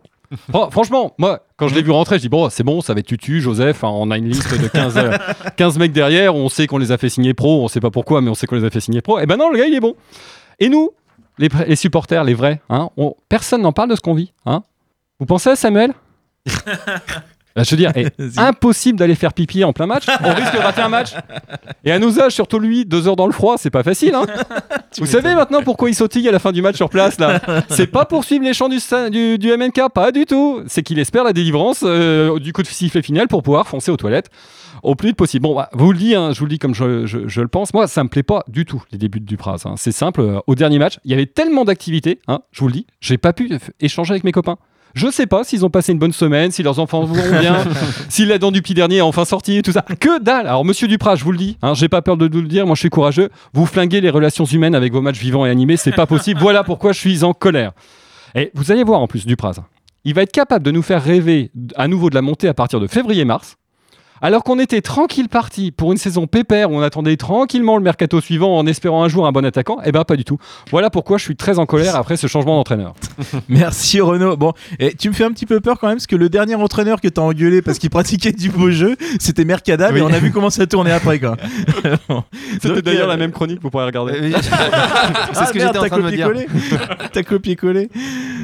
Fran- 0.51 0.69
franchement, 0.71 1.13
moi, 1.17 1.43
quand 1.55 1.69
je 1.69 1.75
l'ai 1.75 1.81
vu 1.81 1.91
rentrer, 1.91 2.17
je 2.17 2.23
dis, 2.23 2.29
bon, 2.29 2.49
c'est 2.49 2.63
bon, 2.63 2.81
ça 2.81 2.93
va 2.93 2.99
être 2.99 3.07
Tutu, 3.07 3.39
Joseph. 3.39 3.83
hein, 3.85 3.89
on 3.93 4.11
a 4.11 4.17
une 4.17 4.27
liste 4.27 4.53
de 4.61 4.67
15, 4.67 4.97
euh, 4.97 5.17
15 5.55 5.77
mecs 5.79 5.93
derrière. 5.93 6.35
On 6.35 6.49
sait 6.49 6.67
qu'on 6.67 6.77
les 6.77 6.91
a 6.91 6.97
fait 6.97 7.07
signer 7.09 7.33
pro. 7.33 7.63
On 7.63 7.69
sait 7.69 7.79
pas 7.79 7.89
pourquoi, 7.89 8.19
mais 8.21 8.29
on 8.29 8.35
sait 8.35 8.47
qu'on 8.47 8.57
les 8.57 8.65
a 8.65 8.69
fait 8.69 8.81
signer 8.81 9.01
pro. 9.01 9.17
Et 9.19 9.25
ben 9.25 9.37
non, 9.37 9.49
le 9.49 9.57
gars, 9.57 9.65
il 9.65 9.73
est 9.73 9.79
bon. 9.79 9.95
Et 10.59 10.67
nous, 10.67 10.89
les, 11.37 11.47
les 11.67 11.75
supporters, 11.77 12.25
les 12.25 12.33
vrais, 12.33 12.59
hein, 12.69 12.89
on- 12.97 13.15
personne 13.29 13.61
n'en 13.61 13.71
parle 13.71 13.89
de 13.91 13.95
ce 13.95 14.01
qu'on 14.01 14.13
vit. 14.13 14.33
Hein. 14.45 14.61
Vous 15.21 15.25
pensez 15.25 15.49
à 15.51 15.55
Samuel? 15.55 15.93
Là, 17.55 17.63
je 17.63 17.71
veux 17.71 17.77
dire, 17.77 17.91
est 17.95 18.13
impossible 18.37 18.99
d'aller 18.99 19.15
faire 19.15 19.33
pipi 19.33 19.63
en 19.63 19.73
plein 19.73 19.87
match. 19.87 20.05
On 20.23 20.33
risque 20.33 20.53
de 20.53 20.59
rater 20.59 20.81
un 20.81 20.87
match. 20.87 21.09
Et 21.83 21.91
à 21.91 21.97
nos 21.97 22.19
âges, 22.19 22.31
surtout 22.33 22.59
lui, 22.59 22.85
deux 22.85 23.07
heures 23.07 23.15
dans 23.15 23.25
le 23.25 23.33
froid, 23.33 23.57
c'est 23.57 23.71
pas 23.71 23.81
facile. 23.81 24.13
Hein. 24.13 24.25
Vous 24.99 25.07
savez 25.07 25.33
maintenant 25.33 25.63
pourquoi 25.63 25.89
il 25.89 25.95
sautille 25.95 26.29
à 26.29 26.31
la 26.31 26.37
fin 26.39 26.51
du 26.51 26.61
match 26.61 26.75
sur 26.75 26.89
place 26.89 27.19
là 27.19 27.41
C'est 27.69 27.87
pas 27.87 28.05
pour 28.05 28.23
suivre 28.23 28.43
les 28.45 28.53
chants 28.53 28.69
du, 28.69 28.77
du, 29.09 29.37
du 29.39 29.51
MNK, 29.57 29.89
pas 29.93 30.11
du 30.11 30.25
tout. 30.25 30.61
C'est 30.67 30.83
qu'il 30.83 30.99
espère 30.99 31.23
la 31.23 31.33
délivrance 31.33 31.79
euh, 31.83 32.37
du 32.39 32.53
coup 32.53 32.61
de 32.61 32.67
sifflet 32.67 33.01
final 33.01 33.27
pour 33.27 33.41
pouvoir 33.41 33.67
foncer 33.67 33.91
aux 33.91 33.97
toilettes 33.97 34.29
au 34.83 34.95
plus 34.95 35.09
vite 35.09 35.17
possible. 35.17 35.43
Bon, 35.43 35.55
bah, 35.55 35.69
vous 35.73 35.91
le 35.91 35.97
dis, 35.97 36.15
hein, 36.15 36.31
je 36.31 36.39
vous 36.39 36.45
le 36.45 36.51
dis 36.51 36.59
comme 36.59 36.75
je, 36.75 37.05
je- 37.07 37.27
je 37.27 37.41
le 37.41 37.47
pense. 37.49 37.73
Moi, 37.73 37.87
ça 37.87 38.03
me 38.03 38.09
plaît 38.09 38.23
pas 38.23 38.43
du 38.47 38.63
tout 38.63 38.81
les 38.91 38.97
débuts 38.99 39.19
du 39.19 39.35
Pras. 39.37 39.57
hein. 39.65 39.73
C'est 39.75 39.91
simple. 39.91 40.21
euh, 40.21 40.39
Au 40.47 40.53
dernier 40.55 40.77
match, 40.79 40.99
il 41.03 41.11
y 41.11 41.13
avait 41.15 41.25
tellement 41.25 41.65
d'activités. 41.65 42.21
hein, 42.27 42.39
je 42.51 42.61
vous 42.61 42.67
le 42.67 42.73
dis, 42.73 42.87
j'ai 43.01 43.17
pas 43.17 43.33
pu 43.33 43.51
échanger 43.81 44.11
avec 44.11 44.23
mes 44.23 44.31
copains. 44.31 44.57
Je 44.93 45.09
sais 45.11 45.27
pas 45.27 45.43
s'ils 45.43 45.65
ont 45.65 45.69
passé 45.69 45.91
une 45.91 45.99
bonne 45.99 46.13
semaine, 46.13 46.51
si 46.51 46.63
leurs 46.63 46.79
enfants 46.79 47.03
vont 47.03 47.15
bien, 47.39 47.63
si 48.09 48.25
la 48.25 48.37
dent 48.37 48.51
du 48.51 48.61
petit 48.61 48.73
dernier 48.73 48.97
est 48.97 49.01
enfin 49.01 49.25
sortie, 49.25 49.61
tout 49.61 49.71
ça. 49.71 49.83
Que 49.99 50.21
dalle 50.21 50.47
Alors, 50.47 50.65
monsieur 50.65 50.87
Duprat, 50.87 51.15
je 51.15 51.23
vous 51.23 51.31
le 51.31 51.37
dis, 51.37 51.57
hein, 51.61 51.73
j'ai 51.73 51.89
pas 51.89 52.01
peur 52.01 52.17
de 52.17 52.29
vous 52.31 52.41
le 52.41 52.47
dire, 52.47 52.65
moi 52.65 52.75
je 52.75 52.79
suis 52.79 52.89
courageux. 52.89 53.29
Vous 53.53 53.65
flinguez 53.65 54.01
les 54.01 54.09
relations 54.09 54.45
humaines 54.45 54.75
avec 54.75 54.93
vos 54.93 55.01
matchs 55.01 55.19
vivants 55.19 55.45
et 55.45 55.49
animés, 55.49 55.77
c'est 55.77 55.91
pas 55.91 56.07
possible. 56.07 56.39
Voilà 56.39 56.63
pourquoi 56.63 56.91
je 56.91 56.99
suis 56.99 57.23
en 57.23 57.33
colère. 57.33 57.71
Et 58.35 58.51
vous 58.53 58.71
allez 58.71 58.83
voir 58.83 59.01
en 59.01 59.07
plus 59.07 59.25
Dupraz, 59.25 59.55
il 60.05 60.13
va 60.13 60.23
être 60.23 60.31
capable 60.31 60.65
de 60.65 60.71
nous 60.71 60.81
faire 60.81 61.03
rêver 61.03 61.51
à 61.75 61.87
nouveau 61.87 62.09
de 62.09 62.15
la 62.15 62.21
montée 62.21 62.47
à 62.47 62.53
partir 62.53 62.79
de 62.79 62.87
février-mars. 62.87 63.57
Alors 64.21 64.43
qu'on 64.43 64.59
était 64.59 64.81
tranquille 64.81 65.29
parti 65.29 65.71
pour 65.71 65.91
une 65.91 65.97
saison 65.97 66.27
pépère 66.27 66.71
où 66.71 66.75
on 66.75 66.81
attendait 66.81 67.15
tranquillement 67.17 67.77
le 67.77 67.83
mercato 67.83 68.19
suivant 68.21 68.57
en 68.57 68.65
espérant 68.67 69.03
un 69.03 69.07
jour 69.07 69.25
un 69.25 69.31
bon 69.31 69.45
attaquant, 69.45 69.77
eh 69.85 69.91
ben 69.91 70.03
pas 70.03 70.15
du 70.15 70.25
tout. 70.25 70.37
Voilà 70.71 70.89
pourquoi 70.89 71.17
je 71.17 71.23
suis 71.23 71.35
très 71.35 71.59
en 71.59 71.65
colère 71.65 71.95
après 71.95 72.17
ce 72.17 72.27
changement 72.27 72.55
d'entraîneur. 72.57 72.93
Merci 73.49 74.01
Renaud. 74.01 74.35
Bon, 74.37 74.53
et 74.79 74.93
tu 74.95 75.09
me 75.09 75.13
fais 75.13 75.23
un 75.23 75.31
petit 75.31 75.45
peu 75.45 75.59
peur 75.59 75.79
quand 75.79 75.87
même 75.87 75.97
parce 75.97 76.07
que 76.07 76.15
le 76.15 76.29
dernier 76.29 76.55
entraîneur 76.55 76.99
que 77.01 77.07
t'as 77.07 77.21
engueulé 77.21 77.61
parce 77.61 77.79
qu'il 77.79 77.89
pratiquait 77.89 78.31
du 78.31 78.49
beau 78.49 78.71
jeu, 78.71 78.95
c'était 79.19 79.45
Mercadal 79.45 79.93
Oui. 79.93 79.99
et 79.99 80.03
on 80.03 80.07
a 80.13 80.19
vu 80.19 80.31
comment 80.31 80.49
ça 80.49 80.67
tournait 80.67 80.91
après 80.91 81.19
quoi. 81.19 81.37
Bon. 82.09 82.23
C'était 82.61 82.81
d'ailleurs 82.81 83.05
euh, 83.07 83.11
la 83.11 83.17
même 83.17 83.31
chronique, 83.31 83.59
vous 83.61 83.69
pourrez 83.69 83.85
regarder. 83.85 84.33
Ah, 85.35 85.45
ce 85.45 85.53
que 85.53 85.59
merde, 85.59 85.73
j'étais 85.73 85.77
en 85.79 85.81
t'as 85.83 85.87
train 85.89 85.97
de 85.99 86.03
me 86.03 86.11
dire. 86.11 86.27
copié-collé. 86.27 86.47
T'as 87.13 87.23
copié-collé. 87.23 87.89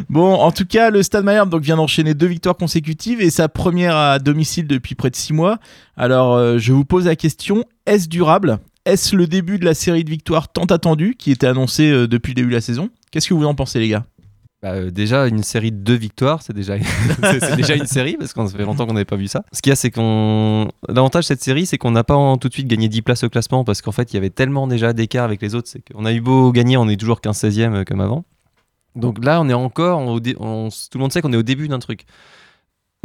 Bon, 0.10 0.34
en 0.36 0.52
tout 0.52 0.66
cas, 0.66 0.90
le 0.90 1.04
Stade 1.04 1.24
Malherbe 1.26 1.50
donc 1.50 1.62
vient 1.64 1.76
d'enchaîner 1.78 2.14
deux 2.14 2.28
victoires 2.28 2.56
consécutives 2.56 3.22
et 3.22 3.30
sa 3.30 3.50
première 3.50 3.96
à 3.96 4.20
domicile 4.20 4.68
depuis 4.68 4.96
près 4.96 5.10
de 5.10 5.16
six 5.16 5.34
mois. 5.34 5.58
Alors, 5.98 6.34
euh, 6.36 6.58
je 6.58 6.74
vous 6.74 6.86
pose 6.86 7.06
la 7.06 7.16
question 7.16 7.64
est-ce 7.86 8.08
durable? 8.08 8.60
Est-ce 8.86 9.16
le 9.16 9.28
début 9.28 9.58
de 9.58 9.66
la 9.66 9.74
série 9.74 10.04
de 10.04 10.10
victoires 10.10 10.52
tant 10.52 10.66
attendue 10.66 11.16
qui 11.18 11.32
était 11.32 11.48
annoncée 11.48 11.90
euh, 11.90 12.08
depuis 12.08 12.32
le 12.32 12.36
début 12.36 12.50
de 12.50 12.56
la 12.56 12.62
saison? 12.62 12.90
Qu'est-ce 13.12 13.30
que 13.30 13.34
vous 13.34 13.46
en 13.46 13.56
pensez, 13.56 13.80
les 13.80 13.90
gars? 13.90 14.06
Bah, 14.66 14.72
euh, 14.72 14.90
déjà, 14.90 15.28
une 15.28 15.44
série 15.44 15.72
de 15.72 15.78
deux 15.78 15.96
victoires, 15.96 16.42
c'est 16.42 16.54
déjà, 16.54 16.76
une 16.76 16.84
série 17.86 18.16
parce 18.18 18.34
qu'on 18.34 18.48
fait 18.48 18.64
longtemps 18.64 18.88
qu'on 18.88 18.94
n'avait 18.94 19.06
pas 19.06 19.16
vu 19.16 19.28
ça. 19.28 19.44
Ce 19.52 19.62
qu'il 19.62 19.70
y 19.70 19.74
a, 19.74 19.76
c'est 19.76 19.92
qu'on. 19.92 20.68
L'avantage 20.90 21.26
de 21.26 21.28
cette 21.28 21.44
série, 21.44 21.68
c'est 21.68 21.78
qu'on 21.78 21.92
n'a 21.92 22.04
pas 22.04 22.16
tout 22.42 22.48
de 22.48 22.54
suite 22.54 22.68
gagné 22.68 22.90
10 22.90 23.04
places 23.04 23.24
au 23.24 23.30
classement 23.30 23.64
parce 23.64 23.84
qu'en 23.84 23.92
fait, 23.92 24.12
il 24.12 24.16
y 24.16 24.18
avait 24.18 24.32
tellement 24.32 24.66
déjà 24.66 24.94
d'écart 24.94 25.26
avec 25.26 25.42
les 25.44 25.54
autres. 25.54 25.68
C'est 25.68 25.82
qu'on 25.82 26.04
a 26.04 26.12
eu 26.12 26.20
beau 26.20 26.52
gagner, 26.52 26.78
on 26.78 26.90
est 26.90 26.98
toujours 26.98 27.20
15-16e 27.20 27.74
euh, 27.74 27.84
comme 27.84 28.02
avant. 28.02 28.26
Donc 28.96 29.24
là, 29.24 29.40
on 29.40 29.50
est 29.50 29.54
encore. 29.54 30.04
tout 30.20 30.34
le 30.34 31.00
monde 31.00 31.12
sait 31.12 31.22
qu'on 31.22 31.34
est 31.34 31.38
au 31.38 31.44
début 31.44 31.68
d'un 31.68 31.80
truc. 31.80 32.06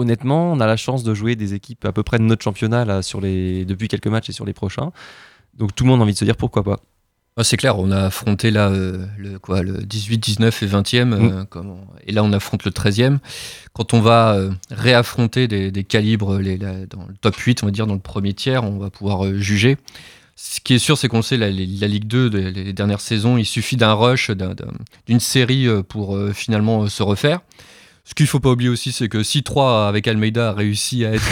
Honnêtement, 0.01 0.53
on 0.53 0.61
a 0.61 0.67
la 0.67 0.77
chance 0.77 1.03
de 1.05 1.15
jouer 1.15 1.37
des 1.37 1.55
équipes 1.55 1.85
à 1.85 1.93
peu 1.93 2.03
près 2.03 2.19
de 2.19 2.25
notre 2.25 2.43
championnat 2.43 2.85
là, 2.85 3.03
sur 3.03 3.21
les... 3.21 3.65
depuis 3.65 3.89
quelques 3.89 4.07
matchs 4.09 4.31
et 4.31 4.33
sur 4.33 4.45
les 4.45 4.53
prochains. 4.55 4.93
Donc 5.59 5.75
tout 5.75 5.85
le 5.85 5.91
monde 5.91 6.01
a 6.01 6.05
envie 6.05 6.13
de 6.15 6.19
se 6.19 6.25
dire 6.25 6.37
pourquoi 6.37 6.63
pas. 6.65 6.81
Ah, 7.37 7.45
c'est 7.45 7.57
clair, 7.57 7.79
on 7.79 7.91
a 7.93 7.99
affronté 8.07 8.51
là 8.51 8.69
euh, 8.71 9.07
le, 9.17 9.39
quoi, 9.39 9.63
le 9.63 9.75
18, 9.85 10.19
19 10.19 10.63
et 10.63 10.67
20e, 10.67 11.13
euh, 11.13 11.45
comment- 11.49 11.87
et 12.07 12.13
là 12.13 12.25
on 12.25 12.33
affronte 12.33 12.65
le 12.65 12.71
13e. 12.73 13.19
Quand 13.73 13.95
on 13.95 14.01
va 14.01 14.35
euh, 14.35 14.51
réaffronter 14.71 15.47
des, 15.49 15.71
des 15.71 15.85
calibres 15.85 16.39
les, 16.39 16.59
la- 16.59 16.87
dans 16.87 17.07
le 17.07 17.15
top 17.21 17.37
8, 17.37 17.63
on 17.63 17.67
va 17.67 17.73
dire 17.73 17.87
dans 17.87 17.95
le 17.95 18.01
premier 18.01 18.35
tiers, 18.35 18.65
on 18.65 18.79
va 18.79 18.91
pouvoir 18.91 19.33
juger. 19.37 19.77
Ce 20.35 20.61
qui 20.61 20.75
est 20.75 20.79
sûr, 20.79 20.97
c'est 20.99 21.09
qu'on 21.09 21.23
sait, 21.23 21.37
la, 21.37 21.47
la 21.51 21.87
Ligue 21.87 22.07
2, 22.07 22.31
de- 22.31 22.39
les 22.39 22.73
dernières 22.73 23.01
saisons, 23.01 23.37
il 23.39 23.45
suffit 23.47 23.77
d'un 23.77 23.93
rush, 23.93 24.31
d'un- 24.31 24.55
d'un- 24.55 24.73
d'une 25.07 25.21
série 25.21 25.67
pour 25.89 26.19
finalement 26.35 26.89
se 26.89 27.03
refaire. 27.03 27.41
Ce 28.11 28.15
qu'il 28.17 28.27
faut 28.27 28.41
pas 28.41 28.51
oublier 28.51 28.69
aussi, 28.69 28.91
c'est 28.91 29.09
que 29.09 29.23
si 29.23 29.45
3 29.45 29.87
avec 29.87 30.09
Almeida 30.09 30.49
a 30.51 30.53
réussi 30.53 31.05
à 31.05 31.13
être 31.13 31.25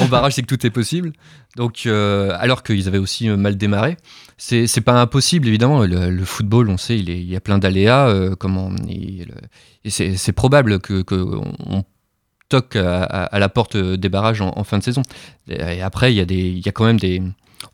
en, 0.00 0.02
en 0.04 0.08
barrage, 0.08 0.32
c'est 0.32 0.42
que 0.42 0.46
tout 0.46 0.66
est 0.66 0.70
possible. 0.70 1.12
Donc, 1.56 1.82
euh, 1.84 2.34
alors 2.40 2.62
qu'ils 2.62 2.88
avaient 2.88 2.96
aussi 2.98 3.28
euh, 3.28 3.36
mal 3.36 3.56
démarré, 3.58 3.96
c'est 4.38 4.66
c'est 4.66 4.80
pas 4.80 4.98
impossible 5.00 5.46
évidemment. 5.48 5.84
Le, 5.84 6.08
le 6.10 6.24
football, 6.24 6.70
on 6.70 6.78
sait, 6.78 6.98
il, 6.98 7.10
est- 7.10 7.20
il 7.20 7.28
y 7.28 7.36
a 7.36 7.40
plein 7.40 7.58
d'aléas. 7.58 8.08
euh, 8.08 8.34
comment 8.34 8.70
et 8.88 9.26
le- 9.26 9.34
et 9.84 9.90
c'est 9.90 10.16
c'est 10.16 10.32
probable 10.32 10.80
que, 10.80 11.02
que 11.02 11.14
on, 11.14 11.52
on 11.66 11.84
toque 12.48 12.76
à, 12.76 13.02
à- 13.04 13.24
à 13.24 13.38
la 13.38 13.50
porte 13.50 13.76
des 13.76 14.08
barrages 14.08 14.40
en, 14.40 14.52
en 14.56 14.64
fin 14.64 14.78
de 14.78 14.82
saison. 14.84 15.02
Et 15.50 15.82
après, 15.82 16.10
il 16.12 16.16
y 16.16 16.20
a 16.20 16.24
des, 16.24 16.36
il 16.36 16.64
y 16.64 16.68
a 16.70 16.72
quand 16.72 16.86
même 16.86 16.98
des 16.98 17.22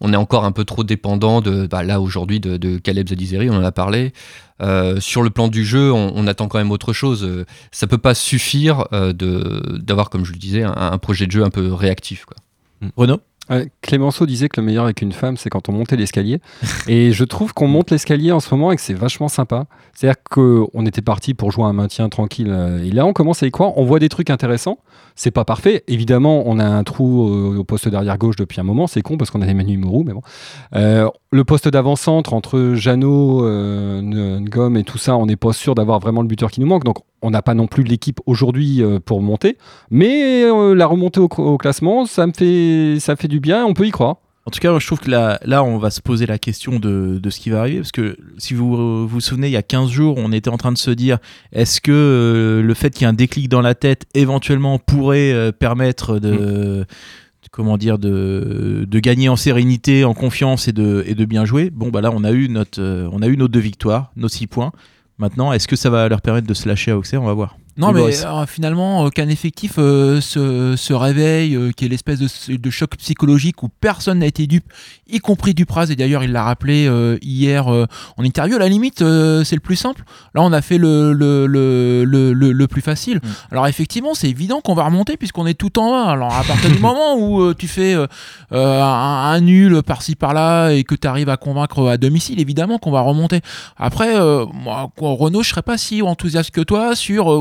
on 0.01 0.13
est 0.13 0.17
encore 0.17 0.45
un 0.45 0.53
peu 0.53 0.65
trop 0.65 0.85
dépendant 0.85 1.41
de 1.41 1.67
bah, 1.67 1.83
là 1.83 2.01
aujourd'hui 2.01 2.41
de, 2.41 2.79
Caleb 2.79 3.09
Zadizeri, 3.09 3.51
on 3.51 3.57
en 3.57 3.65
a 3.65 3.73
parlé. 3.73 4.13
Euh, 4.63 5.01
sur 5.01 5.23
le 5.23 5.31
plan 5.31 5.49
du 5.49 5.65
jeu, 5.65 5.93
on, 5.93 6.27
attend 6.27 6.49
quand 6.49 6.59
même 6.59 6.71
autre 6.71 6.93
chose. 6.93 7.25
Euh, 7.25 7.45
Ça 7.73 7.87
peut 7.87 7.99
pas 7.99 8.15
suffire 8.15 8.87
euh, 8.93 9.13
d'avoir, 9.13 10.11
comme 10.11 10.25
je 10.25 10.33
le 10.33 10.39
disais, 10.39 10.63
un, 10.63 10.75
un 10.75 10.99
projet 10.99 11.27
de 11.27 11.33
jeu 11.33 11.43
un 11.43 11.51
peu 11.51 11.73
réactif. 11.73 12.25
Quoi. 12.25 12.37
Renaud? 12.97 13.21
Euh, 13.51 13.65
Clémenceau 13.83 14.27
disait 14.27 14.49
que 14.49 14.61
le 14.61 14.67
meilleur 14.67 14.85
avec 14.85 15.03
une 15.03 15.13
femme, 15.13 15.37
c'est 15.37 15.51
quand 15.51 15.69
on 15.69 15.73
montait 15.73 15.97
l'escalier. 15.97 16.41
et 16.89 17.13
je 17.13 17.25
trouve 17.25 17.53
qu'on 17.53 17.69
monte 17.69 17.91
l'escalier 17.91 18.33
en 18.33 18.41
ce 18.41 18.55
moment 18.55 18.73
et 18.73 18.77
que 18.77 18.83
c'est 18.83 18.95
vachement 18.95 19.29
sympa. 19.29 19.67
C'est-à-dire 19.93 20.23
qu'on 20.31 20.87
était 20.87 21.03
parti 21.03 21.35
pour 21.35 21.51
jouer 21.53 21.65
un 21.65 21.73
maintien 21.73 22.09
tranquille. 22.09 22.49
euh, 22.51 22.83
Et 22.85 22.91
là, 22.91 23.07
on 23.07 23.13
commence 23.13 23.43
à 23.43 23.47
y 23.47 23.51
croire. 23.51 23.77
On 23.77 23.85
voit 23.85 23.99
des 23.99 24.09
trucs 24.09 24.31
intéressants. 24.31 24.79
C'est 25.15 25.31
pas 25.31 25.45
parfait. 25.45 25.85
Évidemment, 25.87 26.43
on 26.47 26.59
a 26.59 26.65
un 26.65 26.83
trou 26.83 27.29
euh, 27.29 27.59
au 27.59 27.65
poste 27.65 27.89
d'arrière 27.89 28.19
gauche 28.19 28.37
depuis 28.37 28.61
un 28.61 28.65
moment. 28.65 28.87
C'est 28.87 29.03
con 29.03 29.17
parce 29.17 29.31
qu'on 29.31 29.43
a 29.43 29.47
Emmanuel 29.47 29.79
Mourou, 29.79 30.05
mais 30.05 30.13
bon. 30.13 30.23
Euh, 30.75 31.09
le 31.31 31.45
poste 31.45 31.69
d'avant-centre 31.69 32.33
entre 32.33 32.73
Jeannot, 32.75 33.43
Ngom 34.03 34.77
et 34.77 34.85
tout 34.85 34.99
ça, 34.99 35.17
on 35.17 35.27
n'est 35.27 35.37
pas 35.37 35.53
sûr 35.53 35.75
d'avoir 35.75 36.01
vraiment 36.01 36.23
le 36.23 36.29
buteur 36.29 36.51
qui 36.51 36.61
nous 36.61 36.67
manque. 36.67 36.85
Donc, 36.85 36.99
on 37.25 37.31
n'a 37.31 37.43
pas 37.43 37.55
non 37.55 37.67
plus 37.67 37.83
l'équipe 37.83 38.21
aujourd'hui 38.27 38.83
euh, 38.83 39.01
pour 39.01 39.23
monter. 39.23 39.57
Mais 39.91 40.45
euh, 40.45 40.75
la 40.75 40.87
remontée 40.87 41.21
au, 41.21 41.29
au 41.29 41.59
classement, 41.59 42.07
ça 42.07 42.27
me 42.27 42.33
fait, 42.33 43.01
ça 43.01 43.17
fait 43.17 43.29
du 43.29 43.41
bien. 43.41 43.65
On 43.65 43.75
peut 43.75 43.87
y 43.87 43.91
croire. 43.91 44.17
En 44.47 44.51
tout 44.51 44.61
cas, 44.61 44.71
moi, 44.71 44.79
je 44.79 44.87
trouve 44.87 45.01
que 45.01 45.11
là, 45.11 45.39
là, 45.45 45.65
on 45.65 45.79
va 45.79 45.91
se 45.91 46.03
poser 46.03 46.27
la 46.27 46.39
question 46.39 46.79
de, 46.79 47.19
de 47.19 47.31
ce 47.31 47.41
qui 47.41 47.49
va 47.49 47.61
arriver. 47.61 47.79
Parce 47.79 47.93
que 47.93 48.19
si 48.37 48.53
vous 48.53 48.77
vous 48.77 49.09
vous 49.09 49.21
souvenez, 49.21 49.49
il 49.49 49.53
y 49.53 49.57
a 49.57 49.63
15 49.63 49.89
jours, 49.89 50.17
on 50.19 50.33
était 50.33 50.51
en 50.51 50.59
train 50.59 50.73
de 50.73 50.79
se 50.79 50.91
dire 50.91 51.19
est-ce 51.53 51.81
que 51.81 51.93
euh, 51.93 52.63
le 52.63 52.75
fait 52.75 52.91
qu'il 52.91 53.03
y 53.03 53.05
ait 53.05 53.09
un 53.09 53.15
déclic 53.15 53.49
dans 53.49 53.63
la 53.63 53.75
tête, 53.75 54.05
éventuellement, 54.13 54.79
pourrait 54.79 55.33
euh, 55.33 55.53
permettre 55.53 56.19
de. 56.19 56.85
Comment 57.51 57.79
dire, 57.79 57.99
de, 57.99 58.85
de 58.89 58.99
gagner 58.99 59.29
en 59.29 59.37
sérénité, 59.37 60.03
en 60.03 60.13
confiance 60.13 60.67
et 60.67 60.73
de, 60.73 61.05
et 61.07 61.15
de 61.15 61.25
bien 61.25 61.45
jouer? 61.45 61.71
Bon, 61.71 61.91
bah 61.91 62.01
là, 62.01 62.11
on 62.13 62.25
a 62.25 62.33
eu, 62.33 62.49
notre, 62.49 62.83
euh, 62.83 63.09
on 63.13 63.23
a 63.23 63.29
eu 63.29 63.37
nos 63.37 63.47
deux 63.47 63.61
victoires, 63.61 64.11
nos 64.17 64.27
six 64.27 64.49
points. 64.49 64.73
Maintenant, 65.19 65.53
est-ce 65.53 65.69
que 65.69 65.77
ça 65.77 65.91
va 65.91 66.09
leur 66.09 66.21
permettre 66.23 66.47
de 66.47 66.55
se 66.55 66.69
lâcher 66.69 66.91
à 66.91 66.99
Auxerre? 66.99 67.23
On 67.23 67.27
va 67.27 67.35
voir. 67.35 67.57
Non, 67.77 67.93
mais 67.93 68.03
euh, 68.25 68.47
finalement, 68.47 69.07
euh, 69.07 69.09
qu'un 69.11 69.29
effectif 69.29 69.75
euh, 69.79 70.21
se, 70.21 70.75
se 70.77 70.93
réveille, 70.93 71.57
euh, 71.57 71.73
qu'il 71.73 71.87
y 71.87 71.87
ait 71.87 71.91
l'espèce 71.91 72.19
de, 72.21 72.57
de 72.57 72.71
choc 72.71 72.97
psychologique 72.97 73.63
où 73.63 73.69
personne 73.69 74.21
n'a 74.21 74.27
été 74.27 74.47
dupe, 74.47 74.73
y 75.09 75.19
compris 75.19 75.55
Dupraz, 75.55 75.91
et 75.91 75.97
d'ailleurs 75.97 76.23
il 76.25 76.33
l'a 76.33 76.45
rappelé 76.45 76.87
euh, 76.87 77.19
hier 77.23 77.73
euh, 77.73 77.87
en 78.17 78.23
interview, 78.25 78.57
à 78.57 78.59
la 78.61 78.69
limite, 78.69 79.03
euh, 79.03 79.43
c'est 79.45 79.57
le 79.57 79.61
plus 79.61 79.77
simple. 79.77 80.05
Là, 80.35 80.43
on 80.43 80.53
a 80.53 80.63
fait 80.63 80.79
le, 80.79 81.13
le, 81.13 81.47
le, 81.47 82.05
le, 82.05 82.33
le- 82.33 82.69
plus 82.69 82.81
facile. 82.83 83.21
Alors 83.51 83.67
effectivement, 83.67 84.15
c'est 84.15 84.29
évident 84.29 84.61
qu'on 84.61 84.75
va 84.75 84.85
remonter 84.85 85.17
puisqu'on 85.17 85.47
est 85.47 85.55
tout 85.55 85.79
en 85.79 85.91
bas. 85.91 86.11
Alors 86.11 86.33
à 86.35 86.43
partir 86.45 86.71
du 86.71 86.79
moment 86.81 87.17
où 87.17 87.41
euh, 87.43 87.55
tu 87.59 87.69
fais 87.69 87.95
un, 87.95 88.59
un 88.59 89.41
nul 89.41 89.83
par-ci 89.83 90.15
par-là 90.15 90.71
et 90.71 90.85
que 90.85 90.95
tu 90.95 91.07
arrives 91.07 91.29
à 91.29 91.37
convaincre 91.37 91.89
à 91.89 91.97
domicile, 91.97 92.41
évidemment 92.41 92.79
qu'on 92.79 92.91
va 92.91 93.01
remonter. 93.01 93.41
Après, 93.77 94.17
euh, 94.19 94.47
moi, 94.53 94.91
Renaud, 94.99 95.43
je 95.43 95.51
serais 95.51 95.63
pas 95.63 95.77
si 95.79 96.03
enthousiaste 96.03 96.51
que 96.51 96.61
toi 96.61 96.95
sur 96.97 97.33
euh, 97.33 97.39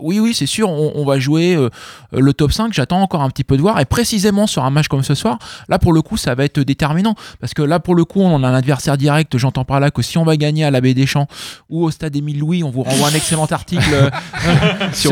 oui, 0.00 0.20
oui, 0.20 0.34
c'est 0.34 0.46
sûr, 0.46 0.68
on, 0.70 0.92
on 0.94 1.04
va 1.04 1.18
jouer 1.18 1.54
euh, 1.56 1.68
le 2.12 2.32
top 2.32 2.52
5. 2.52 2.72
J'attends 2.72 3.00
encore 3.02 3.22
un 3.22 3.30
petit 3.30 3.44
peu 3.44 3.56
de 3.56 3.62
voir. 3.62 3.80
Et 3.80 3.84
précisément 3.84 4.46
sur 4.46 4.64
un 4.64 4.70
match 4.70 4.88
comme 4.88 5.02
ce 5.02 5.14
soir, 5.14 5.38
là 5.68 5.78
pour 5.78 5.92
le 5.92 6.02
coup, 6.02 6.16
ça 6.16 6.34
va 6.34 6.44
être 6.44 6.60
déterminant. 6.60 7.14
Parce 7.40 7.54
que 7.54 7.62
là 7.62 7.80
pour 7.80 7.94
le 7.94 8.04
coup, 8.04 8.20
on 8.20 8.42
a 8.44 8.48
un 8.48 8.54
adversaire 8.54 8.96
direct. 8.96 9.36
J'entends 9.38 9.64
par 9.64 9.80
là 9.80 9.90
que 9.90 10.02
si 10.02 10.18
on 10.18 10.24
va 10.24 10.36
gagner 10.36 10.64
à 10.64 10.70
la 10.70 10.80
Baie 10.80 10.94
des 10.94 11.06
Champs 11.06 11.26
ou 11.70 11.84
au 11.84 11.90
stade 11.90 12.14
Émile 12.16 12.38
Louis, 12.38 12.62
on 12.64 12.70
vous 12.70 12.82
renvoie 12.82 13.08
un 13.08 13.12
excellent 13.14 13.46
article 13.46 13.82
euh, 13.92 14.10
Sur 14.92 15.10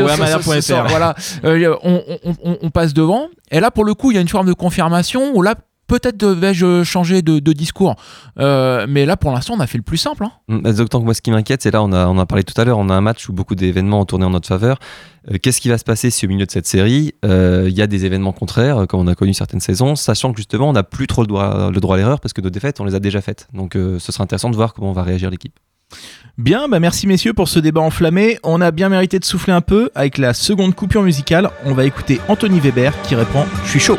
sur- 0.61 0.75
Voilà, 0.89 1.15
Euh, 1.43 1.75
on, 1.83 2.01
on- 2.23 2.35
on- 2.43 2.57
on 2.61 2.69
passe 2.69 2.93
devant. 2.93 3.27
Et 3.51 3.59
là 3.59 3.71
pour 3.71 3.85
le 3.85 3.93
coup, 3.93 4.11
il 4.11 4.15
y 4.15 4.17
a 4.17 4.21
une 4.21 4.27
forme 4.27 4.47
de 4.47 4.53
confirmation 4.53 5.31
où 5.35 5.41
là 5.41 5.55
peut-être 5.87 6.17
devais-je 6.17 6.83
changer 6.83 7.21
de, 7.21 7.39
de 7.39 7.53
discours. 7.53 7.95
Euh, 8.39 8.85
mais 8.89 9.05
là, 9.05 9.17
pour 9.17 9.31
l'instant, 9.31 9.53
on 9.55 9.59
a 9.59 9.67
fait 9.67 9.77
le 9.77 9.83
plus 9.83 9.97
simple. 9.97 10.23
hein. 10.25 10.31
Mm, 10.47 10.71
D'autant 10.73 10.99
que 10.99 11.05
moi, 11.05 11.13
ce 11.13 11.21
qui 11.21 11.31
m'inquiète, 11.31 11.61
c'est 11.61 11.71
là, 11.71 11.81
on 11.83 11.91
a, 11.93 12.07
on 12.07 12.17
a 12.19 12.25
parlé 12.25 12.43
tout 12.43 12.59
à 12.59 12.65
l'heure, 12.65 12.77
on 12.77 12.89
a 12.89 12.93
un 12.93 13.01
match 13.01 13.27
où 13.29 13.33
beaucoup 13.33 13.55
d'événements 13.55 14.01
ont 14.01 14.05
tourné 14.05 14.25
en 14.25 14.29
notre 14.31 14.47
faveur. 14.47 14.77
Euh, 15.31 15.37
Qu'est-ce 15.41 15.59
qui 15.61 15.69
va 15.69 15.77
se 15.77 15.83
passer 15.83 16.09
si 16.09 16.25
au 16.25 16.29
milieu 16.29 16.45
de 16.45 16.51
cette 16.51 16.67
série, 16.67 17.13
euh, 17.25 17.65
il 17.67 17.75
y 17.75 17.81
a 17.81 17.87
des 17.87 18.05
événements 18.05 18.31
contraires, 18.33 18.85
comme 18.87 18.99
on 18.99 19.07
a 19.07 19.15
connu 19.15 19.33
certaines 19.33 19.59
saisons, 19.61 19.95
sachant 19.95 20.31
que 20.31 20.37
justement, 20.37 20.69
on 20.69 20.73
n'a 20.73 20.83
plus 20.83 21.07
trop 21.07 21.21
le 21.21 21.27
droit, 21.27 21.71
le 21.71 21.79
droit 21.79 21.95
à 21.95 21.97
l'erreur 21.97 22.19
parce 22.19 22.33
que 22.33 22.41
nos 22.41 22.49
défaites, 22.49 22.79
on 22.79 22.85
les 22.85 22.95
a 22.95 22.99
déjà 22.99 23.21
faites. 23.21 23.47
Donc, 23.53 23.75
euh, 23.75 23.99
ce 23.99 24.11
sera 24.11 24.23
intéressant 24.23 24.49
de 24.49 24.55
voir 24.55 24.73
comment 24.73 24.91
va 24.93 25.03
réagir 25.03 25.29
l'équipe. 25.29 25.53
Bien, 26.37 26.67
bah 26.67 26.79
merci 26.81 27.07
messieurs 27.07 27.33
pour 27.33 27.47
ce 27.47 27.59
débat 27.59 27.79
enflammé. 27.81 28.37
On 28.43 28.59
a 28.61 28.71
bien 28.71 28.89
mérité 28.89 29.19
de 29.19 29.25
souffler 29.25 29.53
un 29.53 29.61
peu 29.61 29.89
avec 29.95 30.17
la 30.17 30.33
seconde 30.33 30.75
coupure 30.75 31.01
musicale. 31.01 31.49
On 31.65 31.73
va 31.73 31.85
écouter 31.85 32.19
Anthony 32.27 32.59
Weber 32.59 32.93
qui 33.03 33.15
répond 33.15 33.45
Je 33.63 33.69
suis 33.69 33.79
chaud. 33.79 33.97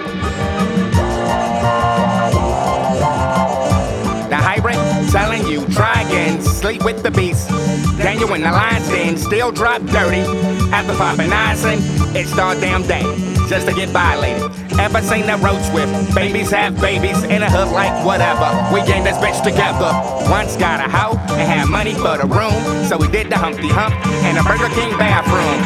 Sleep 6.69 6.85
with 6.85 7.03
the 7.03 7.11
beast. 7.11 7.49
Daniel 7.97 8.35
in 8.35 8.43
the 8.43 8.53
lion's 8.53 8.87
den, 8.89 9.17
still 9.17 9.51
drop 9.51 9.81
dirty. 9.87 10.21
After 10.69 10.95
popping 10.97 11.33
icing, 11.33 11.79
it's 12.15 12.31
the 12.33 12.45
damn 12.61 12.83
day 12.83 13.05
just 13.49 13.67
to 13.67 13.73
get 13.73 13.89
violated. 13.89 14.43
Ever 14.79 15.01
seen 15.01 15.25
that 15.33 15.41
road 15.41 15.65
swift? 15.65 16.15
Babies 16.15 16.51
have 16.51 16.79
babies 16.79 17.23
in 17.25 17.43
a 17.43 17.51
hood 17.51 17.73
like 17.73 18.05
whatever. 18.05 18.53
We 18.69 18.85
gang 18.85 19.03
this 19.03 19.17
bitch 19.17 19.41
together. 19.43 19.89
Once 20.29 20.57
got 20.57 20.85
a 20.85 20.89
hoe 20.93 21.17
and 21.41 21.49
had 21.49 21.69
money 21.69 21.95
for 21.95 22.21
the 22.21 22.29
room, 22.29 22.61
so 22.85 22.99
we 22.99 23.09
did 23.09 23.31
the 23.31 23.39
Humpty 23.39 23.69
Hump 23.73 23.97
in 24.29 24.37
a 24.37 24.45
Burger 24.45 24.69
King 24.77 24.93
bathroom. 25.01 25.57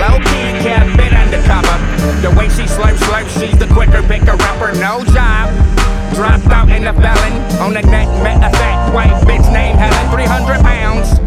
Low 0.00 0.16
key 0.32 0.48
kept 0.64 0.96
it 0.96 1.12
undercover. 1.12 1.76
The 2.24 2.32
way 2.32 2.48
she 2.48 2.64
slurps, 2.64 3.04
slurps, 3.04 3.36
she's 3.36 3.58
the 3.58 3.68
quicker 3.74 4.00
picker 4.08 4.32
upper. 4.32 4.72
No 4.80 5.04
job. 5.12 5.77
Dropped 6.18 6.46
out 6.46 6.68
in 6.70 6.82
the 6.82 6.92
felon. 6.94 7.32
On 7.62 7.72
the 7.72 7.80
net, 7.80 8.08
met 8.24 8.38
a 8.38 8.50
fat 8.58 8.92
white 8.92 9.14
bitch 9.22 9.52
named 9.52 9.78
Helen. 9.78 10.10
300 10.10 10.58
pounds. 10.64 11.20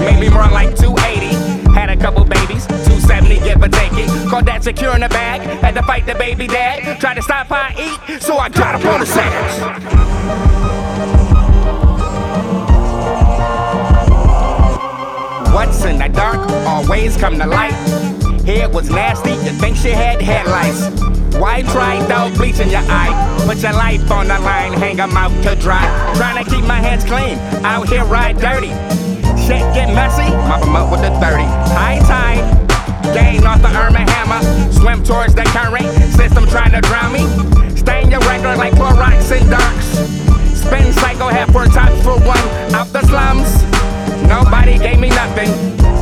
Maybe 0.00 0.30
more 0.32 0.48
like 0.48 0.74
280. 0.74 1.36
Had 1.74 1.90
a 1.90 1.96
couple 1.98 2.24
babies. 2.24 2.66
270, 2.66 3.40
give 3.40 3.62
or 3.62 3.68
take 3.68 3.92
it. 3.92 4.08
Called 4.30 4.46
that 4.46 4.64
secure 4.64 4.94
in 4.94 5.02
the 5.02 5.10
bag. 5.10 5.42
Had 5.60 5.74
to 5.74 5.82
fight 5.82 6.06
the 6.06 6.14
baby 6.14 6.46
dad. 6.46 6.98
Tried 6.98 7.16
to 7.16 7.22
stop 7.22 7.48
how 7.48 7.56
I 7.56 7.98
eat, 8.08 8.22
so 8.22 8.38
I 8.38 8.48
got 8.48 8.76
up 8.76 8.86
on 8.86 9.00
the 9.00 9.06
sandwich. 9.06 9.54
What's 15.52 15.84
in 15.84 15.98
the 15.98 16.08
dark 16.08 16.38
always 16.66 17.18
come 17.18 17.38
to 17.38 17.46
light. 17.46 17.74
Hair 18.46 18.70
was 18.70 18.88
nasty, 18.88 19.32
you 19.32 19.52
think 19.60 19.76
she 19.76 19.90
had 19.90 20.22
headlights. 20.22 21.17
Why 21.36 21.62
try 21.62 22.00
though 22.06 22.34
bleach 22.36 22.60
in 22.60 22.70
your 22.70 22.84
eye? 22.88 23.12
Put 23.46 23.58
your 23.58 23.72
life 23.72 24.10
on 24.10 24.28
the 24.28 24.38
line, 24.38 24.72
hang 24.72 24.98
hang 24.98 25.00
'em 25.00 25.16
out 25.16 25.30
to 25.42 25.54
dry. 25.56 25.84
Trying 26.16 26.44
to 26.44 26.50
keep 26.50 26.64
my 26.64 26.80
hands 26.80 27.04
clean, 27.04 27.38
out 27.64 27.88
here 27.88 28.04
ride 28.04 28.38
dirty. 28.40 28.72
Shit 29.46 29.62
get 29.74 29.92
messy, 29.94 30.28
mop 30.48 30.60
mop 30.60 30.62
'em 30.62 30.76
up 30.76 30.90
with 30.90 31.02
the 31.02 31.10
30. 31.20 31.44
High 31.74 32.00
tide, 32.00 32.44
gain 33.14 33.46
off 33.46 33.62
the 33.62 33.68
Irma 33.68 34.00
hammer. 34.10 34.40
Swim 34.72 35.02
towards 35.04 35.34
the 35.34 35.44
current, 35.44 35.86
system 36.14 36.46
trying 36.46 36.72
to 36.72 36.80
drown 36.80 37.12
me. 37.12 37.24
Stain 37.76 38.10
your 38.10 38.20
record 38.20 38.58
like 38.58 38.74
Clorox 38.74 39.30
and 39.30 39.48
Darks. 39.50 39.88
Spin 40.54 40.92
cycle, 40.92 41.28
half 41.28 41.50
for 41.52 41.66
tops 41.66 42.02
for 42.02 42.18
one. 42.18 42.46
Out 42.74 42.92
the 42.92 43.02
slums, 43.06 43.48
nobody 44.26 44.78
gave 44.78 44.98
me 44.98 45.10
nothing. 45.10 45.50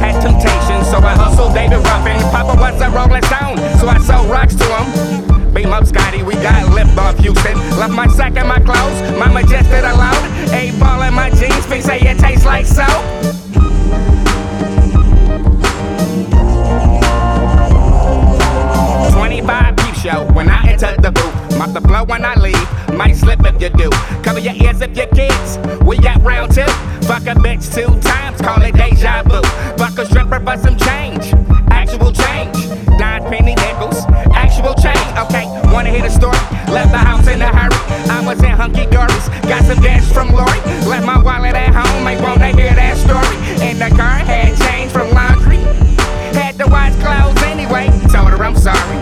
Had 0.00 0.20
temptation, 0.20 0.84
so 0.84 0.98
I 0.98 1.14
hustled 1.16 1.54
David 1.54 1.78
Ruffin. 1.78 2.20
Papa 2.30 2.54
was 2.60 2.80
a 2.80 2.90
Rolling 2.90 3.22
Stone, 3.24 3.58
so 3.80 3.88
I 3.88 3.98
sold 3.98 4.30
rocks 4.30 4.54
to 4.54 4.64
him. 4.64 5.52
Beam 5.52 5.72
up 5.72 5.86
Scotty, 5.86 6.22
we 6.22 6.34
got 6.34 6.68
lip 6.74 6.86
off 6.98 7.18
Houston. 7.18 7.56
Left 7.78 7.92
my 7.92 8.06
sack 8.08 8.36
in 8.36 8.46
my 8.46 8.60
clothes, 8.60 9.00
my 9.18 9.28
majestic 9.28 9.82
alone. 9.84 10.52
Eight 10.52 10.78
ball 10.78 11.00
in 11.02 11.14
my 11.14 11.30
jeans, 11.30 11.64
feet 11.64 11.82
say 11.82 11.98
it 12.00 12.18
tastes 12.18 12.44
like 12.44 12.66
soap. 12.66 12.86
Twenty-five 19.14 19.76
peep 19.78 19.94
show 19.94 20.26
when 20.34 20.50
I 20.50 20.68
enter 20.68 20.94
the 21.00 21.10
booth. 21.10 21.58
Mop 21.58 21.72
the 21.72 21.80
flow 21.80 22.04
when 22.04 22.22
I 22.22 22.34
leave, 22.34 22.68
might 22.92 23.16
slip 23.16 23.40
if 23.46 23.58
you 23.62 23.70
do. 23.70 23.88
Cover 24.22 24.40
your 24.40 24.54
ears 24.54 24.82
if 24.82 24.94
you're 24.94 25.06
kids. 25.06 25.58
We 25.86 25.96
got 25.96 26.22
round 26.22 26.52
two. 26.52 26.66
Fuck 27.07 27.22
a 27.22 27.38
bitch 27.38 27.72
two 27.72 27.86
times, 28.00 28.40
call 28.40 28.61
it 28.62 28.74
deja 28.74 29.22
vu. 29.22 29.40
Fuck 29.78 29.96
a 29.98 30.07
stripper 30.07 30.40
for 30.40 30.57
some 30.59 30.76
change, 30.76 31.32
actual 31.70 32.11
change. 32.11 32.66
Nine 32.98 33.22
penny 33.30 33.54
nickels, 33.54 34.04
actual 34.34 34.74
change. 34.74 35.07
Okay, 35.14 35.46
wanna 35.70 35.90
hear 35.90 36.02
the 36.02 36.11
story? 36.11 36.36
Left 36.66 36.90
the 36.90 36.98
house 36.98 37.28
in 37.28 37.40
a 37.40 37.46
hurry. 37.46 37.78
I 38.11 38.26
was 38.26 38.42
in 38.42 38.50
hunky 38.50 38.86
dories, 38.86 39.28
got 39.46 39.62
some 39.64 39.80
dash 39.80 40.02
from 40.12 40.34
Lori. 40.34 40.59
Left 40.90 41.07
my 41.07 41.22
wallet 41.22 41.54
at 41.54 41.72
home, 41.72 42.09
ain't 42.09 42.20
wanna 42.22 42.50
hear 42.50 42.74
that 42.74 42.96
story. 42.98 43.36
In 43.62 43.78
the 43.78 43.88
car, 43.94 44.18
had 44.26 44.59
change 44.66 44.90
from 44.90 45.11
laundry. 45.14 45.62
Had 46.34 46.59
to 46.59 46.66
wash 46.66 46.94
clothes 46.98 47.40
anyway, 47.44 47.86
told 48.11 48.30
her 48.34 48.42
I'm 48.42 48.57
sorry. 48.57 48.98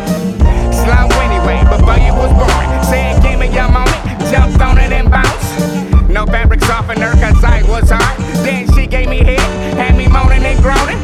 Slow 0.77 1.09
anyway, 1.25 1.65
before 1.73 1.97
you 1.97 2.13
was 2.13 2.33
born. 2.37 2.85
Said, 2.85 3.23
give 3.23 3.41
me 3.41 3.49
your 3.49 3.71
moment, 3.73 3.97
jumped 4.31 4.61
on 4.61 4.77
it 4.77 4.93
and 4.93 5.11
bounced. 5.11 5.54
No 6.15 6.25
fabric 6.27 6.61
softener, 6.61 7.11
cause 7.15 7.43
I 7.43 7.65
was 7.69 7.91
hard. 7.91 8.17
Then 8.47 8.73
she 8.73 8.87
gave 8.87 9.09
me 9.09 9.19
head, 9.19 9.41
had 9.77 9.97
me 9.97 10.07
moaning 10.07 10.45
and 10.45 10.63
groaning. 10.63 10.97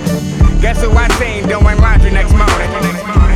Guess 0.60 0.82
who 0.82 0.90
I 0.92 1.08
seen 1.18 1.48
doing 1.48 1.78
laundry 1.78 2.12
next 2.12 2.30
morning? 2.30 3.29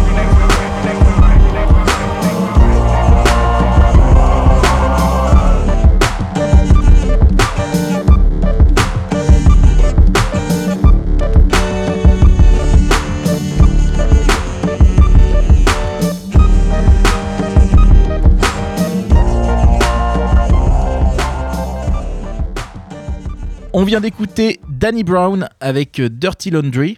On 23.84 23.86
vient 23.86 24.00
d'écouter 24.00 24.60
Danny 24.66 25.04
Brown 25.04 25.46
avec 25.60 26.00
euh, 26.00 26.08
Dirty 26.08 26.48
Laundry. 26.48 26.96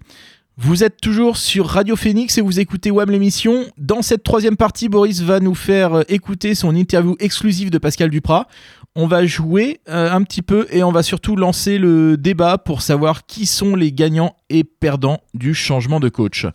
Vous 0.57 0.85
êtes 0.85 1.01
toujours 1.01 1.37
sur 1.37 1.67
Radio 1.67 1.97
Phoenix 1.97 2.39
et 2.39 2.41
vous 2.43 2.61
écoutez 2.61 2.93
WAM 2.93 3.11
l'émission. 3.11 3.65
Dans 3.77 4.03
cette 4.03 4.23
troisième 4.23 4.57
partie, 4.57 4.89
Boris 4.89 5.21
va 5.21 5.41
nous 5.41 5.57
faire 5.57 5.95
euh, 5.95 6.03
écouter 6.07 6.55
son 6.55 6.77
interview 6.77 7.17
exclusive 7.19 7.71
de 7.71 7.79
Pascal 7.79 8.09
Duprat. 8.09 8.47
On 8.95 9.09
va 9.09 9.27
jouer 9.27 9.81
euh, 9.89 10.13
un 10.13 10.23
petit 10.23 10.43
peu 10.43 10.69
et 10.71 10.85
on 10.85 10.93
va 10.93 11.03
surtout 11.03 11.35
lancer 11.35 11.79
le 11.79 12.17
débat 12.17 12.57
pour 12.57 12.83
savoir 12.83 13.27
qui 13.27 13.47
sont 13.47 13.75
les 13.75 13.91
gagnants 13.91 14.37
et 14.49 14.63
perdants 14.63 15.19
du 15.35 15.55
changement 15.55 15.99
de 15.99 16.09
coach. 16.09 16.47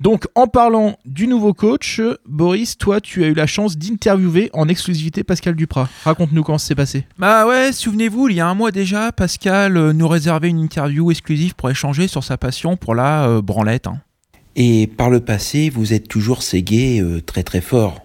Donc 0.00 0.26
en 0.34 0.46
parlant 0.46 0.98
du 1.06 1.26
nouveau 1.26 1.54
coach, 1.54 2.00
Boris, 2.28 2.76
toi 2.76 3.00
tu 3.00 3.24
as 3.24 3.28
eu 3.28 3.34
la 3.34 3.46
chance 3.46 3.78
d'interviewer 3.78 4.50
en 4.52 4.68
exclusivité 4.68 5.24
Pascal 5.24 5.54
Duprat. 5.54 5.88
Raconte-nous 6.04 6.42
comment 6.42 6.58
ça 6.58 6.68
s'est 6.68 6.74
passé. 6.74 7.06
Bah 7.18 7.46
ouais, 7.46 7.72
souvenez-vous, 7.72 8.28
il 8.28 8.36
y 8.36 8.40
a 8.40 8.46
un 8.46 8.54
mois 8.54 8.72
déjà, 8.72 9.10
Pascal 9.12 9.76
euh, 9.76 9.92
nous 9.92 10.08
réservait 10.08 10.50
une 10.50 10.60
interview 10.60 11.10
exclusive 11.10 11.54
pour 11.54 11.70
échanger 11.70 12.08
sur 12.08 12.24
sa 12.24 12.36
passion 12.36 12.76
pour 12.76 12.94
la 12.94 13.26
euh, 13.28 13.42
branlette. 13.42 13.86
hein. 13.86 14.00
Et 14.54 14.86
par 14.86 15.10
le 15.10 15.20
passé, 15.20 15.70
vous 15.70 15.92
êtes 15.92 16.08
toujours 16.08 16.42
ségué 16.42 17.00
euh, 17.00 17.20
très 17.20 17.42
très 17.42 17.60
fort. 17.60 18.02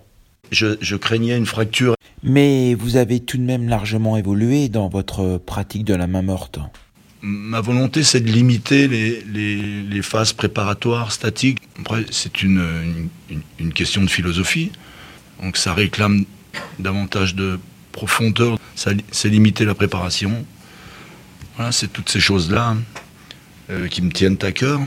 Je, 0.52 0.78
je 0.82 0.96
craignais 0.98 1.38
une 1.38 1.46
fracture. 1.46 1.96
Mais 2.24 2.74
vous 2.74 2.98
avez 2.98 3.20
tout 3.22 3.38
de 3.38 3.44
même 3.44 3.68
largement 3.70 4.18
évolué 4.18 4.68
dans 4.70 4.90
votre 4.90 5.38
pratique 5.38 5.86
de 5.86 5.96
la 5.96 6.08
main 6.08 6.22
morte. 6.22 6.60
Ma 7.22 7.62
volonté, 7.62 8.04
c'est 8.04 8.22
de 8.22 8.32
limiter 8.32 8.88
les, 8.88 10.02
phases 10.02 10.34
préparatoires 10.34 11.12
statiques. 11.12 11.60
Après, 11.80 12.06
c'est 12.10 12.42
une, 12.42 13.10
question 13.76 14.02
de 14.02 14.10
philosophie. 14.10 14.72
Donc 15.42 15.58
ça 15.58 15.74
réclame 15.74 16.26
davantage 16.80 17.36
de 17.36 17.60
profondeur. 17.92 18.58
C'est 18.76 19.30
limiter 19.30 19.66
la 19.66 19.76
préparation. 19.76 20.46
Voilà, 21.56 21.72
c'est 21.72 21.92
toutes 21.94 22.10
ces 22.10 22.20
choses-là 22.20 22.76
euh, 23.70 23.88
qui 23.88 24.02
me 24.02 24.12
tiennent 24.12 24.38
à 24.42 24.52
cœur. 24.52 24.82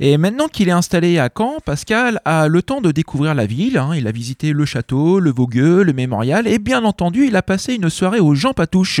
Et 0.00 0.16
maintenant 0.18 0.48
qu'il 0.48 0.68
est 0.68 0.72
installé 0.72 1.18
à 1.18 1.28
Caen, 1.36 1.58
Pascal 1.64 2.20
a 2.24 2.48
le 2.48 2.62
temps 2.62 2.80
de 2.80 2.90
découvrir 2.90 3.34
la 3.34 3.46
ville. 3.46 3.78
hein. 3.78 3.90
Il 3.94 4.06
a 4.08 4.12
visité 4.12 4.52
le 4.52 4.64
château, 4.64 5.20
le 5.20 5.30
Vogueux, 5.32 5.82
le 5.82 5.92
mémorial 5.92 6.48
et 6.48 6.58
bien 6.58 6.84
entendu, 6.84 7.26
il 7.26 7.36
a 7.36 7.42
passé 7.42 7.74
une 7.74 7.88
soirée 7.90 8.20
au 8.20 8.34
Jean 8.34 8.52
Patouche, 8.54 9.00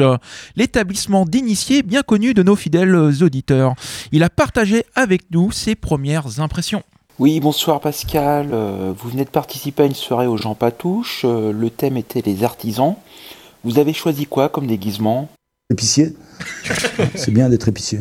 l'établissement 0.56 1.24
d'initiés 1.24 1.82
bien 1.82 2.02
connu 2.02 2.34
de 2.34 2.42
nos 2.42 2.56
fidèles 2.56 2.94
auditeurs. 2.94 3.74
Il 4.12 4.22
a 4.22 4.30
partagé 4.30 4.84
avec 4.94 5.22
nous 5.30 5.50
ses 5.50 5.74
premières 5.74 6.40
impressions. 6.40 6.82
Oui, 7.18 7.40
bonsoir 7.40 7.80
Pascal. 7.80 8.50
Euh, 8.52 8.92
vous 8.96 9.10
venez 9.10 9.24
de 9.24 9.30
participer 9.30 9.82
à 9.82 9.86
une 9.86 9.94
soirée 9.94 10.26
aux 10.26 10.36
Jean 10.36 10.54
Patouche. 10.54 11.22
Euh, 11.24 11.52
le 11.52 11.70
thème 11.70 11.96
était 11.96 12.22
les 12.24 12.42
artisans. 12.44 12.96
Vous 13.64 13.78
avez 13.78 13.92
choisi 13.92 14.26
quoi 14.26 14.48
comme 14.48 14.66
déguisement? 14.66 15.28
Épicier 15.70 16.16
C'est 17.14 17.30
bien 17.30 17.48
d'être 17.48 17.68
épicier. 17.68 18.00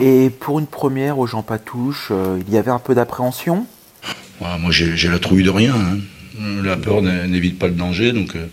Et 0.00 0.30
pour 0.30 0.58
une 0.58 0.66
première 0.66 1.18
aux 1.18 1.26
Jean 1.26 1.42
Patouche, 1.42 2.08
euh, 2.10 2.40
il 2.46 2.52
y 2.52 2.56
avait 2.56 2.70
un 2.70 2.78
peu 2.78 2.94
d'appréhension? 2.94 3.66
Ouais, 4.40 4.58
moi, 4.60 4.70
j'ai 4.70 5.08
la 5.08 5.18
trouille 5.18 5.42
de 5.42 5.50
rien. 5.50 5.74
hein. 5.74 5.98
La 6.62 6.76
peur 6.76 7.02
n'évite 7.02 7.58
pas 7.58 7.66
le 7.66 7.72
danger, 7.74 8.12
donc 8.12 8.36
euh, 8.36 8.46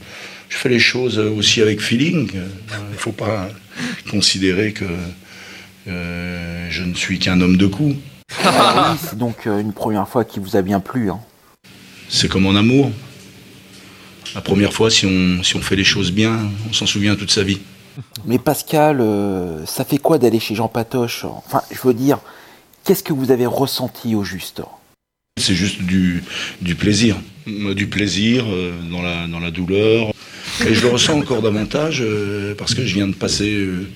je 0.50 0.58
fais 0.58 0.70
les 0.70 0.80
choses 0.80 1.20
euh, 1.20 1.30
aussi 1.30 1.62
avec 1.62 1.82
feeling. 1.82 2.32
Euh, 2.36 2.48
Il 2.90 2.94
ne 2.94 2.98
faut 2.98 3.12
pas 3.12 3.48
considérer 4.10 4.72
que 4.74 4.86
euh, 5.88 6.68
je 6.72 6.84
ne 6.84 6.96
suis 6.96 7.20
qu'un 7.20 7.40
homme 7.42 7.58
de 7.58 7.68
coup. 7.68 7.94
Ah 8.44 8.92
oui, 8.94 9.00
c'est 9.08 9.18
donc 9.18 9.46
une 9.46 9.72
première 9.74 10.08
fois 10.08 10.26
qui 10.26 10.40
vous 10.40 10.56
a 10.56 10.64
bien 10.64 10.80
plu. 10.80 11.12
Hein. 11.12 11.20
C'est 12.10 12.28
comme 12.28 12.48
en 12.48 12.56
amour. 12.56 12.92
La 14.34 14.42
première 14.42 14.74
fois, 14.74 14.90
si 14.90 15.06
on, 15.06 15.44
si 15.44 15.56
on 15.56 15.62
fait 15.62 15.76
les 15.76 15.84
choses 15.84 16.12
bien, 16.12 16.40
on 16.68 16.74
s'en 16.74 16.88
souvient 16.88 17.16
toute 17.16 17.32
sa 17.32 17.44
vie. 17.44 17.60
Mais 18.26 18.40
Pascal, 18.40 19.02
euh, 19.02 19.66
ça 19.66 19.86
fait 19.86 19.98
quoi 19.98 20.18
d'aller 20.18 20.40
chez 20.40 20.56
Jean 20.56 20.68
Patoche 20.68 21.26
Enfin, 21.26 21.62
je 21.72 21.80
veux 21.88 21.94
dire, 21.94 22.20
qu'est-ce 22.84 23.04
que 23.04 23.14
vous 23.14 23.32
avez 23.32 23.46
ressenti 23.46 24.16
au 24.16 24.24
juste 24.24 24.62
C'est 25.40 25.56
juste 25.56 25.82
du, 25.82 26.24
du 26.62 26.76
plaisir. 26.76 27.18
Du 27.46 27.88
plaisir 27.88 28.46
euh, 28.48 28.74
dans, 28.92 29.02
la, 29.02 29.28
dans 29.28 29.40
la 29.40 29.52
douleur. 29.52 30.12
Et 30.62 30.74
je 30.74 30.82
le 30.82 30.88
ressens 30.88 31.18
encore 31.18 31.42
davantage 31.42 32.02
euh, 32.02 32.56
parce 32.56 32.74
que 32.74 32.86
je 32.86 32.94
viens 32.96 33.08
de 33.08 33.14
passer 33.14 33.54
euh, 33.54 33.88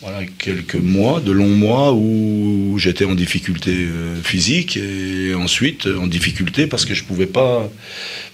voilà, 0.00 0.26
quelques 0.38 0.74
mois, 0.74 1.20
de 1.20 1.30
longs 1.30 1.54
mois 1.54 1.92
où 1.92 2.76
j'étais 2.78 3.04
en 3.04 3.14
difficulté 3.14 3.70
euh, 3.70 4.20
physique 4.22 4.76
et 4.76 5.32
ensuite 5.34 5.86
en 5.86 6.08
difficulté 6.08 6.66
parce 6.66 6.84
que 6.84 6.94
je 6.94 7.02
ne 7.02 7.08
pouvais 7.08 7.26
pas 7.26 7.70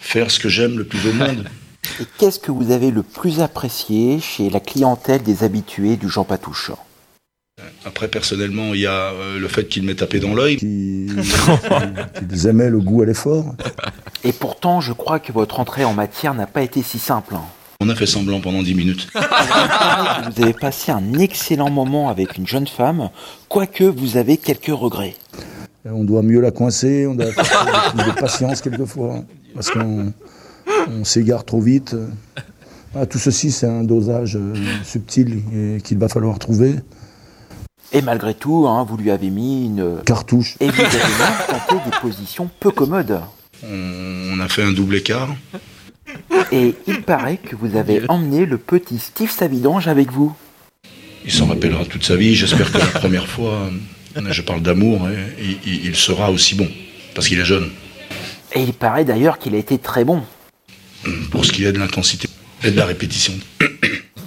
faire 0.00 0.30
ce 0.30 0.38
que 0.38 0.48
j'aime 0.48 0.78
le 0.78 0.84
plus 0.84 1.06
au 1.08 1.12
monde. 1.12 1.44
Et 2.00 2.04
qu'est-ce 2.18 2.38
que 2.38 2.50
vous 2.52 2.70
avez 2.70 2.90
le 2.90 3.02
plus 3.02 3.40
apprécié 3.40 4.20
chez 4.20 4.50
la 4.50 4.60
clientèle 4.60 5.22
des 5.22 5.44
habitués 5.44 5.96
du 5.96 6.08
Jean 6.08 6.24
Patouche 6.24 6.70
Après, 7.84 8.08
personnellement, 8.08 8.74
il 8.74 8.80
y 8.80 8.86
a 8.86 9.12
euh, 9.12 9.38
le 9.38 9.48
fait 9.48 9.66
qu'il 9.68 9.82
m'ait 9.84 9.94
tapé 9.96 10.20
dans 10.20 10.34
l'œil. 10.34 10.58
Ils 10.62 12.46
aimaient 12.46 12.70
le 12.70 12.80
goût 12.80 13.02
à 13.02 13.06
l'effort. 13.06 13.54
Et 14.24 14.32
pourtant, 14.32 14.80
je 14.80 14.92
crois 14.92 15.18
que 15.18 15.32
votre 15.32 15.60
entrée 15.60 15.84
en 15.84 15.94
matière 15.94 16.34
n'a 16.34 16.46
pas 16.46 16.62
été 16.62 16.82
si 16.82 16.98
simple. 16.98 17.34
hein. 17.34 17.42
On 17.80 17.88
a 17.88 17.94
fait 17.94 18.06
semblant 18.06 18.40
pendant 18.40 18.62
10 18.62 18.74
minutes. 18.74 19.08
Vous 19.14 20.42
avez 20.42 20.52
passé 20.52 20.90
un 20.90 21.14
excellent 21.14 21.70
moment 21.70 22.08
avec 22.08 22.36
une 22.36 22.46
jeune 22.46 22.66
femme, 22.66 23.10
quoique 23.48 23.84
vous 23.84 24.16
avez 24.16 24.36
quelques 24.36 24.66
regrets. 24.76 25.14
On 25.84 26.02
doit 26.02 26.22
mieux 26.22 26.40
la 26.40 26.50
coincer, 26.50 27.06
on 27.06 27.14
doit 27.14 27.32
faire 27.32 27.92
plus 27.94 28.04
de 28.04 28.10
patience 28.18 28.60
quelquefois, 28.62 29.22
parce 29.54 29.70
qu'on 29.70 30.12
on 30.88 31.04
s'égare 31.04 31.44
trop 31.44 31.60
vite. 31.60 31.96
Ah, 32.94 33.06
tout 33.06 33.18
ceci, 33.18 33.52
c'est 33.52 33.66
un 33.66 33.84
dosage 33.84 34.36
euh, 34.36 34.54
subtil 34.82 35.42
et 35.54 35.80
qu'il 35.82 35.98
va 35.98 36.08
falloir 36.08 36.38
trouver. 36.38 36.74
Et 37.92 38.02
malgré 38.02 38.34
tout, 38.34 38.66
hein, 38.66 38.84
vous 38.88 38.96
lui 38.96 39.10
avez 39.10 39.30
mis 39.30 39.66
une 39.66 40.02
Cartouche. 40.04 40.56
Et 40.60 40.68
vous 40.68 40.80
avez 40.80 40.96
même 40.96 41.60
tenté 41.68 41.84
des 41.84 41.96
positions 42.00 42.50
peu 42.60 42.70
commodes. 42.70 43.20
On, 43.62 44.40
a 44.40 44.48
fait 44.48 44.62
un 44.62 44.72
double 44.72 44.96
écart. 44.96 45.28
Et 46.52 46.74
il 46.86 47.02
paraît 47.02 47.36
que 47.36 47.56
vous 47.56 47.76
avez 47.76 48.02
emmené 48.08 48.46
le 48.46 48.56
petit 48.56 48.98
Steve 48.98 49.30
Savidange 49.30 49.88
avec 49.88 50.10
vous. 50.10 50.34
Il 51.24 51.32
s'en 51.32 51.46
rappellera 51.46 51.84
toute 51.84 52.04
sa 52.04 52.16
vie. 52.16 52.34
J'espère 52.34 52.72
que 52.72 52.78
la 52.78 52.86
première 52.86 53.26
fois, 53.26 53.68
euh, 54.16 54.22
je 54.30 54.42
parle 54.42 54.62
d'amour, 54.62 55.08
il, 55.38 55.86
il 55.86 55.96
sera 55.96 56.30
aussi 56.30 56.54
bon, 56.54 56.68
parce 57.14 57.28
qu'il 57.28 57.38
est 57.38 57.44
jeune. 57.44 57.68
Et 58.54 58.62
il 58.62 58.72
paraît 58.72 59.04
d'ailleurs 59.04 59.38
qu'il 59.38 59.54
a 59.54 59.58
été 59.58 59.78
très 59.78 60.04
bon. 60.04 60.22
Pour 61.30 61.44
ce 61.44 61.52
qui 61.52 61.64
est 61.64 61.72
de 61.72 61.78
l'intensité 61.78 62.28
et 62.64 62.70
de 62.70 62.76
la 62.76 62.86
répétition. 62.86 63.32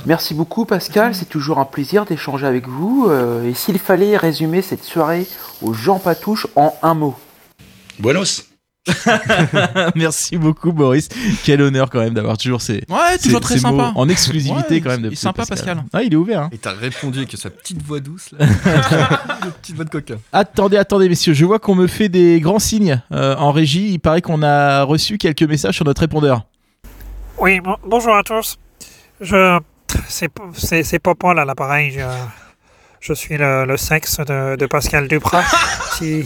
Merci 0.05 0.33
beaucoup 0.33 0.65
Pascal, 0.65 1.13
c'est 1.13 1.29
toujours 1.29 1.59
un 1.59 1.65
plaisir 1.65 2.05
d'échanger 2.05 2.45
avec 2.47 2.67
vous. 2.67 3.07
Euh, 3.09 3.47
et 3.47 3.53
s'il 3.53 3.77
fallait 3.77 4.17
résumer 4.17 4.61
cette 4.61 4.83
soirée 4.83 5.27
au 5.61 5.73
Jean 5.73 5.99
Patouche 5.99 6.47
en 6.55 6.73
un 6.81 6.93
mot 6.95 7.15
Buenos 7.99 8.45
Merci 9.95 10.37
beaucoup 10.37 10.71
Boris. 10.71 11.07
Quel 11.43 11.61
honneur 11.61 11.91
quand 11.91 11.99
même 11.99 12.15
d'avoir 12.15 12.35
toujours 12.37 12.61
ces, 12.63 12.83
Ouais, 12.89 13.17
toujours 13.21 13.37
ces- 13.39 13.43
très 13.43 13.53
ces 13.55 13.59
sympa. 13.61 13.91
en 13.95 14.09
exclusivité 14.09 14.75
Ouais, 14.75 14.81
quand 14.81 14.89
même. 14.89 15.01
il 15.01 15.07
De, 15.09 15.11
est 15.11 15.15
sympa, 15.15 15.45
Pascal. 15.45 15.83
Ah, 15.93 16.01
il 16.01 16.13
est 16.13 16.15
ouvert. 16.15 16.43
hein. 16.43 16.49
Et 16.51 16.57
t'as 16.57 16.73
répondu 16.73 17.19
avec 17.19 17.31
sa 17.37 17.51
petite 17.51 17.81
voix 17.83 17.99
douce 17.99 18.29
là. 18.37 18.47
Petite 19.61 19.75
voix 19.75 19.85
de 19.85 19.89
coquin. 19.91 20.15
Attendez, 20.33 20.77
attendez, 20.77 21.09
messieurs, 21.09 21.33
je 21.35 21.45
vois 21.45 21.59
qu'on 21.59 21.75
me 21.75 21.85
fait 21.85 22.09
des 22.09 22.39
grands 22.39 22.57
signes 22.57 23.01
euh, 23.11 23.35
en 23.35 23.51
régie. 23.51 23.89
Il 23.91 23.99
paraît 23.99 24.21
qu'on 24.23 24.41
a 24.41 24.81
reçu 24.83 25.19
quelques 25.19 25.43
messages 25.43 25.75
sur 25.75 25.85
notre 25.85 26.01
répondeur. 26.01 26.45
Oui, 27.41 27.59
bon- 27.59 27.77
bonjour 27.85 28.15
à 28.15 28.21
tous. 28.23 28.57
Je, 29.19 29.59
c'est, 30.07 30.99
Popol 30.99 31.39
à 31.39 31.45
l'appareil. 31.45 31.89
Je, 31.91 32.01
je 32.99 33.13
suis 33.13 33.35
le, 33.35 33.65
le 33.65 33.77
sexe 33.77 34.17
de, 34.19 34.55
de 34.55 34.65
Pascal 34.67 35.07
Duprat. 35.07 35.43
Si, 36.01 36.23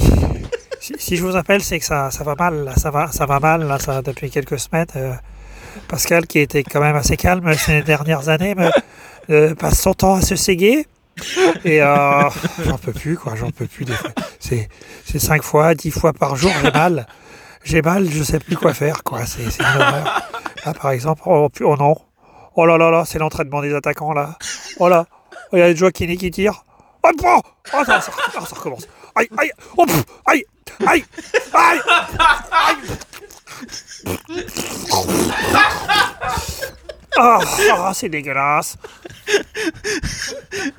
si, 0.79 0.93
si 0.99 1.17
je 1.17 1.23
vous 1.23 1.35
appelle, 1.35 1.61
c'est 1.61 1.79
que 1.79 1.85
ça, 1.85 2.11
ça 2.11 2.23
va 2.23 2.35
mal. 2.35 2.63
là. 2.65 2.75
Ça 2.75 2.91
va, 2.91 3.11
ça 3.11 3.25
va 3.25 3.39
mal 3.39 3.63
là, 3.67 3.79
ça, 3.79 4.01
depuis 4.01 4.29
quelques 4.29 4.59
semaines. 4.59 4.85
Euh, 4.95 5.13
Pascal, 5.87 6.27
qui 6.27 6.39
était 6.39 6.63
quand 6.63 6.79
même 6.81 6.95
assez 6.95 7.17
calme 7.17 7.51
ces 7.55 7.81
dernières 7.81 8.29
années, 8.29 8.55
euh, 9.29 9.55
passe 9.55 9.81
son 9.81 9.93
temps 9.93 10.15
à 10.15 10.21
se 10.21 10.35
séguer. 10.35 10.85
Et 11.65 11.81
euh, 11.81 12.29
j'en 12.65 12.77
peux 12.77 12.93
plus, 12.93 13.17
quoi. 13.17 13.35
J'en 13.35 13.49
peux 13.51 13.67
plus. 13.67 13.85
c'est 14.39 14.69
cinq 15.19 15.43
fois, 15.43 15.75
dix 15.75 15.91
fois 15.91 16.13
par 16.13 16.35
jour. 16.35 16.51
J'ai 16.61 16.71
mal. 16.71 17.07
J'ai 17.65 17.81
mal. 17.81 18.09
Je 18.09 18.23
sais 18.23 18.39
plus 18.39 18.55
quoi 18.55 18.73
faire, 18.73 19.03
quoi. 19.03 19.25
C'est, 19.25 19.41
une 19.59 19.65
horreur. 19.65 20.21
Là, 20.65 20.73
par 20.73 20.91
exemple, 20.91 21.21
oh, 21.25 21.49
pu- 21.49 21.63
oh 21.65 21.75
non. 21.75 21.95
Oh 22.55 22.65
là 22.65 22.77
là 22.77 22.89
là, 22.89 23.03
c'est 23.05 23.19
l'entraînement 23.19 23.61
des 23.61 23.73
attaquants, 23.75 24.13
là. 24.13 24.37
Oh 24.79 24.87
là. 24.87 25.05
Oh, 25.51 25.57
Il 25.57 25.59
y 25.59 25.61
a 25.63 25.75
Joaquini 25.75 26.15
qui 26.17 26.31
tire. 26.31 26.63
Oh, 27.03 27.09
oh, 27.23 27.41
oh, 27.73 27.83
ça, 27.85 27.99
ça, 28.01 28.11
ça 28.33 28.39
recommence. 28.55 28.87
Aïe, 29.15 29.27
aïe, 29.37 29.51
oh, 29.77 29.85
pff, 29.85 30.03
aïe, 30.25 30.43
aïe, 30.87 31.05
aïe, 31.53 31.79
aïe. 32.51 32.77
Ah, 37.17 37.39
ah, 37.77 37.91
c'est 37.93 38.09
dégueulasse. 38.09 38.75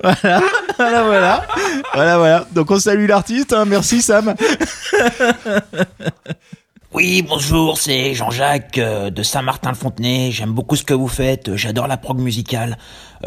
Voilà, 0.03 0.41
voilà, 0.77 1.03
voilà. 1.03 1.47
Voilà, 1.93 2.17
voilà. 2.17 2.45
Donc 2.51 2.69
on 2.69 2.79
salue 2.79 3.07
l'artiste. 3.07 3.53
hein. 3.53 3.65
Merci 3.65 4.01
Sam. 4.03 4.35
Oui, 6.97 7.21
bonjour, 7.21 7.77
c'est 7.77 8.15
Jean-Jacques 8.15 8.79
euh, 8.79 9.11
de 9.11 9.21
Saint-Martin-le-Fontenay. 9.21 10.31
J'aime 10.31 10.51
beaucoup 10.53 10.75
ce 10.75 10.83
que 10.83 10.95
vous 10.95 11.07
faites. 11.07 11.49
euh, 11.49 11.55
J'adore 11.55 11.85
la 11.87 11.95
prog 11.97 12.17
musicale. 12.19 12.75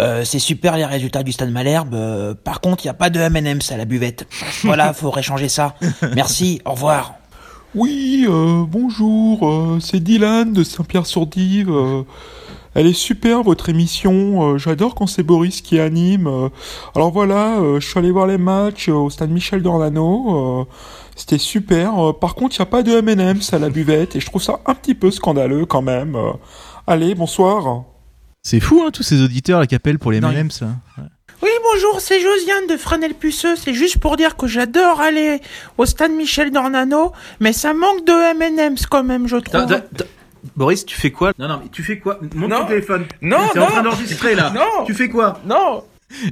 Euh, 0.01 0.25
c'est 0.25 0.41
super 0.41 0.77
les 0.77 0.85
résultats 0.85 1.23
du 1.23 1.31
Stade 1.31 1.53
Malherbe. 1.53 1.95
euh, 1.95 2.35
par 2.35 2.61
contre, 2.61 2.85
il 2.85 2.89
n'y 2.89 2.91
a 2.91 2.95
pas 2.95 3.11
de 3.11 3.21
M&M's 3.21 3.71
à 3.71 3.77
la 3.77 3.85
buvette. 3.85 4.27
Voilà, 4.65 4.93
faudrait 5.01 5.23
changer 5.23 5.49
ça. 5.49 5.77
Merci, 6.17 6.61
au 6.65 6.73
revoir. 6.73 7.15
Oui, 7.77 8.27
bonjour, 8.29 9.79
c'est 9.81 10.01
Dylan 10.03 10.53
de 10.53 10.65
Saint-Pierre-sur-Dive. 10.65 11.71
elle 12.75 12.89
est 12.89 12.93
super 12.93 13.45
votre 13.45 13.69
émission, 13.69 14.55
euh, 14.55 14.59
j'adore 14.59 14.97
quand 14.97 15.07
c'est 15.07 15.23
Boris 15.23 15.61
qui 15.61 15.79
anime. 15.79 16.27
euh. 16.27 16.49
alors 16.97 17.13
voilà, 17.13 17.59
euh, 17.61 17.79
je 17.79 17.87
suis 17.89 17.97
allé 18.01 18.11
voir 18.11 18.27
les 18.27 18.39
matchs 18.39 18.89
au 18.89 19.09
stade 19.09 19.31
Michel 19.31 19.63
Dornano, 19.63 20.67
c'était 21.17 21.39
super. 21.39 21.99
euh, 22.03 22.13
par 22.13 22.35
contre, 22.35 22.57
il 22.57 22.61
n'y 22.61 22.63
a 22.63 22.67
pas 22.67 22.83
de 22.83 22.93
M&M's 22.93 23.53
à 23.53 23.59
la 23.59 23.69
buvette 23.71 24.17
et 24.17 24.21
je 24.21 24.27
trouve 24.27 24.43
ça 24.43 24.61
un 24.67 24.75
petit 24.75 24.95
peu 24.95 25.11
scandaleux 25.11 25.67
quand 25.67 25.83
même. 25.83 26.17
euh. 26.17 26.33
allez, 26.87 27.15
bonsoir. 27.15 27.85
C'est 28.43 28.61
fou, 28.61 28.83
hein, 28.87 28.91
tous 28.91 29.03
ces 29.03 29.21
auditeurs 29.23 29.61
là, 29.61 29.67
qui 29.67 29.75
appellent 29.75 29.99
pour 29.99 30.13
les 30.13 30.19
M&M's. 30.19 30.63
hein. 30.63 30.77
Ouais. 30.99 31.05
Oui, 31.43 31.49
bonjour, 31.73 32.01
c'est 32.03 32.21
Josiane 32.21 32.67
de 32.69 32.77
Fresnel-Puceux. 32.77 33.57
C'est 33.57 33.73
juste 33.73 33.99
pour 33.99 34.17
dire 34.19 34.37
que 34.37 34.47
j'adore 34.47 35.01
aller 35.01 35.41
au 35.79 35.87
stade 35.87 36.11
Michel 36.13 36.51
Dornano, 36.51 37.13
mais 37.41 37.53
ça 37.55 37.73
manque 37.73 38.05
de 38.07 38.13
M&M's 38.43 38.85
quand 38.87 39.03
même, 39.05 39.27
je 39.27 39.37
trouve. 39.37 39.67
Boris, 40.57 40.85
tu 40.87 40.97
fais 40.99 41.11
quoi? 41.11 41.33
Non, 41.39 41.49
non, 41.49 41.61
mais 41.63 41.69
tu 41.71 41.83
fais 41.83 41.99
quoi? 41.99 42.19
Monte 42.35 42.51
Non. 42.51 42.61
ton 42.61 42.67
téléphone. 42.67 43.05
Non, 43.21 43.39
T'es 43.53 43.59
non. 43.59 43.67
en 43.67 43.69
train 43.71 43.83
d'enregistrer 43.83 44.35
là. 44.35 44.51
Non. 44.51 44.85
Tu 44.87 44.95
fais 44.95 45.09
quoi? 45.11 45.39
Non. 45.45 45.85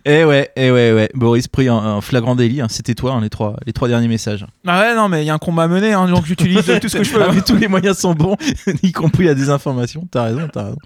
Eh 0.05 0.24
ouais, 0.24 0.51
eh 0.57 0.70
ouais, 0.70 0.93
ouais. 0.93 1.09
Boris 1.14 1.47
pris 1.49 1.70
en, 1.70 1.76
en 1.85 2.01
flagrant 2.01 2.35
délit. 2.35 2.61
hein. 2.61 2.66
C'était 2.68 2.95
toi, 2.95 3.12
hein, 3.12 3.20
les 3.20 3.31
trois, 3.31 3.57
les 3.66 3.72
trois 3.72 3.89
derniers 3.89 4.09
messages. 4.09 4.45
Ah 4.66 4.81
ouais, 4.81 4.95
non, 4.97 5.09
mais 5.09 5.22
il 5.22 5.26
y 5.26 5.31
a 5.31 5.35
un 5.35 5.39
combat 5.39 5.64
à 5.64 5.68
mener, 5.68 5.93
hein, 5.93 6.07
donc 6.09 6.24
j'utilise 6.26 6.64
tout 6.81 6.89
ce 6.89 6.99
que 6.99 7.05
je 7.05 7.12
peux. 7.12 7.22
Ah, 7.29 7.31
mais 7.35 7.41
tous 7.43 7.57
les 7.57 7.68
moyens 7.68 7.99
sont 7.99 8.14
bons, 8.14 8.37
y 8.83 8.93
compris 8.93 9.24
la 9.24 9.35
désinformation. 9.35 10.07
T'as 10.11 10.24
raison, 10.24 10.49
t'as 10.53 10.64
raison. 10.64 10.76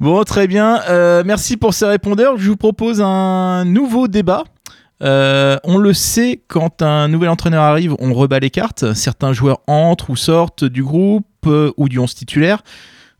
Bon, 0.00 0.22
très 0.24 0.46
bien. 0.46 0.80
Euh, 0.88 1.22
merci 1.24 1.56
pour 1.56 1.74
ces 1.74 1.86
répondeurs. 1.86 2.36
Je 2.38 2.48
vous 2.50 2.56
propose 2.56 3.00
un 3.00 3.64
nouveau 3.64 4.08
débat. 4.08 4.44
Euh, 5.02 5.56
on 5.64 5.78
le 5.78 5.94
sait, 5.94 6.42
quand 6.48 6.82
un 6.82 7.08
nouvel 7.08 7.30
entraîneur 7.30 7.62
arrive, 7.62 7.94
on 8.00 8.12
rebat 8.12 8.38
les 8.38 8.50
cartes. 8.50 8.92
Certains 8.94 9.32
joueurs 9.32 9.60
entrent 9.66 10.10
ou 10.10 10.16
sortent 10.16 10.64
du 10.64 10.82
groupe 10.82 11.24
euh, 11.46 11.72
ou 11.78 11.88
du 11.88 11.98
11 11.98 12.14
titulaire. 12.14 12.62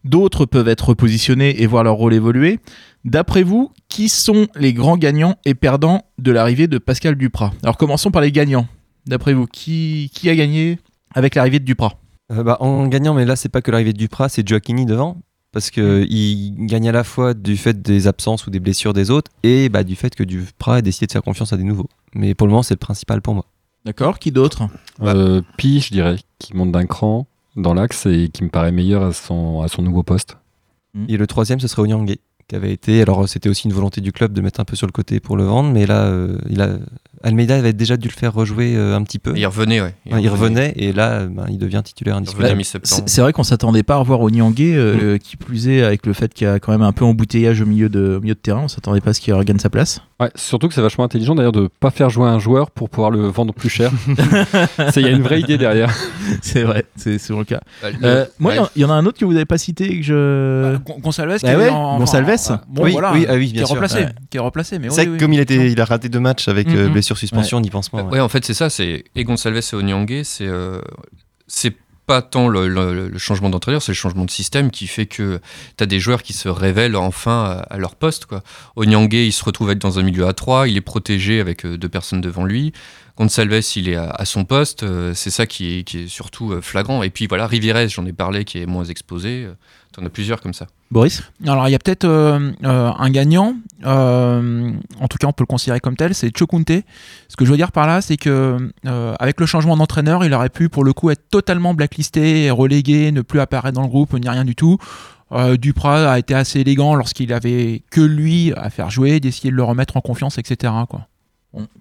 D'autres 0.04 0.46
peuvent 0.46 0.68
être 0.68 0.88
repositionnés 0.88 1.62
et 1.62 1.66
voir 1.66 1.84
leur 1.84 1.94
rôle 1.94 2.14
évoluer. 2.14 2.58
D'après 3.04 3.42
vous, 3.42 3.70
qui 3.88 4.08
sont 4.08 4.46
les 4.56 4.72
grands 4.72 4.96
gagnants 4.96 5.36
et 5.44 5.54
perdants 5.54 6.02
de 6.18 6.30
l'arrivée 6.32 6.68
de 6.68 6.78
Pascal 6.78 7.16
Duprat? 7.16 7.52
Alors 7.62 7.76
commençons 7.76 8.10
par 8.10 8.22
les 8.22 8.32
gagnants. 8.32 8.66
D'après 9.06 9.34
vous, 9.34 9.46
qui, 9.46 10.10
qui 10.14 10.28
a 10.30 10.36
gagné 10.36 10.78
avec 11.14 11.34
l'arrivée 11.34 11.58
de 11.58 11.64
Duprat? 11.64 11.94
Euh, 12.32 12.42
bah, 12.42 12.56
en 12.60 12.86
gagnant, 12.86 13.14
mais 13.14 13.24
là, 13.24 13.36
c'est 13.36 13.48
pas 13.48 13.62
que 13.62 13.70
l'arrivée 13.70 13.92
de 13.92 13.98
Duprat, 13.98 14.28
c'est 14.28 14.46
Joaquini 14.46 14.86
devant. 14.86 15.18
Parce 15.52 15.70
que 15.70 16.06
il 16.08 16.54
gagne 16.66 16.88
à 16.88 16.92
la 16.92 17.02
fois 17.02 17.34
du 17.34 17.56
fait 17.56 17.82
des 17.82 18.06
absences 18.06 18.46
ou 18.46 18.50
des 18.50 18.60
blessures 18.60 18.92
des 18.92 19.10
autres 19.10 19.32
et 19.42 19.68
bah, 19.68 19.82
du 19.82 19.96
fait 19.96 20.14
que 20.14 20.22
Duprat 20.22 20.76
a 20.76 20.82
décidé 20.82 21.08
de 21.08 21.12
faire 21.12 21.24
confiance 21.24 21.52
à 21.52 21.56
des 21.56 21.64
nouveaux. 21.64 21.88
Mais 22.14 22.34
pour 22.34 22.46
le 22.46 22.52
moment, 22.52 22.62
c'est 22.62 22.74
le 22.74 22.78
principal 22.78 23.20
pour 23.20 23.34
moi. 23.34 23.46
D'accord, 23.84 24.20
qui 24.20 24.30
d'autre? 24.30 24.68
Euh, 25.02 25.42
Pi, 25.56 25.80
je 25.80 25.90
dirais, 25.90 26.18
qui 26.38 26.54
monte 26.54 26.70
d'un 26.70 26.86
cran. 26.86 27.26
Dans 27.60 27.74
l'axe 27.74 28.06
et 28.06 28.28
qui 28.28 28.44
me 28.44 28.48
paraît 28.48 28.72
meilleur 28.72 29.02
à 29.02 29.12
son, 29.12 29.60
à 29.60 29.68
son 29.68 29.82
nouveau 29.82 30.02
poste. 30.02 30.36
Et 31.08 31.16
le 31.16 31.26
troisième, 31.28 31.60
ce 31.60 31.68
serait 31.68 31.82
Onyangé, 31.82 32.18
qui 32.48 32.56
avait 32.56 32.72
été. 32.72 33.00
Alors, 33.00 33.28
c'était 33.28 33.48
aussi 33.48 33.68
une 33.68 33.72
volonté 33.72 34.00
du 34.00 34.10
club 34.10 34.32
de 34.32 34.40
mettre 34.40 34.58
un 34.58 34.64
peu 34.64 34.74
sur 34.74 34.88
le 34.88 34.92
côté 34.92 35.20
pour 35.20 35.36
le 35.36 35.44
vendre, 35.44 35.70
mais 35.72 35.86
là, 35.86 36.06
euh, 36.06 36.38
il 36.48 36.60
a. 36.60 36.78
Almeida 37.22 37.56
avait 37.56 37.72
déjà 37.72 37.96
dû 37.96 38.08
le 38.08 38.12
faire 38.14 38.32
rejouer 38.32 38.74
euh, 38.76 38.96
un 38.96 39.02
petit 39.02 39.18
peu. 39.18 39.32
Il 39.36 39.46
revenait, 39.46 39.80
ouais. 39.80 39.94
Il, 40.06 40.28
revenait, 40.28 40.72
et 40.76 40.92
là, 40.92 41.26
ben, 41.26 41.44
il 41.50 41.58
devient 41.58 41.82
titulaire 41.84 42.16
indiscutable. 42.16 42.62
C'est 43.06 43.20
vrai 43.20 43.32
qu'on 43.32 43.42
s'attendait 43.42 43.82
pas 43.82 43.94
à 43.94 43.98
revoir 43.98 44.20
Onyangé, 44.20 44.74
euh, 44.74 45.18
qui 45.18 45.36
plus 45.36 45.68
est 45.68 45.82
avec 45.82 46.06
le 46.06 46.12
fait 46.14 46.32
qu'il 46.32 46.46
y 46.46 46.50
a 46.50 46.58
quand 46.58 46.72
même 46.72 46.82
un 46.82 46.92
peu 46.92 47.04
embouteillage 47.04 47.60
au 47.60 47.66
milieu 47.66 47.88
de, 47.88 48.16
au 48.16 48.20
milieu 48.20 48.34
de 48.34 48.40
terrain. 48.40 48.62
On 48.64 48.68
s'attendait 48.68 49.00
pas 49.00 49.10
à 49.10 49.14
ce 49.14 49.20
qu'il 49.20 49.34
regagne 49.34 49.58
sa 49.58 49.68
place. 49.70 50.00
Ouais, 50.18 50.30
surtout 50.34 50.68
que 50.68 50.74
c'est 50.74 50.82
vachement 50.82 51.04
intelligent 51.04 51.34
d'ailleurs 51.34 51.52
de 51.52 51.68
pas 51.80 51.90
faire 51.90 52.10
jouer 52.10 52.28
un 52.28 52.38
joueur 52.38 52.70
pour 52.70 52.90
pouvoir 52.90 53.10
le 53.10 53.26
vendre 53.26 53.54
plus 53.54 53.70
cher. 53.70 53.90
Il 54.96 55.02
y 55.02 55.06
a 55.06 55.10
une 55.10 55.22
vraie 55.22 55.40
idée 55.40 55.58
derrière. 55.58 55.94
c'est 56.42 56.62
vrai, 56.62 56.84
c'est 56.96 57.18
souvent 57.18 57.40
le 57.40 57.44
cas. 57.46 57.60
Bah, 57.82 57.88
Euh, 58.02 58.24
moi, 58.38 58.52
il 58.54 58.56
y 58.56 58.60
en- 58.84 58.88
y, 58.88 58.92
a 58.92 58.94
un 58.94 59.06
autre 59.06 59.18
que 59.18 59.24
vous 59.24 59.32
n'avez 59.32 59.44
pas 59.46 59.58
cité 59.58 59.92
et 59.92 59.96
que 60.00 60.04
je. 60.04 60.76
Gon- 60.84 60.98
Gonçalves 61.00 61.38
qui 61.38 61.44
Bah 61.46 61.52
est 61.52 61.68
en- 61.70 62.00
enfin, 62.02 62.60
bon, 62.68 62.84
oui, 62.84 62.92
voilà, 62.92 63.12
oui, 63.12 63.26
ah 63.28 63.34
oui, 63.34 63.48
qui 63.52 63.56
est 63.58 63.64
sûr. 63.64 63.68
remplacé, 63.68 63.98
Ouais. 64.00 64.08
qui 64.30 64.36
est 64.36 64.40
remplacé. 64.40 64.78
Mais 64.78 64.88
C'est 64.90 64.90
oui, 64.90 64.96
vrai 64.96 65.06
que 65.06 65.10
oui. 65.12 65.18
comme 65.18 65.32
il, 65.32 65.40
était, 65.40 65.70
il 65.70 65.80
a 65.80 65.84
raté 65.84 66.08
deux 66.08 66.20
matchs 66.20 66.48
avec 66.48 66.68
euh, 66.68 66.88
Suspension, 67.18 67.58
Ouais. 67.58 67.62
on 67.64 67.66
y 67.66 67.70
pense 67.70 67.92
moins. 67.92 68.02
ouais. 68.04 68.12
Ouais, 68.12 68.20
en 68.20 68.28
fait, 68.28 68.44
c'est 68.44 68.54
ça. 68.54 68.70
C'est 68.70 69.04
et 69.14 69.24
Gonçalves 69.24 69.56
et 69.72 69.74
Onyangé, 69.76 70.24
c'est 70.24 70.46
euh, 70.46 70.80
c'est 71.46 71.74
pas 72.06 72.22
tant 72.22 72.48
le, 72.48 72.66
le- 72.66 73.08
le 73.08 73.18
changement 73.18 73.50
d'entraîneur, 73.50 73.82
c'est 73.82 73.92
le 73.92 73.96
changement 73.96 74.24
de 74.24 74.30
système 74.32 74.72
qui 74.72 74.88
fait 74.88 75.06
que 75.06 75.40
tu 75.76 75.84
as 75.84 75.86
des 75.86 76.00
joueurs 76.00 76.22
qui 76.24 76.32
se 76.32 76.48
révèlent 76.48 76.96
enfin 76.96 77.44
à, 77.44 77.74
à 77.74 77.78
leur 77.78 77.94
poste. 77.94 78.26
Quoi. 78.26 78.42
Onyangé, 78.74 79.26
il 79.26 79.32
se 79.32 79.44
retrouve 79.44 79.70
être 79.70 79.78
dans 79.78 79.98
un 80.00 80.02
milieu 80.02 80.26
à 80.26 80.32
3, 80.32 80.66
il 80.66 80.76
est 80.76 80.80
protégé 80.80 81.38
avec 81.40 81.64
euh, 81.64 81.78
deux 81.78 81.88
personnes 81.88 82.20
devant 82.20 82.44
lui. 82.44 82.72
Gonçalves, 83.16 83.60
il 83.76 83.88
est 83.90 83.96
à, 83.96 84.10
à 84.10 84.24
son 84.24 84.44
poste, 84.44 84.82
euh, 84.82 85.12
c'est 85.14 85.30
ça 85.30 85.46
qui 85.46 85.78
est, 85.78 85.82
qui 85.84 85.98
est 86.04 86.08
surtout 86.08 86.52
euh, 86.52 86.60
flagrant. 86.60 87.02
Et 87.04 87.10
puis 87.10 87.26
voilà, 87.28 87.46
Rivérez, 87.46 87.88
j'en 87.88 88.04
ai 88.06 88.12
parlé, 88.12 88.44
qui 88.44 88.58
est 88.58 88.66
moins 88.66 88.84
exposé. 88.84 89.46
T'en 90.00 90.06
as 90.06 90.10
plusieurs 90.10 90.40
comme 90.40 90.54
ça. 90.54 90.66
Boris 90.90 91.22
Alors, 91.46 91.68
il 91.68 91.72
y 91.72 91.74
a 91.74 91.78
peut-être 91.78 92.04
euh, 92.04 92.52
euh, 92.64 92.90
un 92.98 93.10
gagnant, 93.10 93.54
euh, 93.84 94.72
en 94.98 95.08
tout 95.08 95.18
cas, 95.18 95.26
on 95.26 95.32
peut 95.32 95.42
le 95.42 95.46
considérer 95.46 95.78
comme 95.78 95.94
tel, 95.94 96.14
c'est 96.14 96.34
Chokunte. 96.34 96.70
Ce 97.28 97.36
que 97.36 97.44
je 97.44 97.50
veux 97.50 97.58
dire 97.58 97.70
par 97.70 97.86
là, 97.86 98.00
c'est 98.00 98.16
que 98.16 98.72
euh, 98.86 99.14
avec 99.20 99.40
le 99.40 99.44
changement 99.44 99.76
d'entraîneur, 99.76 100.24
il 100.24 100.32
aurait 100.32 100.48
pu, 100.48 100.70
pour 100.70 100.84
le 100.84 100.94
coup, 100.94 101.10
être 101.10 101.28
totalement 101.28 101.74
blacklisté, 101.74 102.50
relégué, 102.50 103.12
ne 103.12 103.20
plus 103.20 103.40
apparaître 103.40 103.74
dans 103.74 103.82
le 103.82 103.88
groupe, 103.88 104.14
ni 104.14 104.26
rien 104.26 104.46
du 104.46 104.54
tout. 104.54 104.78
Euh, 105.32 105.58
Duprat 105.58 106.10
a 106.10 106.18
été 106.18 106.34
assez 106.34 106.60
élégant 106.60 106.94
lorsqu'il 106.94 107.34
avait 107.34 107.82
que 107.90 108.00
lui 108.00 108.54
à 108.56 108.70
faire 108.70 108.88
jouer, 108.88 109.20
d'essayer 109.20 109.50
de 109.50 109.56
le 109.56 109.64
remettre 109.64 109.98
en 109.98 110.00
confiance, 110.00 110.38
etc. 110.38 110.72
Quoi. 110.88 111.06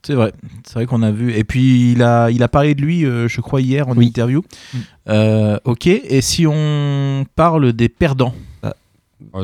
C'est 0.04 0.16
vrai, 0.16 0.34
c'est 0.66 0.74
vrai 0.76 0.86
qu'on 0.88 1.04
a 1.04 1.12
vu. 1.12 1.32
Et 1.34 1.44
puis 1.44 1.92
il 1.92 2.02
a, 2.02 2.30
il 2.32 2.42
a 2.42 2.48
parlé 2.48 2.74
de 2.74 2.82
lui, 2.82 3.06
euh, 3.06 3.28
je 3.28 3.40
crois 3.42 3.62
hier 3.62 3.88
en 3.88 3.96
interview. 4.00 4.44
Euh, 5.08 5.60
ok. 5.64 5.86
Et 5.88 6.22
si 6.22 6.48
on 6.48 7.26
parle 7.36 7.74
des 7.74 7.90
perdants, 7.90 8.34
Euh, 8.64 8.72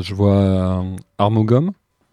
Je 0.02 0.14
vois 0.14 0.84
Armogom, 1.18 1.70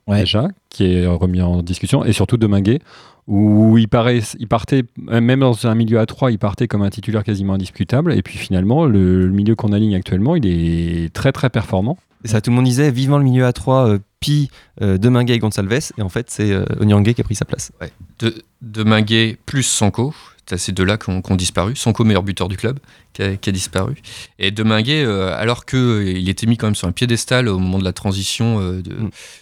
déjà, 0.07 0.47
qui 0.69 0.85
est 0.93 1.07
remis 1.07 1.41
en 1.41 1.63
discussion, 1.63 2.03
et 2.05 2.13
surtout 2.13 2.37
Deminguet, 2.37 2.79
où 3.25 3.77
il, 3.77 3.87
paraît, 3.87 4.19
il 4.37 4.47
partait, 4.49 4.83
même 4.97 5.39
dans 5.39 5.65
un 5.65 5.75
milieu 5.75 5.97
à 5.99 6.05
3, 6.05 6.31
il 6.31 6.37
partait 6.39 6.67
comme 6.67 6.81
un 6.81 6.89
titulaire 6.89 7.23
quasiment 7.23 7.53
indiscutable, 7.53 8.13
et 8.13 8.21
puis 8.21 8.37
finalement, 8.37 8.85
le, 8.85 9.25
le 9.27 9.31
milieu 9.31 9.55
qu'on 9.55 9.71
aligne 9.71 9.95
actuellement, 9.95 10.35
il 10.35 10.45
est 10.45 11.11
très 11.13 11.31
très 11.31 11.49
performant. 11.49 11.97
Et 12.23 12.27
ça, 12.27 12.41
tout 12.41 12.49
le 12.49 12.55
monde 12.55 12.65
disait 12.65 12.91
vivement 12.91 13.17
le 13.17 13.23
milieu 13.23 13.45
à 13.45 13.53
3, 13.53 13.87
euh, 13.89 13.99
Pi, 14.19 14.49
euh, 14.81 14.97
Demingue 14.97 15.29
et 15.31 15.39
Gonçalves, 15.39 15.73
et 15.97 16.01
en 16.01 16.09
fait, 16.09 16.29
c'est 16.29 16.51
euh, 16.51 16.65
Onyangé 16.79 17.13
qui 17.13 17.21
a 17.21 17.23
pris 17.23 17.35
sa 17.35 17.45
place. 17.45 17.71
Ouais. 17.81 17.91
De, 18.19 18.33
Deminguet 18.61 19.37
plus 19.45 19.63
Sanko, 19.63 20.13
c'est 20.45 20.57
ces 20.57 20.71
deux-là 20.71 20.97
qui 20.97 21.09
ont, 21.09 21.21
disparu. 21.35 21.75
Sanko, 21.75 22.03
meilleur 22.03 22.23
buteur 22.23 22.47
du 22.47 22.55
club, 22.57 22.79
qui 23.13 23.23
a, 23.23 23.35
qui 23.35 23.49
a 23.49 23.51
disparu. 23.53 23.95
Et 24.39 24.51
Deminguet, 24.51 25.03
euh, 25.05 25.33
alors 25.37 25.65
qu'il 25.65 26.27
était 26.29 26.47
mis 26.47 26.55
quand 26.57 26.67
même 26.67 26.75
sur 26.75 26.87
un 26.87 26.91
piédestal 26.93 27.47
au 27.49 27.59
moment 27.59 27.79
de 27.79 27.83
la 27.83 27.93
transition 27.93 28.59
euh, 28.61 28.81
de- 28.81 28.95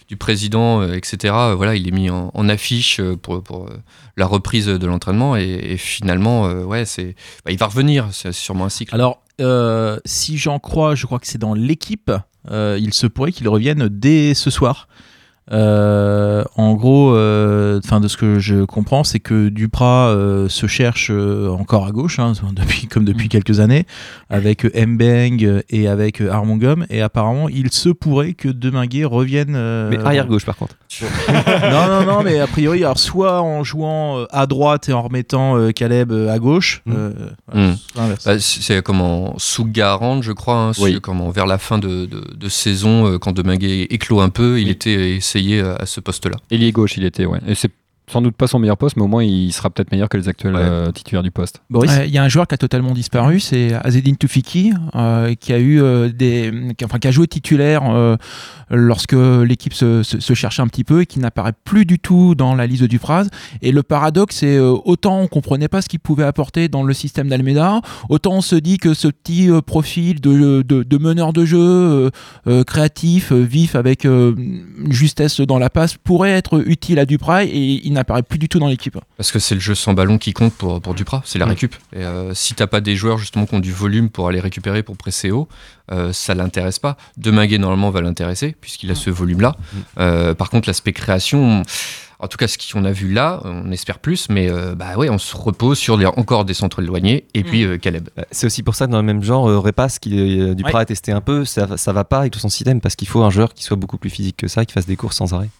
du 0.08 0.16
président, 0.16 0.80
euh, 0.82 0.94
etc., 0.94 1.34
euh, 1.36 1.54
voilà, 1.54 1.74
il 1.76 1.86
est 1.86 1.92
mis 1.92 2.10
en, 2.10 2.30
en 2.34 2.48
affiche 2.48 2.98
euh, 3.00 3.16
pour, 3.16 3.42
pour, 3.42 3.66
euh, 3.66 3.76
la 4.16 4.26
reprise 4.26 4.66
de 4.66 4.86
l'entraînement. 4.86 5.36
Et, 5.36 5.42
et 5.72 5.76
finalement, 5.76 6.46
euh, 6.46 6.64
ouais, 6.64 6.84
c'est, 6.84 7.14
bah, 7.44 7.52
il 7.52 7.58
va 7.58 7.66
revenir, 7.66 8.08
c'est 8.12 8.32
sûrement 8.32 8.64
un 8.66 8.68
cycle. 8.70 8.94
Alors, 8.94 9.22
euh, 9.40 9.98
si 10.04 10.38
j'en 10.38 10.58
crois, 10.58 10.94
je 10.94 11.06
crois 11.06 11.18
que 11.18 11.26
c'est 11.26 11.38
dans 11.38 11.54
l'équipe, 11.54 12.12
il 12.50 12.92
se 12.92 13.06
pourrait 13.06 13.32
qu'il 13.32 13.48
revienne 13.48 13.88
dès 13.88 14.34
ce 14.34 14.50
soir. 14.50 14.88
Euh, 15.50 16.44
en 16.56 16.74
gros, 16.74 17.14
euh, 17.14 17.80
enfin 17.84 17.98
de 18.00 18.06
ce 18.08 18.16
que 18.16 18.38
je 18.38 18.64
comprends, 18.64 19.02
c'est 19.04 19.18
que 19.18 19.48
Duprat 19.48 20.08
euh, 20.08 20.48
se 20.48 20.66
cherche 20.66 21.08
euh, 21.10 21.48
encore 21.50 21.84
à 21.86 21.90
gauche, 21.90 22.18
hein, 22.20 22.32
depuis, 22.52 22.86
comme 22.86 23.04
depuis 23.04 23.28
quelques 23.28 23.58
années, 23.60 23.84
avec 24.30 24.64
Mbeng 24.74 25.62
et 25.68 25.88
avec 25.88 26.20
Armongum, 26.20 26.86
et 26.90 27.02
apparemment 27.02 27.48
il 27.48 27.72
se 27.72 27.88
pourrait 27.88 28.34
que 28.34 28.48
Deminguet 28.48 29.04
revienne. 29.04 29.54
euh, 29.56 29.90
Mais 29.90 29.98
arrière 29.98 30.26
gauche, 30.26 30.44
par 30.46 30.56
contre. 30.56 30.76
non, 31.02 31.86
non, 31.88 32.04
non, 32.04 32.22
mais 32.22 32.38
a 32.38 32.46
priori, 32.46 32.84
alors 32.84 32.98
soit 32.98 33.40
en 33.40 33.64
jouant 33.64 34.18
euh, 34.18 34.24
à 34.30 34.46
droite 34.46 34.88
et 34.90 34.92
en 34.92 35.02
remettant 35.02 35.56
euh, 35.56 35.72
Caleb 35.72 36.12
à 36.12 36.38
gauche, 36.38 36.82
euh, 36.88 37.12
voilà, 37.50 37.68
Mm. 37.68 37.76
l'inverse. 37.96 38.24
Bah, 38.24 38.38
c'est 38.38 38.82
comme 38.82 39.00
en 39.00 39.34
sous-garante, 39.38 40.22
je 40.22 40.32
crois, 40.32 40.56
hein, 40.56 40.72
Oui. 40.78 40.92
c'est 40.94 41.00
comme 41.00 41.20
en- 41.20 41.30
vers 41.30 41.46
la 41.46 41.58
fin 41.58 41.78
de, 41.78 42.06
de- 42.06 42.34
de 42.34 42.48
saison, 42.48 43.06
euh, 43.06 43.18
quand 43.18 43.32
Deminguet 43.32 43.82
éclot 43.90 44.20
un 44.20 44.28
peu, 44.28 44.60
il 44.60 44.68
était 44.68 45.18
essayé 45.32 45.60
euh, 45.60 45.76
à 45.78 45.86
ce 45.86 46.00
poste-là. 46.00 46.36
Ailier 46.50 46.72
gauche, 46.72 46.96
il 46.96 47.04
était, 47.04 47.24
ouais. 47.26 47.40
Et 47.46 47.54
c'est 47.54 47.70
sans 48.12 48.20
doute 48.22 48.36
pas 48.36 48.46
son 48.46 48.58
meilleur 48.58 48.76
poste, 48.76 48.96
mais 48.96 49.02
au 49.02 49.08
moins 49.08 49.24
il 49.24 49.52
sera 49.52 49.70
peut-être 49.70 49.90
meilleur 49.90 50.08
que 50.08 50.16
les 50.18 50.28
actuels 50.28 50.54
euh, 50.56 50.92
titulaires 50.92 51.22
du 51.22 51.30
poste. 51.30 51.62
Il 52.06 52.10
y 52.12 52.18
a 52.18 52.22
un 52.22 52.28
joueur 52.28 52.46
qui 52.46 52.54
a 52.54 52.58
totalement 52.58 52.92
disparu, 52.92 53.40
c'est 53.40 53.72
Azedine 53.82 54.16
Toufiki, 54.16 54.72
euh, 54.94 55.34
qui 55.34 55.52
a 55.52 55.58
eu 55.58 55.80
euh, 55.80 56.10
des, 56.10 56.52
qui, 56.76 56.84
enfin, 56.84 56.98
qui 56.98 57.08
a 57.08 57.10
joué 57.10 57.26
titulaire 57.26 57.82
euh, 57.86 58.16
lorsque 58.70 59.12
l'équipe 59.14 59.74
se, 59.74 60.02
se- 60.02 60.20
se 60.20 60.34
cherchait 60.34 60.62
un 60.62 60.66
petit 60.68 60.84
peu 60.84 61.02
et 61.02 61.06
qui 61.06 61.18
n'apparaît 61.18 61.52
plus 61.64 61.84
du 61.84 61.98
tout 61.98 62.34
dans 62.34 62.54
la 62.54 62.66
liste 62.66 62.84
du 62.84 62.98
phrase. 62.98 63.28
Et 63.62 63.72
le 63.72 63.82
paradoxe, 63.82 64.36
c'est 64.36 64.56
euh, 64.56 64.74
autant 64.84 65.20
on 65.20 65.26
comprenait 65.26 65.68
pas 65.68 65.82
ce 65.82 65.88
qu'il 65.88 66.00
pouvait 66.00 66.24
apporter 66.24 66.68
dans 66.68 66.82
le 66.82 66.94
système 66.94 67.28
d'Almeida, 67.28 67.80
autant 68.08 68.32
on 68.34 68.40
se 68.40 68.56
dit 68.56 68.78
que 68.78 68.94
ce 68.94 69.08
petit 69.08 69.50
euh, 69.50 69.60
profil 69.60 70.20
de, 70.20 70.62
de, 70.62 70.82
de 70.82 70.98
meneur 70.98 71.32
de 71.32 71.44
jeu 71.44 71.58
euh, 71.60 72.10
euh, 72.46 72.64
créatif, 72.64 73.32
euh, 73.32 73.40
vif, 73.42 73.74
avec 73.74 74.04
euh, 74.04 74.34
une 74.36 74.92
justesse 74.92 75.40
dans 75.40 75.58
la 75.58 75.70
passe, 75.70 75.96
pourrait 75.96 76.30
être 76.32 76.62
utile 76.66 76.98
à 76.98 77.06
Duprat 77.06 77.44
et 77.44 77.80
il 77.84 77.92
n'apparaît 78.02 78.22
plus 78.22 78.38
du 78.38 78.48
tout 78.48 78.58
dans 78.58 78.68
l'équipe. 78.68 78.98
Parce 79.16 79.32
que 79.32 79.38
c'est 79.38 79.54
le 79.54 79.60
jeu 79.60 79.74
sans 79.74 79.94
ballon 79.94 80.18
qui 80.18 80.32
compte 80.32 80.52
pour, 80.54 80.80
pour 80.80 80.94
Duprat, 80.94 81.22
c'est 81.24 81.38
la 81.38 81.46
Mm. 81.46 81.48
récup. 81.50 81.74
Et 81.94 82.04
euh, 82.04 82.34
si 82.34 82.54
t'as 82.54 82.66
pas 82.66 82.80
des 82.80 82.96
joueurs 82.96 83.18
justement 83.18 83.46
qui 83.46 83.54
ont 83.54 83.60
du 83.60 83.72
volume 83.72 84.10
pour 84.10 84.28
aller 84.28 84.40
récupérer, 84.40 84.82
pour 84.82 84.96
presser 84.96 85.30
haut, 85.30 85.48
euh, 85.90 86.12
ça 86.12 86.34
l'intéresse 86.34 86.78
pas. 86.78 86.96
Deminguet 87.16 87.58
normalement 87.58 87.90
va 87.90 88.00
l'intéresser 88.00 88.54
puisqu'il 88.60 88.90
a 88.90 88.94
ce 88.94 89.10
volume-là. 89.10 89.56
Euh, 89.98 90.34
par 90.34 90.50
contre, 90.50 90.68
l'aspect 90.68 90.92
création, 90.92 91.62
en 92.22 92.28
tout 92.28 92.36
cas 92.38 92.46
ce 92.48 92.56
qu'on 92.72 92.84
a 92.84 92.92
vu 92.92 93.12
là, 93.12 93.40
on 93.44 93.70
espère 93.72 93.98
plus, 93.98 94.28
mais 94.30 94.48
euh, 94.50 94.74
bah 94.74 94.96
ouais, 94.96 95.10
on 95.10 95.18
se 95.18 95.36
repose 95.36 95.78
sur 95.78 95.96
les- 95.96 96.06
encore 96.06 96.44
des 96.44 96.54
centres 96.54 96.80
éloignés 96.82 97.26
et 97.34 97.42
puis 97.42 97.64
euh, 97.64 97.76
Caleb. 97.78 98.08
C'est 98.30 98.46
aussi 98.46 98.62
pour 98.62 98.74
ça 98.74 98.86
que 98.86 98.92
dans 98.92 98.98
le 98.98 99.04
même 99.04 99.22
genre, 99.22 99.48
euh, 99.48 99.58
Repas, 99.58 99.98
qui 100.00 100.40
euh, 100.40 100.54
Duprat 100.54 100.72
Ouais. 100.74 100.80
a 100.82 100.84
testé 100.86 101.12
un 101.12 101.20
peu, 101.20 101.44
ça, 101.44 101.76
ça 101.76 101.92
va 101.92 102.04
pas 102.04 102.20
avec 102.20 102.32
tout 102.32 102.38
son 102.38 102.48
système 102.48 102.80
parce 102.80 102.96
qu'il 102.96 103.08
faut 103.08 103.22
un 103.22 103.30
joueur 103.30 103.52
qui 103.54 103.64
soit 103.64 103.76
beaucoup 103.76 103.98
plus 103.98 104.10
physique 104.10 104.36
que 104.38 104.48
ça, 104.48 104.64
qui 104.64 104.72
fasse 104.72 104.86
des 104.86 104.96
courses 104.96 105.16
sans 105.16 105.34
arrêt. 105.34 105.50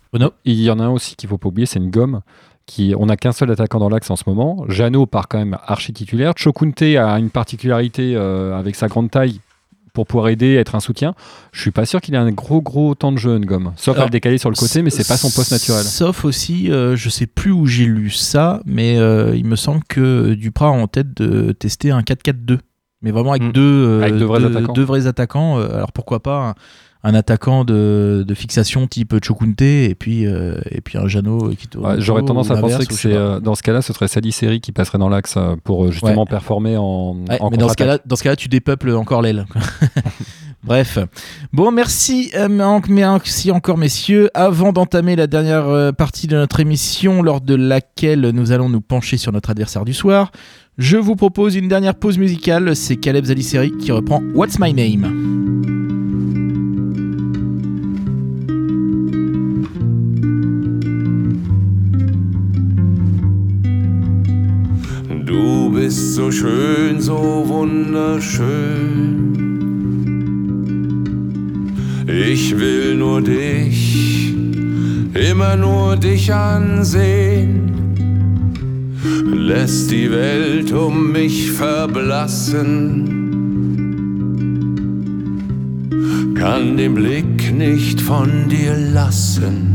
Il 0.45 0.61
y 0.61 0.71
en 0.71 0.79
a 0.79 0.85
un 0.85 0.91
aussi 0.91 1.17
qu'il 1.17 1.29
faut 1.29 1.39
pas 1.39 1.49
oublier, 1.49 1.67
c'est 1.67 1.79
une 1.81 1.91
gomme. 1.91 2.21
Qui, 2.65 2.95
on 2.97 3.07
n'a 3.07 3.17
qu'un 3.17 3.33
seul 3.33 3.51
attaquant 3.51 3.81
dans 3.81 3.89
l'axe 3.89 4.09
en 4.09 4.15
ce 4.15 4.23
moment. 4.29 4.65
Jeannot 4.69 5.07
part 5.07 5.27
quand 5.27 5.39
même 5.39 5.59
archi 5.67 5.93
titulaire. 5.93 6.33
Chokunte 6.37 6.81
a 6.83 7.19
une 7.19 7.29
particularité 7.29 8.15
euh, 8.15 8.57
avec 8.57 8.77
sa 8.77 8.87
grande 8.87 9.11
taille 9.11 9.41
pour 9.93 10.07
pouvoir 10.07 10.29
aider, 10.29 10.55
être 10.55 10.75
un 10.75 10.81
soutien. 10.81 11.15
Je 11.53 11.61
suis 11.61 11.71
pas 11.71 11.85
sûr 11.85 12.01
qu'il 12.01 12.15
ait 12.15 12.19
un 12.19 12.31
gros 12.31 12.63
gros 12.63 12.95
temps 12.95 13.13
de 13.13 13.19
jeu, 13.19 13.39
Gomme. 13.39 13.73
Sauf 13.77 13.99
à 13.99 14.05
le 14.05 14.11
décaler 14.11 14.39
sur 14.39 14.51
le 14.51 14.57
côté, 14.57 14.83
mais 14.83 14.91
c'est 14.91 15.07
pas 15.07 15.17
son 15.17 15.31
poste 15.31 15.53
naturel. 15.53 15.85
Sauf 15.85 16.25
aussi, 16.25 16.71
euh, 16.71 16.97
je 16.97 17.09
sais 17.11 17.27
plus 17.27 17.51
où 17.51 17.67
j'ai 17.67 17.85
lu 17.85 18.11
ça, 18.11 18.61
mais 18.65 18.99
euh, 18.99 19.37
il 19.37 19.45
me 19.45 19.57
semble 19.57 19.83
que 19.89 20.35
Duprat 20.35 20.69
a 20.69 20.71
en 20.71 20.87
tête 20.87 21.15
de 21.17 21.53
tester 21.53 21.91
un 21.91 22.01
4-4-2. 22.01 22.59
Mais 23.03 23.11
vraiment 23.11 23.33
avec, 23.33 23.53
deux, 23.53 23.61
euh, 23.61 23.99
Hmm. 23.99 24.03
Avec 24.03 24.17
deux 24.17 24.25
vrais 24.25 24.45
attaquants. 24.45 24.73
deux 24.73 24.85
vrais 24.85 25.07
attaquants. 25.07 25.59
Euh, 25.59 25.75
alors 25.75 25.93
pourquoi 25.93 26.23
pas 26.23 26.51
un, 26.51 26.55
un 27.05 27.15
attaquant 27.15 27.65
de, 27.65 28.25
de 28.27 28.35
fixation 28.35 28.87
type 28.87 29.15
Chokunte 29.25 29.61
et 29.63 29.97
puis, 29.99 30.25
euh, 30.25 30.61
et 30.71 30.81
puis 30.81 30.99
un 30.99 31.09
Jeannot 31.09 31.51
qui. 31.59 31.67
Ouais, 31.77 31.95
J'aurais 31.99 32.23
tendance 32.23 32.51
à 32.51 32.57
penser 32.57 32.87
que 32.87 32.95
c'est 32.95 33.13
euh, 33.13 33.41
dans 33.41 33.57
ce 33.57 33.63
cas-là, 33.63 33.83
ce 33.83 33.93
serait 33.93 34.07
Sally 34.09 34.31
Seri 34.31 34.61
qui 34.61 34.71
passerait 34.71 34.99
dans 34.99 35.09
l'axe 35.09 35.35
euh, 35.37 35.57
pour 35.65 35.91
justement 35.91 36.23
Ouais. 36.23 36.29
performer 36.31 36.77
en, 36.77 37.17
Ouais, 37.29 37.41
en 37.41 37.51
mais 37.51 37.57
dans 37.57 37.69
ce 37.69 37.75
cas-là, 37.75 37.99
dans 38.07 38.15
ce 38.17 38.23
cas-là, 38.23 38.37
tu 38.37 38.49
dépeuples 38.49 38.91
encore 38.91 39.21
l'aile. 39.23 39.47
Bref. 40.65 40.97
Bon, 41.53 41.73
merci, 41.73 42.31
merci 42.89 43.51
encore, 43.51 43.79
messieurs. 43.79 44.31
Avant 44.33 44.73
d'entamer 44.73 45.17
la 45.17 45.27
dernière 45.27 45.93
partie 45.93 46.29
de 46.29 46.37
notre 46.37 46.61
émission, 46.61 47.21
lors 47.21 47.41
de 47.41 47.57
laquelle 47.57 48.31
nous 48.33 48.53
allons 48.53 48.69
nous 48.69 48.81
pencher 48.81 49.17
sur 49.17 49.33
notre 49.33 49.51
adversaire 49.51 49.85
du 49.85 49.93
soir, 49.93 50.31
je 50.79 50.99
vous 50.99 51.17
propose 51.17 51.57
une 51.57 51.67
dernière 51.67 51.97
pause 51.97 52.17
musicale. 52.17 52.77
C'est 52.77 52.95
Caleb 52.95 53.25
Zaliseri 53.25 53.73
qui 53.77 53.91
reprend 53.91 54.23
What's 54.37 54.61
My 54.61 54.73
Name? 54.73 55.42
So 66.15 66.31
schön, 66.31 67.01
so 67.01 67.43
wunderschön. 67.47 68.43
Ich 72.07 72.59
will 72.59 72.97
nur 72.97 73.23
dich, 73.23 74.35
immer 75.15 75.57
nur 75.57 75.97
dich 75.97 76.31
ansehen. 76.31 77.73
Lässt 79.25 79.91
die 79.91 80.11
Welt 80.11 80.71
um 80.71 81.13
mich 81.13 81.51
verblassen. 81.51 83.09
Kann 86.35 86.77
den 86.77 86.95
Blick 86.95 87.55
nicht 87.55 88.03
von 88.03 88.51
dir 88.51 88.77
lassen. 88.77 89.72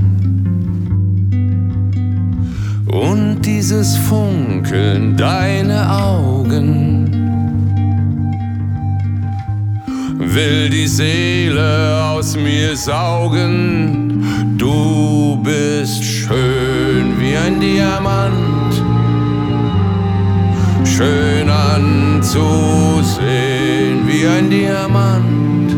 Und 2.92 3.42
dieses 3.42 3.98
Funkeln, 3.98 5.18
deine 5.18 5.92
Augen, 5.92 7.08
will 10.18 10.70
die 10.70 10.88
Seele 10.88 12.02
aus 12.12 12.38
mir 12.38 12.78
saugen. 12.78 14.24
Du 14.58 15.38
bist 15.44 16.02
schön 16.04 17.20
wie 17.20 17.36
ein 17.36 17.60
Diamant, 17.60 18.74
schön 20.86 21.50
anzusehen 21.50 22.48
wie 24.08 24.26
ein 24.28 24.50
Diamant. 24.50 25.76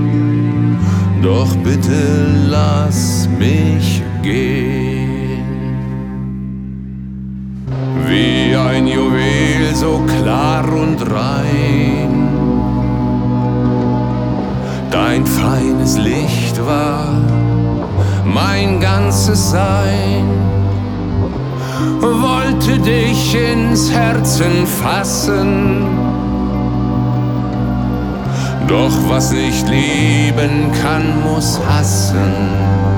Doch 1.23 1.55
bitte 1.57 2.45
lass 2.47 3.27
mich 3.39 4.03
gehen. 4.21 4.78
Wie 8.09 8.55
ein 8.55 8.87
Juwel 8.87 9.75
so 9.75 10.03
klar 10.07 10.65
und 10.73 10.99
rein. 11.11 12.29
Dein 14.89 15.23
feines 15.27 15.95
Licht 15.95 16.59
war 16.65 17.05
mein 18.25 18.79
ganzes 18.79 19.51
Sein. 19.51 20.25
Wollte 22.01 22.79
dich 22.79 23.35
ins 23.35 23.91
Herzen 23.91 24.65
fassen. 24.65 25.85
Doch 28.67 28.97
was 29.07 29.31
nicht 29.31 29.67
lieben 29.69 30.71
kann, 30.81 31.21
muss 31.23 31.59
hassen. 31.69 32.88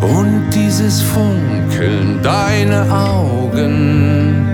Und 0.00 0.50
dieses 0.54 1.02
Funkeln, 1.02 2.20
deine 2.22 2.86
Augen, 2.90 4.46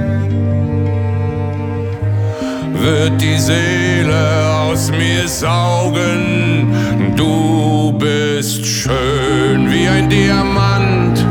wird 2.83 3.21
die 3.21 3.39
Seele 3.39 4.51
aus 4.67 4.91
mir 4.91 5.29
saugen. 5.29 6.69
Du 7.17 7.93
bist 7.93 8.65
schön 8.67 9.71
wie 9.71 9.87
ein 9.89 10.09
Diamant, 10.09 11.25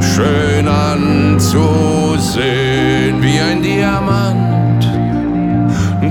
schön 0.00 0.68
anzusehen 0.68 1.62
wie 3.22 3.40
ein 3.40 3.62
Diamant. 3.62 4.86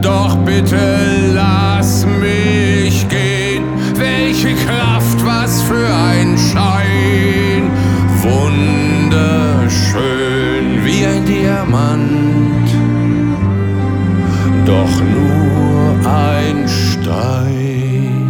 Doch 0.01 0.35
bitte 0.37 0.77
lass 1.33 2.05
mich 2.05 3.07
gehen. 3.09 3.26
Welche 4.39 4.53
Kraft, 4.67 5.25
was 5.25 5.63
für 5.63 5.87
ein 5.91 6.37
Schein. 6.37 7.71
Wunderschön 8.21 9.65
wie 10.85 11.03
ein 11.07 11.25
Diamant. 11.25 12.69
Doch 14.67 15.01
nur 15.01 16.07
ein 16.07 16.67
Stein. 16.67 18.27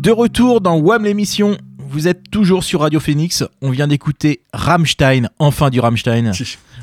De 0.00 0.12
retour 0.12 0.60
dans 0.60 0.78
WAM 0.80 1.02
l'émission. 1.04 1.56
Vous 1.92 2.06
êtes 2.06 2.30
toujours 2.30 2.62
sur 2.62 2.82
Radio 2.82 3.00
Phoenix. 3.00 3.42
On 3.62 3.70
vient 3.70 3.88
d'écouter 3.88 4.42
Rammstein, 4.52 5.28
enfin 5.40 5.70
du 5.70 5.80
Rammstein. 5.80 6.30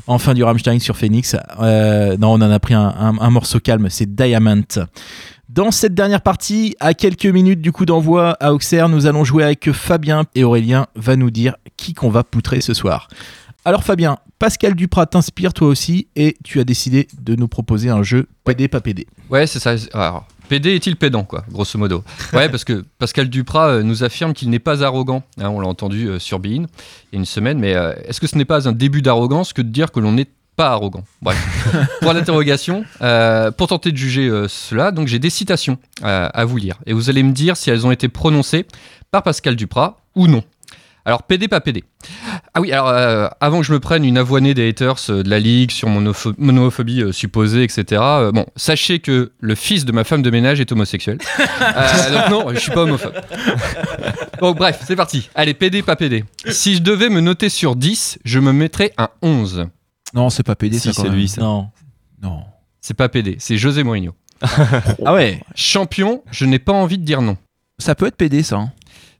Enfin 0.09 0.33
du 0.33 0.41
Rammstein 0.41 0.79
sur 0.79 0.95
Phoenix. 0.95 1.35
Euh, 1.59 2.15
non, 2.17 2.29
on 2.31 2.35
en 2.35 2.49
a 2.49 2.59
pris 2.59 2.73
un, 2.73 2.87
un- 2.97 3.17
un 3.19 3.29
morceau 3.29 3.59
calme, 3.59 3.89
c'est 3.89 4.15
Diamond. 4.15 4.63
Dans 5.57 5.71
cette 5.71 5.95
dernière 5.95 6.21
partie, 6.21 6.75
à 6.79 6.93
quelques 6.93 7.25
minutes 7.25 7.61
du 7.61 7.71
coup 7.71 7.87
d'envoi 7.87 8.37
à 8.39 8.53
Auxerre, 8.53 8.89
nous 8.89 9.07
allons 9.07 9.23
jouer 9.23 9.43
avec 9.43 9.71
Fabien 9.71 10.25
et 10.35 10.43
Aurélien 10.43 10.85
va 10.93 11.15
nous 11.15 11.31
dire 11.31 11.55
qui 11.77 11.95
qu'on 11.95 12.11
va 12.11 12.23
poutrer 12.23 12.61
ce 12.61 12.75
soir. 12.75 13.07
Alors 13.65 13.83
Fabien, 13.83 14.19
Pascal 14.37 14.75
Duprat 14.75 15.07
t'inspire 15.07 15.53
toi 15.53 15.67
aussi 15.67 16.09
et 16.15 16.37
tu 16.43 16.59
as 16.59 16.63
décidé 16.63 17.07
de 17.19 17.35
nous 17.35 17.47
proposer 17.47 17.89
un 17.89 18.03
jeu 18.03 18.27
PD 18.43 18.67
pas 18.67 18.81
PD. 18.81 19.07
Ouais, 19.31 19.47
c'est 19.47 19.57
ça. 19.57 19.73
Alors, 19.93 20.27
PD 20.47 20.75
est-il 20.75 20.95
pédant, 20.95 21.23
quoi, 21.23 21.43
grosso 21.49 21.79
modo? 21.79 22.03
Ouais, 22.33 22.49
parce 22.49 22.63
que 22.63 22.85
Pascal 22.99 23.27
Duprat 23.27 23.67
euh, 23.67 23.81
nous 23.81 24.03
affirme 24.03 24.33
qu'il 24.33 24.51
n'est 24.51 24.59
pas 24.59 24.83
arrogant. 24.83 25.23
Hein, 25.39 25.49
on 25.49 25.59
l'a 25.59 25.67
entendu 25.67 26.05
euh, 26.07 26.19
sur 26.19 26.37
Bein 26.37 26.49
il 27.11 27.13
y 27.13 27.15
a 27.15 27.17
une 27.17 27.25
semaine, 27.25 27.57
mais 27.57 27.73
euh, 27.73 27.93
est-ce 28.05 28.21
que 28.21 28.27
ce 28.27 28.37
n'est 28.37 28.45
pas 28.45 28.69
un 28.69 28.73
début 28.73 29.01
d'arrogance 29.01 29.53
que 29.53 29.63
de 29.63 29.69
dire 29.69 29.91
que 29.91 29.99
l'on 29.99 30.11
n'est 30.11 30.27
pas 30.57 30.71
arrogant 30.71 31.03
Bref, 31.21 31.37
pour 32.01 32.11
l'interrogation, 32.13 32.83
euh, 33.01 33.51
pour 33.51 33.67
tenter 33.67 33.91
de 33.91 33.97
juger 33.97 34.27
euh, 34.27 34.47
cela, 34.49 34.91
donc 34.91 35.07
j'ai 35.07 35.19
des 35.19 35.29
citations 35.29 35.77
euh, 36.03 36.27
à 36.33 36.45
vous 36.45 36.57
lire. 36.57 36.75
Et 36.87 36.93
vous 36.93 37.09
allez 37.09 37.23
me 37.23 37.31
dire 37.31 37.55
si 37.55 37.69
elles 37.69 37.85
ont 37.87 37.91
été 37.91 38.09
prononcées 38.09 38.65
par 39.11 39.21
Pascal 39.23 39.55
Duprat 39.55 39.97
ou 40.15 40.27
non. 40.27 40.43
Alors, 41.05 41.23
PD, 41.23 41.47
pas 41.47 41.61
PD. 41.61 41.85
Ah 42.53 42.59
oui, 42.59 42.73
alors 42.73 42.89
avant 43.39 43.61
que 43.61 43.65
je 43.65 43.71
me 43.71 43.79
prenne 43.79 44.03
une 44.03 44.17
avoinée 44.17 44.53
des 44.53 44.67
haters 44.67 44.97
de 45.07 45.29
la 45.29 45.39
Ligue 45.39 45.71
sur 45.71 45.87
mon, 45.87 46.11
opho- 46.11 46.33
mon 46.37 46.49
homophobie 46.57 47.13
supposée, 47.13 47.63
etc., 47.63 48.01
bon, 48.33 48.45
sachez 48.57 48.99
que 48.99 49.31
le 49.39 49.55
fils 49.55 49.85
de 49.85 49.93
ma 49.93 50.03
femme 50.03 50.21
de 50.21 50.29
ménage 50.29 50.59
est 50.59 50.69
homosexuel. 50.69 51.17
Donc 52.11 52.29
non, 52.29 52.49
je 52.53 52.59
suis 52.59 52.71
pas 52.71 52.81
homophobe. 52.81 53.13
Donc 54.41 54.57
bref, 54.57 54.81
c'est 54.85 54.97
parti. 54.97 55.29
Allez, 55.33 55.53
PD, 55.53 55.81
pas 55.81 55.95
PD. 55.95 56.25
Si 56.49 56.75
je 56.75 56.81
devais 56.81 57.07
me 57.07 57.21
noter 57.21 57.47
sur 57.47 57.77
10, 57.77 58.19
je 58.25 58.39
me 58.39 58.51
mettrais 58.51 58.91
un 58.97 59.07
11. 59.21 59.67
Non, 60.17 60.31
c'est 60.31 60.41
pas 60.43 60.55
PD, 60.55 60.79
Si, 60.79 60.91
c'est 60.93 61.09
lui, 61.09 61.27
ça. 61.27 61.41
Non. 61.41 61.69
Non. 62.23 62.43
C'est 62.81 62.95
pas 62.95 63.07
PD, 63.07 63.35
c'est 63.39 63.55
José 63.57 63.83
Mourinho. 63.83 64.15
ah 65.05 65.13
ouais 65.13 65.43
Champion, 65.53 66.23
je 66.31 66.45
n'ai 66.45 66.57
pas 66.59 66.73
envie 66.73 66.97
de 66.97 67.03
dire 67.03 67.21
non. 67.21 67.37
Ça 67.77 67.93
peut 67.93 68.07
être 68.07 68.15
PD, 68.17 68.41
ça. 68.41 68.57
hein. 68.57 68.71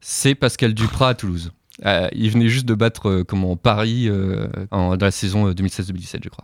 C'est 0.01 0.33
Pascal 0.33 0.73
Duprat 0.73 1.09
à 1.09 1.13
Toulouse. 1.13 1.51
Euh, 1.85 2.07
il 2.13 2.31
venait 2.31 2.49
juste 2.49 2.65
de 2.65 2.73
battre 2.73 3.07
euh, 3.09 3.23
comment, 3.23 3.55
Paris 3.55 4.09
euh, 4.09 4.47
en, 4.71 4.97
dans 4.97 5.05
la 5.05 5.11
saison 5.11 5.47
euh, 5.47 5.53
2016-2017, 5.53 6.21
je 6.23 6.29
crois. 6.29 6.43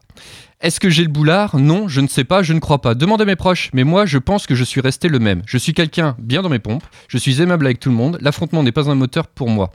Est-ce 0.61 0.79
que 0.79 0.91
j'ai 0.91 1.01
le 1.01 1.09
boulard? 1.09 1.57
Non, 1.57 1.87
je 1.87 2.01
ne 2.01 2.07
sais 2.07 2.23
pas, 2.23 2.43
je 2.43 2.53
ne 2.53 2.59
crois 2.59 2.79
pas. 2.81 2.93
Demande 2.93 3.21
à 3.21 3.25
mes 3.25 3.35
proches, 3.35 3.71
mais 3.73 3.83
moi, 3.83 4.05
je 4.05 4.19
pense 4.19 4.45
que 4.45 4.53
je 4.53 4.63
suis 4.63 4.81
resté 4.81 5.07
le 5.07 5.17
même. 5.17 5.41
Je 5.47 5.57
suis 5.57 5.73
quelqu'un 5.73 6.15
bien 6.19 6.43
dans 6.43 6.49
mes 6.49 6.59
pompes, 6.59 6.83
je 7.07 7.17
suis 7.17 7.41
aimable 7.41 7.65
avec 7.65 7.79
tout 7.79 7.89
le 7.89 7.95
monde, 7.95 8.19
l'affrontement 8.21 8.61
n'est 8.61 8.71
pas 8.71 8.91
un 8.91 8.95
moteur 8.95 9.25
pour 9.27 9.49
moi. 9.49 9.71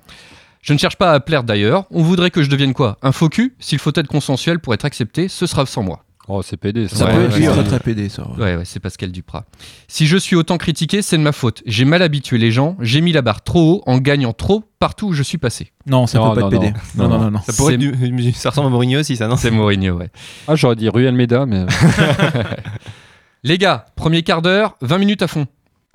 Je 0.62 0.72
ne 0.72 0.78
cherche 0.78 0.96
pas 0.96 1.12
à 1.12 1.20
plaire 1.20 1.44
d'ailleurs. 1.44 1.84
On 1.90 2.02
voudrait 2.02 2.30
que 2.30 2.42
je 2.42 2.50
devienne 2.50 2.74
quoi? 2.74 2.98
Un 3.02 3.12
faux 3.12 3.28
cul? 3.28 3.54
S'il 3.60 3.78
faut 3.78 3.92
être 3.94 4.08
consensuel 4.08 4.58
pour 4.58 4.74
être 4.74 4.84
accepté, 4.84 5.28
ce 5.28 5.46
sera 5.46 5.64
sans 5.66 5.82
moi. 5.82 6.04
Oh, 6.30 6.42
c'est 6.42 6.58
PD. 6.58 6.88
Ça 6.88 7.06
peut 7.06 7.24
être 7.24 7.52
très, 7.54 7.64
très 7.64 7.80
PD, 7.80 8.10
ça. 8.10 8.28
Ouais, 8.36 8.54
ouais, 8.56 8.64
c'est 8.66 8.80
Pascal 8.80 9.10
Duprat. 9.10 9.44
Si 9.86 10.06
je 10.06 10.18
suis 10.18 10.36
autant 10.36 10.58
critiqué, 10.58 11.00
c'est 11.00 11.16
de 11.16 11.22
ma 11.22 11.32
faute. 11.32 11.62
J'ai 11.64 11.86
mal 11.86 12.02
habitué 12.02 12.36
les 12.36 12.50
gens, 12.50 12.76
j'ai 12.80 13.00
mis 13.00 13.12
la 13.12 13.22
barre 13.22 13.40
trop 13.42 13.76
haut 13.76 13.82
en 13.86 13.96
gagnant 13.96 14.34
trop 14.34 14.62
partout 14.78 15.06
où 15.08 15.12
je 15.14 15.22
suis 15.22 15.38
passé. 15.38 15.72
Non, 15.86 16.06
ça 16.06 16.18
peut 16.18 16.34
pas 16.38 16.40
être 16.48 16.50
PD. 16.50 16.72
Non, 16.96 17.08
non, 17.08 17.18
non, 17.18 17.30
non. 17.30 17.40
Ça, 17.46 17.54
pourrait 17.54 17.78
C'est- 17.80 17.86
être 17.86 18.14
du- 18.14 18.32
ça 18.34 18.50
ressemble 18.50 18.66
à 18.66 18.70
Mourinho 18.70 19.00
aussi, 19.00 19.16
ça, 19.16 19.26
non? 19.26 19.36
C'est 19.36 19.50
Mourinho, 19.50 19.94
ouais. 19.96 20.10
Ah, 20.46 20.54
j'aurais 20.54 20.76
dit 20.76 20.90
Rue 20.90 21.06
Almeida, 21.06 21.46
mais. 21.46 21.64
Les 23.44 23.56
gars, 23.56 23.86
premier 23.94 24.22
quart 24.22 24.42
d'heure, 24.42 24.76
20 24.82 24.98
minutes 24.98 25.22
à 25.22 25.28
fond. 25.28 25.46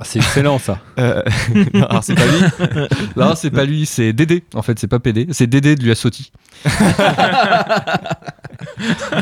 Ah, 0.03 0.05
c'est 0.05 0.19
excellent 0.19 0.59
ça. 0.59 0.79
Euh, 0.99 1.23
non, 1.73 1.85
alors, 1.85 2.03
c'est 2.03 2.13
pas 2.13 2.25
lui. 2.25 2.67
non, 3.15 3.33
c'est 3.35 3.49
pas 3.49 3.63
lui, 3.65 3.85
c'est 3.87 4.13
Dédé. 4.13 4.43
En 4.53 4.61
fait, 4.61 4.77
c'est 4.77 4.87
pas 4.87 4.99
PD, 4.99 5.27
c'est 5.31 5.47
Dédé 5.47 5.75
de 5.75 5.81
Luasotti. 5.83 6.31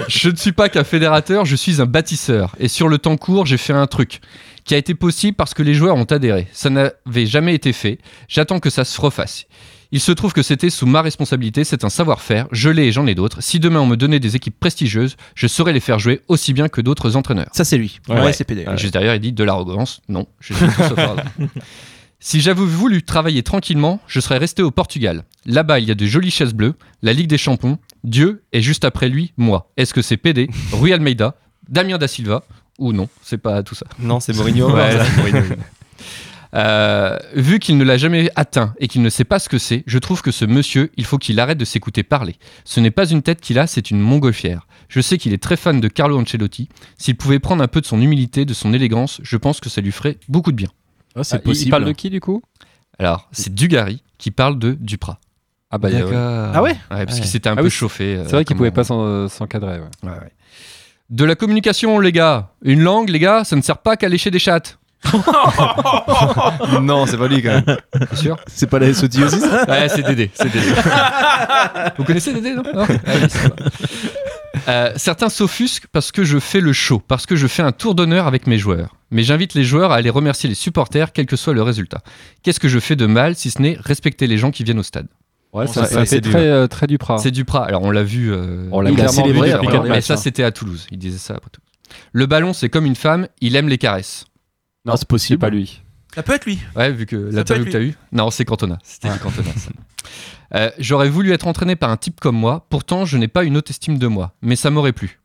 je 0.10 0.30
ne 0.30 0.36
suis 0.36 0.52
pas 0.52 0.68
qu'un 0.68 0.84
fédérateur, 0.84 1.46
je 1.46 1.56
suis 1.56 1.82
un 1.82 1.86
bâtisseur. 1.86 2.56
Et 2.60 2.68
sur 2.68 2.90
le 2.90 2.98
temps 2.98 3.16
court, 3.16 3.46
j'ai 3.46 3.58
fait 3.58 3.72
un 3.74 3.88
truc 3.88 4.20
qui 4.66 4.74
a 4.74 4.78
été 4.78 4.96
possible 4.96 5.36
parce 5.36 5.54
que 5.54 5.64
les 5.64 5.74
joueurs 5.74 5.96
ont 5.96 6.04
adhéré. 6.04 6.48
Ça 6.52 6.70
n'avait 6.70 7.26
jamais 7.26 7.56
été 7.56 7.72
fait. 7.72 8.00
J'attends 8.28 8.60
que 8.60 8.70
ça 8.70 8.84
se 8.84 9.00
refasse. 9.00 9.46
Il 9.94 10.00
se 10.00 10.12
trouve 10.12 10.32
que 10.32 10.42
c'était 10.42 10.70
sous 10.70 10.86
ma 10.86 11.02
responsabilité, 11.02 11.64
c'est 11.66 11.84
un 11.84 11.90
savoir-faire, 11.90 12.48
je 12.52 12.70
l'ai 12.70 12.88
et 12.88 12.92
j'en 12.92 13.06
ai 13.08 13.16
d'autres. 13.16 13.42
Si 13.42 13.60
demain 13.60 13.82
on 13.82 13.86
me 13.86 13.98
donnait 13.98 14.20
des 14.22 14.36
équipes 14.38 14.58
prestigieuses, 14.58 15.18
je 15.36 15.48
saurais 15.48 15.74
les 15.74 15.82
faire 15.82 16.00
jouer 16.00 16.22
aussi 16.30 16.54
bien 16.54 16.70
que 16.70 16.80
d'autres 16.80 17.18
entraîneurs. 17.18 17.50
Ça 17.52 17.66
c'est 17.66 17.78
lui. 17.78 18.00
Ouais, 18.08 18.32
c'est 18.32 18.46
PD. 18.46 18.66
Juste 18.78 18.94
derrière, 18.94 19.16
il 19.16 19.20
dit 19.20 19.34
de 19.34 19.44
l'arrogance. 19.44 20.02
Non, 20.08 20.28
je 20.40 20.54
suis 20.54 20.66
tout 20.66 20.72
sauf. 20.82 21.00
Si 22.24 22.40
j'avais 22.40 22.64
voulu 22.64 23.02
travailler 23.02 23.42
tranquillement, 23.42 24.00
je 24.06 24.20
serais 24.20 24.38
resté 24.38 24.62
au 24.62 24.70
Portugal. 24.70 25.24
Là-bas, 25.48 25.80
il 25.80 25.88
y 25.88 25.92
a 25.92 25.96
de 25.96 26.06
jolies 26.06 26.30
chaises 26.30 26.54
bleues, 26.54 26.76
la 27.02 27.14
Ligue 27.14 27.26
des 27.28 27.40
Champions, 27.40 27.80
Dieu, 28.04 28.44
et 28.54 28.62
juste 28.62 28.86
après 28.86 29.10
lui, 29.10 29.34
moi. 29.38 29.72
Est-ce 29.76 29.92
que 29.92 30.04
c'est 30.04 30.18
PD, 30.18 30.48
Rui 30.72 30.94
Almeida, 30.94 31.34
Damien 31.68 31.98
Da 31.98 32.08
Silva, 32.08 32.44
ou 32.78 32.94
non? 32.94 33.10
C'est 33.24 33.40
pas 33.40 33.64
tout 33.64 33.74
ça. 33.74 33.88
Non, 33.98 34.20
c'est 34.20 34.34
Mourinho. 34.36 34.68
Ouais, 34.72 34.74
Ouais, 34.96 35.04
c'est 35.04 35.18
Mourinho. 35.18 35.42
Euh, 36.54 37.18
vu 37.34 37.60
qu'il 37.60 37.78
ne 37.78 37.84
l'a 37.86 37.98
jamais 37.98 38.30
atteint 38.36 38.74
et 38.80 38.88
qu'il 38.90 39.02
ne 39.02 39.10
sait 39.10 39.24
pas 39.24 39.40
ce 39.40 39.48
que 39.48 39.58
c'est, 39.58 39.84
je 39.88 39.98
trouve 40.00 40.22
que 40.22 40.32
ce 40.32 40.44
monsieur, 40.44 40.92
il 40.98 41.06
faut 41.06 41.18
qu'il 41.18 41.40
arrête 41.40 41.58
de 41.58 41.64
s'écouter 41.66 42.04
parler. 42.04 42.36
Ce 42.66 42.80
n'est 42.82 42.92
pas 42.92 43.06
une 43.10 43.22
tête 43.22 43.40
qu'il 43.40 43.58
a, 43.58 43.68
c'est 43.68 43.90
une 43.90 44.00
montgolfière. 44.02 44.68
Je 44.90 45.00
sais 45.00 45.18
qu'il 45.18 45.32
est 45.34 45.42
très 45.42 45.56
fan 45.56 45.80
de 45.80 45.88
Carlo 45.88 46.20
Ancelotti. 46.20 46.68
S'il 46.98 47.16
pouvait 47.16 47.40
prendre 47.40 47.64
un 47.64 47.68
peu 47.70 47.80
de 47.80 47.86
son 47.86 48.02
humilité, 48.02 48.44
de 48.44 48.54
son 48.54 48.74
élégance, 48.74 49.22
je 49.24 49.38
pense 49.38 49.62
que 49.62 49.70
ça 49.70 49.80
lui 49.82 49.92
ferait 49.94 50.18
beaucoup 50.28 50.52
de 50.52 50.58
bien. 50.58 50.70
c'est 51.24 51.36
Ah, 51.36 51.38
il- 51.38 51.40
Il 51.40 51.42
possible. 51.44 51.72
parle 51.72 51.86
de 51.86 51.92
qui 51.94 52.10
du 52.10 52.20
coup? 52.20 52.42
Alors, 53.00 53.30
c'est 53.32 53.54
Dugarry 53.54 54.04
qui 54.18 54.32
parle 54.32 54.60
de 54.60 54.74
Duprat. 54.80 55.20
Ah 55.72 55.78
bah, 55.78 55.90
il 55.90 55.94
y 55.94 56.02
a- 56.02 56.04
D'accord. 56.04 56.52
Ah 56.54 56.62
ouais 56.62 56.76
parce 56.90 57.14
Ouais. 57.14 57.20
qu'il 57.22 57.26
s'était 57.30 57.48
un 57.48 57.54
Ah 57.54 57.58
peu 57.58 57.64
oui, 57.64 57.70
chauffé. 57.70 58.16
euh, 58.18 58.24
C'est 58.26 58.34
vrai 58.34 58.44
qu'il 58.46 58.58
pouvait 58.58 58.70
on- 58.70 58.74
pas 58.74 58.84
s'en- 58.84 59.30
s'encadrer. 59.30 59.80
ouais. 59.80 59.86
Ouais, 60.04 60.10
ouais. 60.10 60.32
De 61.10 61.24
la 61.26 61.36
communication, 61.36 62.00
les 62.00 62.12
gars. 62.12 62.52
Une 62.62 62.82
langue, 62.82 63.08
les 63.10 63.20
gars, 63.20 63.44
ça 63.46 63.56
ne 63.56 63.62
sert 63.62 63.78
pas 63.78 63.96
qu'à 63.98 64.10
lécher 64.10 64.32
des 64.32 64.40
chattes. 64.40 64.78
non, 66.82 67.06
c'est 67.06 67.18
pas 67.18 67.28
lui 67.28 67.42
quand 67.42 67.50
même. 67.66 67.78
C'est 68.12 68.16
sûr 68.18 68.38
C'est 68.48 68.70
pas 68.70 68.80
la 68.80 68.94
SOT 68.94 69.06
aussi 69.24 69.40
ça? 69.40 69.66
Ouais, 69.68 69.90
c'est 69.90 70.04
Dédé. 70.04 70.30
c'est 70.34 70.52
Dédé. 70.52 70.68
Vous 71.98 72.04
connaissez 72.04 72.34
Dédé, 72.34 72.54
non, 72.54 72.64
Non? 72.64 72.86
Ah 72.88 73.12
oui. 73.22 73.28
Euh, 74.68 74.92
certains 74.96 75.30
s'offusquent 75.30 75.88
parce 75.92 76.12
que 76.12 76.24
je 76.24 76.38
fais 76.38 76.60
le 76.60 76.74
show, 76.74 77.00
parce 77.06 77.26
que 77.26 77.36
je 77.36 77.48
fais 77.48 77.64
un 77.64 77.72
tour 77.72 77.96
d'honneur 77.96 78.28
avec 78.28 78.48
mes 78.48 78.58
joueurs. 78.58 78.96
Mais 79.10 79.24
j'invite 79.24 79.54
les 79.54 79.64
joueurs 79.64 79.92
à 79.92 79.96
aller 79.96 80.10
remercier 80.10 80.48
les 80.50 80.56
supporters, 80.56 81.14
quel 81.14 81.26
que 81.26 81.36
soit 81.36 81.54
le 81.54 81.64
résultat. 81.64 82.02
Qu'est-ce 82.44 82.60
que 82.60 82.68
je 82.68 82.80
fais 82.80 82.96
de 82.96 83.06
mal 83.06 83.36
si 83.36 83.50
ce 83.50 83.62
n'est 83.62 83.78
respecter 83.80 84.28
les 84.28 84.38
gens 84.38 84.52
qui 84.52 84.64
viennent 84.64 84.80
au 84.80 84.84
stade? 84.84 85.08
Ouais, 85.54 85.66
Bon, 85.66 85.72
ça, 85.72 85.86
ça, 85.86 85.90
ça 85.92 86.06
c'est 86.06 86.24
fait 86.24 86.30
très, 86.30 86.48
euh, 86.48 86.68
très 86.68 86.88
Duprat. 86.88 87.18
C'est 87.18 87.32
Duprat. 87.32 87.66
Alors 87.66 87.82
on 87.82 87.92
l'a 87.92 88.04
vu. 88.04 88.32
euh, 88.32 88.68
On 88.72 88.82
l'a 88.82 88.90
il 88.92 88.94
a 88.94 89.04
clairement 89.04 89.22
célébré 89.24 89.48
vu 89.50 89.54
depuis 89.68 89.90
matchs, 89.90 90.06
ça 90.06 90.14
hein. 90.14 90.18
c'était 90.18 90.44
à 90.44 90.52
Toulouse. 90.52 90.88
Il 90.92 90.98
disait 91.00 91.18
ça 91.18 91.34
après 91.36 91.50
tout. 91.52 91.62
Le 92.14 92.26
ballon 92.26 92.54
c'est 92.54 92.70
comme 92.70 92.86
une 92.86 92.96
femme, 92.96 93.28
il 93.42 93.56
aime 93.56 93.68
les 93.68 93.78
caresses. 93.78 94.26
Non, 94.86 94.94
Ah, 94.94 94.98
c'est 94.98 95.08
possible. 95.08 95.40
pas 95.40 95.50
lui. 95.50 95.82
Ça 96.16 96.24
peut 96.24 96.34
être 96.34 96.46
lui. 96.46 96.60
Ouais, 96.76 96.92
vu 96.92 97.06
que 97.06 97.16
l'interview 97.16 97.66
que 97.66 97.72
t'as 97.72 97.82
eu. 97.82 97.94
Non, 98.12 98.32
c'est 98.32 98.46
Cantona. 98.46 98.80
C'était 98.84 99.10
Cantona. 99.22 99.50
ça. 99.56 99.70
Euh, 100.54 100.70
J'aurais 100.80 101.08
voulu 101.08 101.32
être 101.32 101.48
entraîné 101.48 101.78
par 101.78 101.90
un 101.92 101.96
type 101.96 102.20
comme 102.20 102.36
moi. 102.36 102.66
Pourtant, 102.70 103.06
je 103.06 103.18
n'ai 103.18 103.30
pas 103.30 103.46
une 103.46 103.56
haute 103.56 103.70
estime 103.70 103.98
de 103.98 104.08
moi. 104.08 104.34
Mais 104.42 104.58
ça 104.58 104.70
m'aurait 104.70 104.92
plu. 104.92 105.22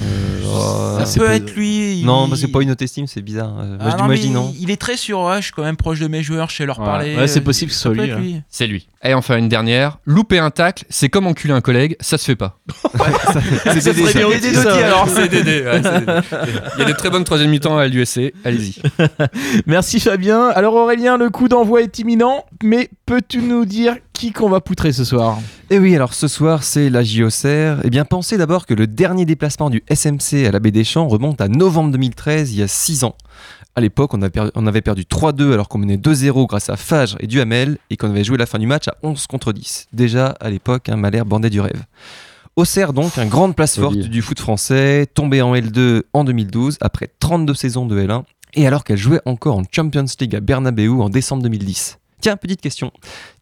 Euh, 0.00 0.98
Ça 1.00 1.06
c'est 1.06 1.18
peut 1.18 1.26
pas- 1.26 1.34
être 1.34 1.54
lui. 1.56 2.00
il- 2.00 2.06
Non, 2.06 2.28
parce 2.28 2.42
que 2.42 2.46
pas 2.46 2.62
une 2.62 2.70
haute 2.70 2.80
estime, 2.82 3.08
c'est 3.08 3.20
bizarre. 3.22 3.58
Euh, 3.58 3.76
moi, 3.76 3.78
Ah 3.80 3.88
je 3.90 3.90
dis, 3.90 3.90
non, 3.90 3.98
moi, 3.98 4.08
mais 4.08 4.16
je 4.16 4.22
dis 4.22 4.30
non. 4.30 4.54
Il 4.60 4.70
est 4.70 4.76
très 4.76 4.96
sûr, 4.96 5.20
ouais, 5.22 5.38
je 5.38 5.44
suis 5.46 5.52
quand 5.52 5.64
même 5.64 5.76
proche 5.76 5.98
de 5.98 6.06
mes 6.06 6.22
joueurs, 6.22 6.50
je 6.50 6.56
sais 6.56 6.66
leur 6.66 6.78
Ouais. 6.78 6.84
parler. 6.84 7.16
Ouais, 7.16 7.26
c'est 7.26 7.40
euh, 7.40 7.42
possible 7.42 7.70
que 7.70 7.74
ce 7.74 7.82
soit 7.82 7.90
peut 7.94 8.04
lui, 8.04 8.34
hein. 8.36 8.42
C'est 8.48 8.68
lui. 8.68 8.86
Et 9.04 9.14
enfin, 9.14 9.38
une 9.38 9.48
dernière. 9.48 9.98
Louper 10.06 10.38
un 10.38 10.50
tacle, 10.50 10.84
c'est 10.88 11.08
comme 11.08 11.28
enculer 11.28 11.54
un 11.54 11.60
collègue. 11.60 11.96
Ça 12.00 12.18
se 12.18 12.24
fait 12.24 12.36
pas. 12.36 12.58
C'est 13.78 13.94
Dédé. 13.94 14.06
C'est 14.06 15.28
Dédé. 15.28 15.64
Il 16.74 16.80
y 16.80 16.82
a 16.82 16.84
des 16.84 16.94
très 16.94 17.08
bonnes 17.08 17.22
troisième 17.22 17.50
mi-temps 17.50 17.78
à 17.78 17.86
l'USC. 17.86 18.32
Allez-y. 18.44 18.82
Merci 19.66 20.00
Fabien. 20.00 20.48
Alors 20.48 20.74
Aurélien, 20.74 21.16
le 21.16 21.30
coup 21.30 21.48
d'envoi 21.48 21.82
est 21.82 21.98
imminent, 22.00 22.44
mais 22.62 22.90
peux-tu 23.06 23.40
nous 23.40 23.64
dire 23.64 23.96
qui 24.12 24.32
qu'on 24.32 24.48
va 24.50 24.60
poutrer 24.60 24.92
ce 24.92 25.04
soir? 25.04 25.38
Eh 25.70 25.78
oui, 25.78 25.94
alors 25.94 26.12
ce 26.12 26.26
soir, 26.26 26.64
c'est 26.64 26.90
la 26.90 27.04
JOCR. 27.04 27.82
Eh 27.84 27.90
bien, 27.90 28.04
pensez 28.04 28.36
d'abord 28.36 28.66
que 28.66 28.74
le 28.74 28.88
dernier 28.88 29.26
déplacement 29.26 29.70
du 29.70 29.84
SMC 29.88 30.46
à 30.46 30.50
la 30.50 30.58
baie 30.58 30.72
des 30.72 30.82
Champs 30.82 31.06
remonte 31.06 31.40
à 31.40 31.46
novembre 31.46 31.92
2013, 31.92 32.52
il 32.52 32.58
y 32.58 32.62
a 32.62 32.68
6 32.68 33.04
ans. 33.04 33.14
À 33.78 33.80
l'époque, 33.80 34.12
on, 34.12 34.66
avait 34.66 34.80
perdu 34.80 35.02
3-2 35.02 35.52
alors 35.52 35.68
qu'on 35.68 35.78
menait 35.78 35.98
2-0 35.98 36.48
grâce 36.48 36.68
à 36.68 36.76
Fage 36.76 37.14
et 37.20 37.28
Duhamel 37.28 37.78
et 37.90 37.96
qu'on 37.96 38.10
avait 38.10 38.24
joué 38.24 38.36
la 38.36 38.46
fin 38.46 38.58
du 38.58 38.66
match 38.66 38.88
à 38.88 38.96
11 39.04 39.28
contre 39.28 39.52
10. 39.52 39.86
Déjà, 39.92 40.34
à 40.40 40.50
l'époque, 40.50 40.88
un 40.88 40.96
Malherbe 40.96 41.28
bandait 41.28 41.48
du 41.48 41.60
rêve. 41.60 41.84
Auxerre 42.56 42.92
donc, 42.92 43.16
un 43.18 43.26
grande 43.26 43.54
place 43.54 43.78
forte 43.78 43.96
du 43.96 44.20
foot 44.20 44.40
français, 44.40 45.06
tombée 45.14 45.42
en 45.42 45.54
L2 45.54 46.02
en 46.12 46.24
2012 46.24 46.78
après 46.80 47.08
32 47.20 47.54
saisons 47.54 47.86
de 47.86 48.00
L1 48.00 48.24
et 48.54 48.66
alors 48.66 48.82
qu'elle 48.82 48.98
jouait 48.98 49.20
encore 49.26 49.56
en 49.56 49.62
Champions 49.70 50.06
League 50.18 50.34
à 50.34 50.40
Bernabeu 50.40 50.90
en 50.90 51.08
décembre 51.08 51.44
2010. 51.44 52.00
Tiens, 52.20 52.36
petite 52.36 52.60
question. 52.60 52.90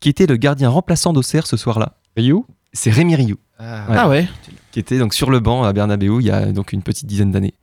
Qui 0.01 0.11
était 0.11 0.27
le 0.27 0.37
gardien 0.37 0.69
remplaçant 0.69 1.15
d'Auxerre 1.15 1.47
ce 1.47 1.57
soir-là? 1.57 1.95
Ryu? 2.15 2.43
C'est 2.75 2.91
Rémi 2.91 3.17
Rioux 3.17 3.39
Ah 3.59 4.07
ouais 4.11 4.29
qui 4.77 4.81
était 4.81 4.99
donc 4.99 5.15
sur 5.15 5.31
le 5.31 5.41
banc 5.41 5.65
à 5.65 5.73
Bernabeu 5.73 6.21
il 6.21 6.27
y 6.27 6.31
a 6.31 6.53
donc 6.53 6.75
une 6.75 6.83
petite 6.83 7.07
dizaine 7.07 7.31
d'années. 7.31 7.55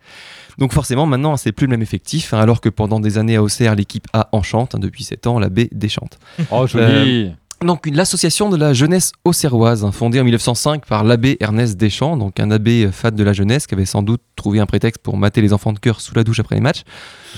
Donc 0.57 0.73
forcément 0.73 1.05
maintenant 1.05 1.37
c'est 1.37 1.51
plus 1.51 1.67
le 1.67 1.71
même 1.71 1.81
effectif 1.81 2.33
hein, 2.33 2.39
alors 2.39 2.61
que 2.61 2.69
pendant 2.69 2.99
des 2.99 3.17
années 3.17 3.35
à 3.35 3.43
Auxerre 3.43 3.75
l'équipe 3.75 4.07
A 4.13 4.29
enchante 4.31 4.75
hein, 4.75 4.79
depuis 4.79 5.03
7 5.03 5.27
ans 5.27 5.39
la 5.39 5.49
B 5.49 5.61
déchante. 5.71 6.19
Oh, 6.51 6.67
joli. 6.67 7.33
Donc 7.63 7.87
l'association 7.91 8.49
de 8.49 8.57
la 8.57 8.73
jeunesse 8.73 9.13
auxerroise 9.23 9.85
hein, 9.85 9.91
fondée 9.91 10.19
en 10.19 10.23
1905 10.25 10.85
par 10.85 11.03
l'abbé 11.03 11.37
Ernest 11.39 11.77
Deschamps 11.77 12.17
donc 12.17 12.39
un 12.39 12.51
abbé 12.51 12.85
euh, 12.85 12.91
fan 12.91 13.15
de 13.15 13.23
la 13.23 13.31
jeunesse 13.31 13.67
qui 13.67 13.73
avait 13.73 13.85
sans 13.85 14.03
doute 14.03 14.21
trouvé 14.35 14.59
un 14.59 14.65
prétexte 14.65 15.01
pour 15.01 15.17
mater 15.17 15.41
les 15.41 15.53
enfants 15.53 15.73
de 15.73 15.79
cœur 15.79 16.01
sous 16.01 16.15
la 16.15 16.23
douche 16.23 16.39
après 16.39 16.55
les 16.55 16.61
matchs. 16.61 16.83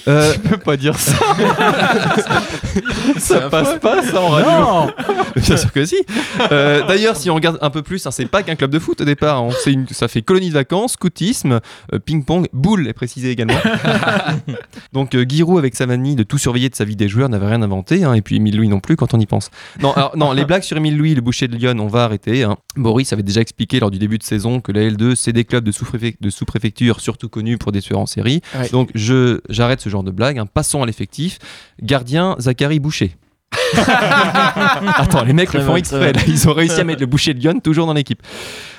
Euh, 0.08 0.34
Tu 0.34 0.40
peux 0.40 0.58
pas 0.58 0.78
dire 0.78 0.98
ça. 0.98 1.16
ça 3.18 3.50
passe 3.50 3.80
pas, 3.80 4.02
ça 4.04 4.22
en 4.22 4.30
radio. 4.30 4.52
Non 4.52 4.92
Bien 5.36 5.58
sûr 5.58 5.72
que 5.72 5.86
si. 5.86 5.98
Euh, 6.52 6.86
D'ailleurs, 6.88 7.16
si 7.16 7.30
on 7.30 7.36
regarde 7.36 7.58
un 7.62 7.70
peu 7.70 7.82
plus, 7.82 8.06
hein, 8.06 8.12
c'est 8.12 8.26
pas 8.26 8.44
qu'un 8.44 8.56
club 8.56 8.72
de 8.72 8.80
foot 8.80 9.02
au 9.02 9.06
départ. 9.06 9.40
hein. 9.40 9.50
C'est 9.64 9.74
une- 9.74 9.88
ça 9.88 10.08
fait 10.08 10.22
colonie 10.22 10.50
de 10.50 10.54
vacances, 10.54 10.94
scoutisme, 10.94 11.60
euh, 11.94 12.00
ping-pong, 12.00 12.48
boule 12.54 12.88
est 12.88 12.94
précisé 12.94 13.32
également. 13.32 13.58
Donc 14.94 15.16
euh, 15.16 15.26
Giroud 15.28 15.58
avec 15.60 15.76
sa 15.76 15.86
manie 15.86 16.16
de 16.16 16.24
tout 16.24 16.38
surveiller 16.38 16.70
de 16.70 16.76
sa 16.76 16.86
vie 16.86 16.96
des 16.96 17.08
joueurs 17.08 17.30
n'avait 17.30 17.48
rien 17.48 17.62
inventé. 17.62 18.04
hein, 18.04 18.14
et 18.14 18.22
puis 18.22 18.38
Émile 18.38 18.58
Louis 18.58 18.68
non 18.70 18.80
plus 18.80 18.96
quand 18.96 19.14
on 19.14 19.20
y 19.20 19.26
pense. 19.26 19.50
Non, 19.82 19.94
alors, 19.94 20.16
non, 20.18 20.32
les 20.34 20.46
blagues 20.46 20.64
sur 20.64 20.78
Émile 20.78 20.98
Louis, 20.98 21.16
le 21.16 21.22
boucher 21.22 21.48
de 21.48 21.56
Lyon, 21.56 21.76
on 21.80 21.88
va 21.88 22.04
arrêter. 22.06 22.44
hein. 22.44 22.58
Boris 22.76 23.12
avait 23.14 23.24
déjà 23.24 23.42
expliqué 23.42 23.80
lors 23.80 23.92
du 23.92 24.00
début 24.00 24.18
de 24.18 24.24
saison 24.24 24.60
que 24.62 24.72
la 24.72 24.82
L2, 24.90 25.16
c'est 25.16 25.34
des 25.34 25.44
clubs 25.46 25.64
de 25.64 25.72
sous-préfec- 25.72 26.18
surtout 26.94 27.30
connus 27.30 27.58
pour 27.58 27.72
des 27.72 27.82
tueurs 27.82 28.00
en 28.00 28.06
série. 28.06 28.42
Ouais. 28.58 28.70
Donc 28.70 28.90
je 28.96 29.40
j'arrête 29.50 29.82
ce 29.82 29.90
genre 29.90 30.04
de 30.04 30.12
blague. 30.12 30.38
hein. 30.40 30.46
Passons 30.46 30.84
à 30.84 30.86
l'effectif. 30.86 31.40
Gardien 31.82 32.36
Zachary 32.40 32.80
Boucher. 32.80 33.16
Attends, 34.98 35.24
les 35.24 35.34
mecs 35.34 35.54
le 35.54 35.62
font 35.62 35.76
exprès. 35.76 36.14
là. 36.14 36.22
Ils 36.28 36.48
ont 36.50 36.54
réussi 36.54 36.80
à 36.80 36.84
mettre 36.84 37.00
le 37.02 37.06
boucher 37.06 37.34
de 37.34 37.40
Lyon 37.40 37.60
toujours 37.60 37.88
dans 37.88 37.94
l'équipe. 37.94 38.22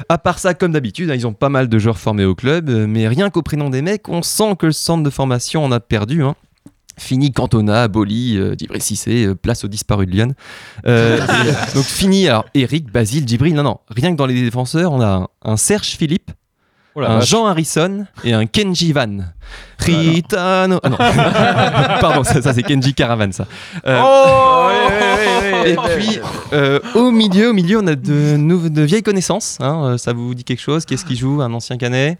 À 0.09 0.19
part 0.19 0.39
ça, 0.39 0.55
comme 0.55 0.73
d'habitude, 0.73 1.11
hein, 1.11 1.15
ils 1.15 1.27
ont 1.27 1.33
pas 1.33 1.49
mal 1.49 1.69
de 1.69 1.79
joueurs 1.79 1.99
formés 1.99 2.25
au 2.25 2.35
club, 2.35 2.69
euh, 2.69 2.87
mais 2.87 3.09
rien 3.09 3.31
qu'au 3.31 3.43
prénom 3.43 3.71
des 3.71 3.83
mecs, 3.83 4.09
on 4.09 4.23
sent 4.23 4.57
que 4.59 4.67
le 4.67 4.73
centre 4.73 5.03
de 5.03 5.11
formation 5.11 5.65
en 5.65 5.73
a 5.73 5.81
perdu. 5.81 6.23
hein. 6.23 6.35
Fini 6.99 7.31
Cantona, 7.31 7.89
Boli, 7.89 8.37
euh, 8.39 8.55
Djibril 8.57 8.81
Cissé, 8.83 9.27
euh, 9.27 9.35
place 9.35 9.65
aux 9.65 9.69
disparus 9.69 10.07
de 10.07 10.13
Lyon. 10.13 10.33
Euh, 10.87 11.19
donc 11.75 11.85
fini, 11.85 12.27
alors 12.29 12.47
Eric, 12.55 12.91
Basile, 12.91 13.27
Djibril, 13.29 13.55
non, 13.55 13.63
non, 13.63 13.79
rien 13.91 14.13
que 14.13 14.17
dans 14.17 14.27
les 14.27 14.41
défenseurs, 14.43 14.93
on 14.93 15.01
a 15.01 15.07
un, 15.07 15.29
un 15.45 15.57
Serge 15.59 15.89
Philippe, 15.89 16.31
Oh 16.99 17.03
un 17.03 17.19
vache. 17.19 17.29
Jean 17.29 17.47
Harrison 17.47 18.07
et 18.25 18.33
un 18.33 18.47
Kenji 18.47 18.93
Van. 18.93 19.19
Ritano. 19.79 20.81
Ah 20.83 20.89
non, 20.89 20.97
pardon, 22.01 22.25
ça, 22.25 22.41
ça, 22.43 22.55
c'est 22.55 22.63
Kenji 22.63 22.95
Caravan, 22.95 23.31
ça. 23.33 23.47
Euh, 23.87 24.01
Oh 24.03 24.71
et 25.67 25.77
puis, 25.97 26.19
euh, 26.53 26.79
au 26.95 27.11
milieu, 27.11 27.51
au 27.51 27.53
milieu, 27.53 27.79
on 27.83 27.87
a 27.87 27.95
de, 27.95 28.37
nou- 28.37 28.69
de 28.69 28.83
vieilles 28.83 29.03
connaissances. 29.03 29.59
hein, 29.61 29.83
euh, 29.85 29.99
ça 29.99 30.13
vous 30.13 30.35
dit 30.35 30.45
quelque 30.45 30.61
chose? 30.63 30.85
Qu'est-ce 30.87 31.05
qui 31.05 31.17
joue? 31.17 31.41
Un 31.43 31.53
ancien 31.53 31.77
canet? 31.77 32.19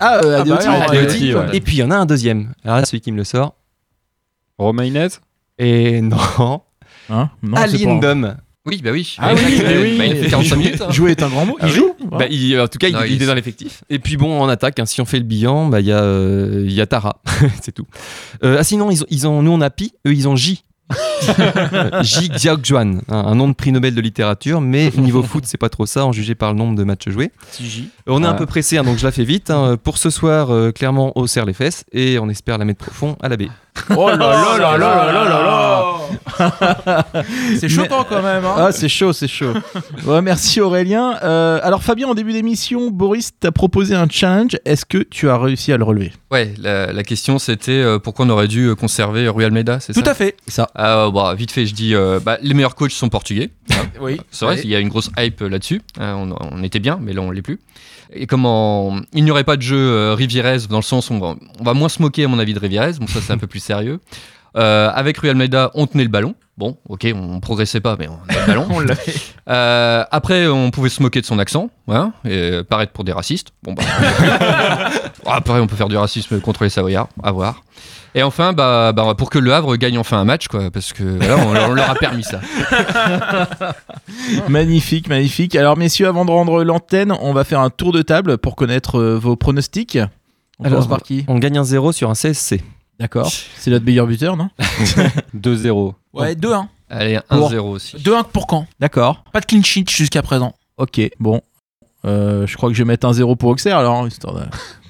Ah, 0.00 0.20
euh, 0.24 0.38
Ah 0.40 0.44
bah 0.44 0.54
Adeoti. 0.56 0.68
ouais, 0.68 0.74
Adeoti. 0.74 0.96
Adeoti, 0.96 1.34
ouais. 1.34 1.56
Et 1.56 1.60
puis, 1.60 1.76
il 1.76 1.80
y 1.80 1.82
en 1.82 1.90
a 1.90 1.96
un 1.96 2.06
deuxième. 2.06 2.52
Alors 2.64 2.78
là, 2.78 2.84
celui 2.86 3.00
qui 3.00 3.12
me 3.12 3.16
le 3.18 3.24
sort. 3.24 3.54
Romainez 4.58 5.08
Et 5.58 6.00
non, 6.00 6.16
Hein? 7.10 7.28
Non, 7.42 7.56
c'est 7.56 7.62
Ali 7.62 7.84
pas- 7.84 7.90
Ndom. 7.94 8.36
Oui, 8.66 8.80
bah 8.82 8.90
oui. 8.92 9.14
Ah 9.18 9.34
bah, 9.34 9.40
oui, 9.46 9.96
il 9.96 10.12
a 10.12 10.14
fait 10.14 10.30
45 10.30 10.50
bah, 10.50 10.56
minutes. 10.56 10.80
Hein. 10.80 10.90
Jouer 10.90 11.10
est 11.10 11.22
un 11.22 11.28
grand 11.28 11.44
mot. 11.44 11.56
Il 11.60 11.66
ah 11.66 11.68
joue 11.68 11.94
oui. 12.00 12.06
bah, 12.10 12.18
hein. 12.22 12.28
euh, 12.32 12.64
En 12.64 12.68
tout 12.68 12.78
cas, 12.78 12.88
il, 12.88 13.22
est 13.22 13.26
dans 13.26 13.34
l'effectif. 13.34 13.84
Et 13.90 13.98
puis 13.98 14.16
bon, 14.16 14.40
en 14.40 14.48
attaque, 14.48 14.78
hein, 14.78 14.86
si 14.86 15.02
on 15.02 15.04
fait 15.04 15.18
le 15.18 15.24
bilan, 15.24 15.66
bah, 15.66 15.80
il 15.80 15.86
y, 15.86 15.92
euh, 15.92 16.64
y, 16.66 16.80
a 16.80 16.86
Tara. 16.86 17.20
c'est 17.62 17.72
tout. 17.72 17.86
Euh, 18.42 18.56
ah 18.58 18.64
sinon, 18.64 18.90
ils, 18.90 19.02
ont, 19.02 19.06
ils 19.10 19.26
ont, 19.26 19.42
nous 19.42 19.50
on 19.50 19.60
a 19.60 19.68
Pi, 19.68 19.92
eux 20.06 20.14
ils 20.14 20.28
ont 20.28 20.36
J. 20.36 20.64
J 22.02 22.28
Xiaojuan, 22.28 23.00
un, 23.08 23.34
nom 23.34 23.48
de 23.48 23.54
prix 23.54 23.72
Nobel 23.72 23.94
de 23.94 24.00
littérature, 24.00 24.60
mais 24.60 24.90
niveau 24.96 25.22
foot, 25.24 25.44
c'est 25.46 25.58
pas 25.58 25.68
trop 25.68 25.86
ça, 25.86 26.04
en 26.06 26.12
jugé 26.12 26.34
par 26.34 26.52
le 26.52 26.58
nombre 26.58 26.76
de 26.76 26.84
matchs 26.84 27.08
joués. 27.08 27.32
J. 27.60 27.88
On 28.06 28.22
est 28.22 28.26
un 28.26 28.34
peu 28.34 28.46
pressé, 28.46 28.78
hein, 28.78 28.82
donc 28.82 28.98
je 28.98 29.04
la 29.04 29.12
fais 29.12 29.24
vite. 29.24 29.52
Pour 29.82 29.98
ce 29.98 30.10
soir, 30.10 30.50
euh, 30.50 30.72
clairement, 30.72 31.12
on 31.16 31.26
serre 31.26 31.46
les 31.46 31.52
fesses 31.52 31.84
et 31.92 32.18
on 32.18 32.28
espère 32.28 32.58
la 32.58 32.64
mettre 32.64 32.84
profond 32.84 33.16
à 33.22 33.28
la 33.28 33.36
baie. 33.36 33.48
Oh 33.96 34.08
là 34.08 34.16
là 34.16 34.58
là 34.58 34.78
là 34.78 35.12
là 35.12 35.24
là 35.24 35.24
là 35.24 35.93
C'est 37.58 37.68
choquant 37.68 38.04
quand 38.08 38.22
même. 38.22 38.44
Hein. 38.44 38.54
Ah, 38.56 38.72
c'est 38.72 38.88
chaud, 38.88 39.12
c'est 39.12 39.28
chaud. 39.28 39.52
Ouais, 40.06 40.22
merci 40.22 40.60
Aurélien. 40.60 41.18
Euh, 41.22 41.60
alors 41.62 41.82
Fabien, 41.82 42.08
en 42.08 42.14
début 42.14 42.32
d'émission, 42.32 42.90
Boris 42.90 43.30
t'a 43.38 43.52
proposé 43.52 43.94
un 43.94 44.06
challenge. 44.08 44.56
Est-ce 44.64 44.84
que 44.84 44.98
tu 44.98 45.28
as 45.28 45.38
réussi 45.38 45.72
à 45.72 45.76
le 45.76 45.84
relever? 45.84 46.12
Ouais, 46.30 46.52
la, 46.58 46.92
la 46.92 47.02
question 47.02 47.38
c'était 47.38 47.72
euh, 47.72 47.98
pourquoi 47.98 48.26
on 48.26 48.30
aurait 48.30 48.48
dû 48.48 48.66
euh, 48.66 48.74
conserver 48.74 49.28
Rui 49.28 49.44
Almeida, 49.44 49.80
c'est 49.80 49.92
ça? 49.92 50.00
Tout 50.02 50.08
à 50.08 50.14
fait. 50.14 50.36
Ça. 50.48 50.68
Ah, 50.74 51.08
bah, 51.12 51.34
vite 51.36 51.50
fait, 51.52 51.66
je 51.66 51.74
dis 51.74 51.94
euh, 51.94 52.20
bah, 52.20 52.38
les 52.42 52.54
meilleurs 52.54 52.74
coachs 52.74 52.92
sont 52.92 53.08
portugais. 53.08 53.50
Oui. 54.00 54.20
C'est 54.32 54.44
vrai, 54.44 54.60
il 54.64 54.68
y 54.70 54.74
a 54.74 54.80
une 54.80 54.88
grosse 54.88 55.10
hype 55.16 55.40
euh, 55.42 55.48
là-dessus. 55.48 55.80
Euh, 56.00 56.12
on, 56.14 56.34
on 56.50 56.62
était 56.64 56.80
bien, 56.80 56.98
mais 57.00 57.12
là 57.12 57.20
on 57.22 57.30
l'est 57.30 57.42
plus. 57.42 57.60
Et 58.12 58.26
comment 58.26 58.96
il 59.12 59.24
n'y 59.24 59.30
aurait 59.30 59.44
pas 59.44 59.56
de 59.56 59.62
jeu 59.62 59.76
euh, 59.78 60.14
Rivierez 60.14 60.58
dans 60.68 60.78
le 60.78 60.82
sens 60.82 61.10
où 61.10 61.14
on 61.14 61.20
va, 61.20 61.36
on 61.60 61.64
va 61.64 61.74
moins 61.74 61.88
se 61.88 62.02
moquer 62.02 62.24
à 62.24 62.28
mon 62.28 62.38
avis 62.40 62.54
de 62.54 62.58
Rivierez. 62.58 62.94
Bon, 63.00 63.06
ça 63.06 63.20
c'est 63.24 63.32
un 63.32 63.38
peu 63.38 63.46
plus 63.46 63.60
sérieux. 63.60 64.00
Euh, 64.56 64.90
avec 64.94 65.18
Rui 65.18 65.30
Almeida, 65.30 65.70
on 65.74 65.86
tenait 65.86 66.04
le 66.04 66.10
ballon. 66.10 66.34
Bon, 66.56 66.76
ok, 66.88 67.06
on 67.14 67.40
progressait 67.40 67.80
pas, 67.80 67.96
mais 67.98 68.06
on 68.08 68.16
tenait 68.28 68.40
le 68.40 68.46
ballon. 68.46 68.66
On. 68.70 69.52
Euh, 69.52 70.04
après, 70.10 70.46
on 70.46 70.70
pouvait 70.70 70.88
se 70.88 71.02
moquer 71.02 71.20
de 71.20 71.26
son 71.26 71.40
accent, 71.40 71.68
hein, 71.88 72.12
et 72.24 72.62
paraître 72.62 72.92
pour 72.92 73.02
des 73.02 73.12
racistes. 73.12 73.48
Bon, 73.64 73.72
bah, 73.74 73.82
Après, 75.26 75.58
on 75.58 75.66
peut 75.66 75.74
faire 75.74 75.88
du 75.88 75.96
racisme 75.96 76.40
contre 76.40 76.62
les 76.62 76.70
Savoyards, 76.70 77.08
à 77.22 77.32
voir. 77.32 77.64
Et 78.14 78.22
enfin, 78.22 78.52
bah, 78.52 78.92
bah, 78.92 79.14
pour 79.18 79.28
que 79.28 79.40
le 79.40 79.52
Havre 79.52 79.74
gagne 79.74 79.98
enfin 79.98 80.18
un 80.18 80.24
match, 80.24 80.46
quoi, 80.46 80.70
parce 80.70 80.92
que 80.92 81.02
voilà, 81.02 81.36
on, 81.38 81.70
on 81.70 81.74
leur 81.74 81.90
a 81.90 81.96
permis 81.96 82.22
ça. 82.22 82.40
magnifique, 84.48 85.08
magnifique. 85.08 85.56
Alors, 85.56 85.76
messieurs, 85.76 86.06
avant 86.06 86.24
de 86.24 86.30
rendre 86.30 86.62
l'antenne, 86.62 87.12
on 87.20 87.32
va 87.32 87.42
faire 87.42 87.58
un 87.58 87.70
tour 87.70 87.90
de 87.90 88.02
table 88.02 88.38
pour 88.38 88.54
connaître 88.54 89.00
euh, 89.00 89.18
vos 89.18 89.34
pronostics. 89.34 89.98
On 90.60 90.64
commence 90.68 90.86
par 90.86 91.02
qui 91.02 91.24
On 91.26 91.38
gagne 91.38 91.58
un 91.58 91.64
0 91.64 91.90
sur 91.90 92.08
un 92.08 92.14
CSC. 92.14 92.62
D'accord. 92.98 93.30
C'est 93.56 93.70
notre 93.70 93.84
meilleur 93.84 94.06
buteur, 94.06 94.36
non 94.36 94.48
2-0. 95.36 95.94
Ouais, 96.12 96.34
2-1. 96.34 96.66
Allez, 96.90 97.18
Pour- 97.28 97.50
1-0 97.50 97.58
aussi. 97.70 97.96
2-1 97.96 98.24
pour 98.24 98.46
quand 98.46 98.66
D'accord. 98.78 99.24
Pas 99.32 99.40
de 99.40 99.46
clean 99.46 99.62
sheet 99.62 99.86
jusqu'à 99.88 100.22
présent. 100.22 100.54
Ok, 100.76 101.00
bon. 101.18 101.40
Euh, 102.04 102.46
je 102.46 102.56
crois 102.56 102.68
que 102.68 102.74
je 102.74 102.82
vais 102.82 102.86
mettre 102.86 103.06
un 103.06 103.12
0 103.12 103.34
pour 103.36 103.50
Auxerre 103.50 103.78
alors. 103.78 103.96
hein, 103.96 104.06
histoire 104.08 104.34
de- 104.34 104.42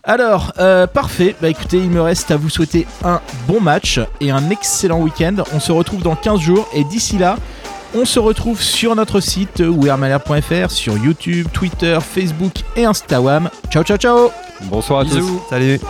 Alors, 0.03 0.53
euh, 0.59 0.87
parfait. 0.87 1.35
Bah 1.41 1.49
écoutez, 1.49 1.79
il 1.79 1.89
me 1.89 2.03
reste 2.03 2.31
à 2.31 2.37
vous 2.37 2.51
souhaiter 2.51 2.87
un 3.05 3.21
bon 3.49 3.61
match 3.61 4.01
et 4.21 4.31
un 4.31 4.51
excellent 4.51 5.01
week-end. 5.01 5.37
On 5.55 5.61
se 5.61 5.73
retrouve 5.73 6.03
dans 6.03 6.17
15 6.17 6.41
jours 6.41 6.69
et 6.75 6.85
d'ici 6.85 7.17
là, 7.17 7.37
on 7.95 8.05
se 8.05 8.19
retrouve 8.19 8.61
sur 8.61 8.97
notre 8.97 9.21
site 9.21 9.61
wearmalher.fr, 9.61 10.71
sur 10.71 10.99
YouTube, 10.99 11.47
Twitter, 11.53 11.97
Facebook 12.03 12.53
et 12.77 12.85
Instagram. 12.85 13.49
Ciao, 13.71 13.85
ciao, 13.85 13.97
ciao 13.97 14.31
Bonsoir 14.65 15.01
à 15.01 15.05
tous. 15.05 15.41
Salut. 15.49 15.81